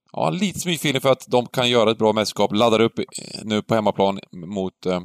Eh, 0.08 0.20
ja, 0.20 0.30
lite 0.30 0.60
smygfeeling 0.60 1.00
för 1.00 1.12
att 1.12 1.26
de 1.30 1.46
kan 1.46 1.70
göra 1.70 1.90
ett 1.90 1.98
bra 1.98 2.12
mästerskap. 2.12 2.52
Laddar 2.52 2.80
upp 2.80 2.98
eh, 2.98 3.04
nu 3.44 3.62
på 3.62 3.74
hemmaplan 3.74 4.18
mot, 4.32 4.86
eh, 4.86 5.00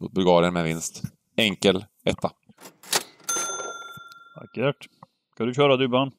mot 0.00 0.12
Bulgarien 0.12 0.54
med 0.54 0.64
vinst. 0.64 1.02
Enkel 1.36 1.84
etta. 2.04 2.30
Vackert. 4.40 4.88
Ska 5.34 5.44
du 5.44 5.54
köra 5.54 5.76
Dybban? 5.76 6.12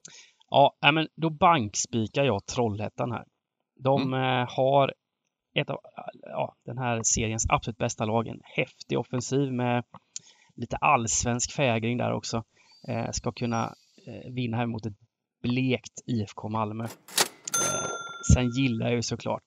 Ja, 0.50 0.78
men 0.94 1.08
då 1.16 1.30
bankspikar 1.30 2.24
jag 2.24 2.46
Trollhättan 2.46 3.12
här. 3.12 3.26
De 3.84 4.14
eh, 4.14 4.56
har 4.56 4.94
ett 5.54 5.70
av 5.70 5.80
ja, 6.22 6.56
den 6.66 6.78
här 6.78 7.02
seriens 7.04 7.46
absolut 7.50 7.78
bästa 7.78 8.06
lag. 8.06 8.28
En 8.28 8.42
häftig 8.44 9.00
offensiv 9.00 9.54
med 9.54 9.84
lite 10.56 10.76
allsvensk 10.76 11.52
fägring 11.52 11.98
där 11.98 12.14
också. 12.14 12.44
Eh, 12.88 13.12
ska 13.12 13.32
kunna 13.32 13.76
eh, 14.08 14.34
vinna 14.34 14.58
här 14.58 14.66
mot 14.66 14.86
ett 14.86 14.98
blekt 15.42 16.02
IFK 16.06 16.50
Malmö. 16.50 16.88
Sen 18.34 18.50
gillar 18.50 18.86
jag 18.86 18.96
ju 18.96 19.02
såklart 19.02 19.44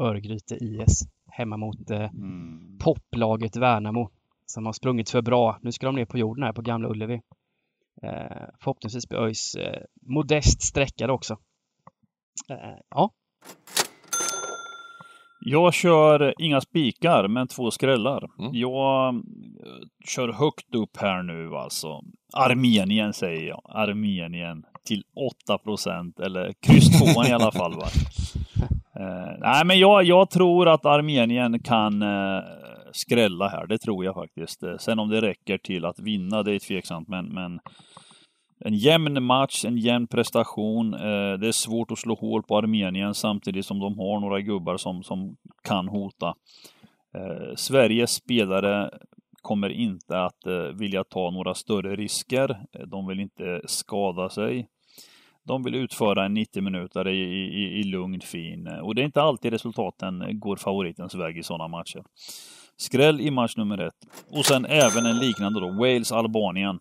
Örgryte 0.00 0.54
IS 0.54 1.02
hemma 1.30 1.56
mot 1.56 1.90
eh, 1.90 1.98
Mm. 2.14 2.78
poplaget 2.78 3.56
Värnamo 3.56 4.10
som 4.46 4.66
har 4.66 4.72
sprungit 4.72 5.10
för 5.10 5.22
bra. 5.22 5.58
Nu 5.62 5.72
ska 5.72 5.86
de 5.86 5.94
ner 5.94 6.04
på 6.04 6.18
jorden 6.18 6.44
här 6.44 6.52
på 6.52 6.62
Gamla 6.62 6.88
Ullevi. 6.88 7.20
Eh, 8.02 8.46
förhoppningsvis 8.60 9.08
blir 9.08 9.18
ÖIS 9.18 9.54
eh, 9.54 9.82
modest 10.06 10.62
sträckade 10.62 11.12
också. 11.12 11.36
Eh, 12.50 12.78
ja, 12.90 13.10
Jag 15.44 15.74
kör 15.74 16.34
inga 16.38 16.60
spikar, 16.60 17.28
men 17.28 17.48
två 17.48 17.70
skrällar. 17.70 18.24
Mm. 18.38 18.50
Jag 18.54 19.14
eh, 19.14 19.20
kör 20.08 20.32
högt 20.32 20.74
upp 20.74 20.96
här 20.96 21.22
nu 21.22 21.56
alltså. 21.56 22.00
Armenien 22.34 23.12
säger 23.12 23.48
jag. 23.48 23.62
Armenien 23.64 24.64
till 24.84 25.02
8% 25.48 26.22
eller 26.22 26.52
kryss 26.66 27.14
2 27.14 27.24
i 27.24 27.32
alla 27.32 27.52
fall. 27.52 27.74
Va? 27.74 27.86
Eh, 28.96 29.38
nej, 29.38 29.64
men 29.64 29.78
jag, 29.78 30.04
jag 30.04 30.30
tror 30.30 30.68
att 30.68 30.86
Armenien 30.86 31.58
kan 31.58 32.02
eh, 32.02 32.42
skrälla 32.92 33.48
här. 33.48 33.66
Det 33.66 33.78
tror 33.78 34.04
jag 34.04 34.14
faktiskt. 34.14 34.62
Eh, 34.62 34.76
Sen 34.76 34.98
om 34.98 35.08
det 35.08 35.20
räcker 35.20 35.58
till 35.58 35.84
att 35.84 36.00
vinna, 36.00 36.42
det 36.42 36.54
är 36.54 36.58
tveksamt. 36.58 37.08
Men, 37.08 37.26
men 37.26 37.60
en 38.64 38.74
jämn 38.74 39.22
match, 39.22 39.64
en 39.64 39.76
jämn 39.76 40.06
prestation. 40.06 40.94
Eh, 40.94 41.38
det 41.38 41.48
är 41.48 41.52
svårt 41.52 41.90
att 41.90 41.98
slå 41.98 42.14
hål 42.14 42.42
på 42.42 42.58
Armenien 42.58 43.14
samtidigt 43.14 43.66
som 43.66 43.78
de 43.78 43.98
har 43.98 44.20
några 44.20 44.40
gubbar 44.40 44.76
som, 44.76 45.02
som 45.02 45.36
kan 45.68 45.88
hota. 45.88 46.34
Eh, 47.16 47.54
Sveriges 47.56 48.10
spelare 48.10 48.90
kommer 49.42 49.68
inte 49.68 50.24
att 50.24 50.46
eh, 50.46 50.52
vilja 50.54 51.04
ta 51.04 51.30
några 51.30 51.54
större 51.54 51.96
risker. 51.96 52.50
Eh, 52.50 52.86
de 52.86 53.06
vill 53.06 53.20
inte 53.20 53.60
skada 53.64 54.28
sig. 54.28 54.68
De 55.44 55.62
vill 55.62 55.74
utföra 55.74 56.24
en 56.24 56.34
90 56.34 56.62
minuter 56.62 57.08
i, 57.08 57.20
i, 57.20 57.80
i 57.80 57.82
lugn 57.82 58.20
fin. 58.20 58.66
Eh, 58.66 58.78
och 58.78 58.94
det 58.94 59.02
är 59.02 59.04
inte 59.04 59.22
alltid 59.22 59.52
resultaten 59.52 60.40
går 60.40 60.56
favoritens 60.56 61.14
väg 61.14 61.38
i 61.38 61.42
sådana 61.42 61.68
matcher. 61.68 62.04
Skräll 62.76 63.20
i 63.20 63.30
match 63.30 63.56
nummer 63.56 63.78
ett. 63.78 63.94
Och 64.30 64.44
sen 64.44 64.66
även 64.66 65.06
en 65.06 65.18
liknande 65.18 65.60
då, 65.60 65.66
Wales-Albanien. 65.66 66.78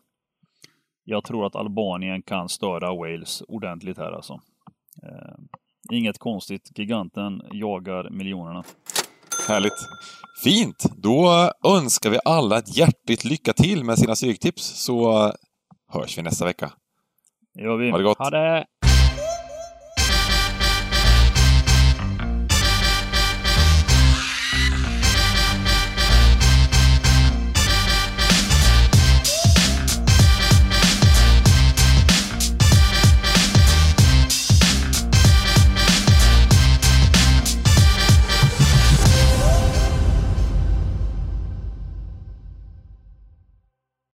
Jag 1.03 1.23
tror 1.23 1.45
att 1.45 1.55
Albanien 1.55 2.21
kan 2.21 2.49
störa 2.49 2.95
Wales 2.95 3.43
ordentligt 3.47 3.97
här 3.97 4.11
alltså. 4.11 4.33
Eh, 5.03 5.35
inget 5.91 6.19
konstigt, 6.19 6.79
giganten 6.79 7.41
jagar 7.51 8.09
miljonerna. 8.09 8.63
Härligt. 9.47 9.87
Fint! 10.43 10.85
Då 10.97 11.51
önskar 11.67 12.09
vi 12.09 12.19
alla 12.25 12.57
ett 12.57 12.77
hjärtligt 12.77 13.25
lycka 13.25 13.53
till 13.53 13.83
med 13.83 13.99
sina 13.99 14.15
styrktips 14.15 14.63
så 14.63 15.31
hörs 15.93 16.17
vi 16.17 16.21
nästa 16.21 16.45
vecka. 16.45 16.71
Det 17.53 17.61
gör 17.61 17.77
vi. 17.77 17.91
Ha 17.91 17.97
det 17.97 18.03
gott! 18.03 18.17
ha 18.17 18.29
det! 18.29 18.65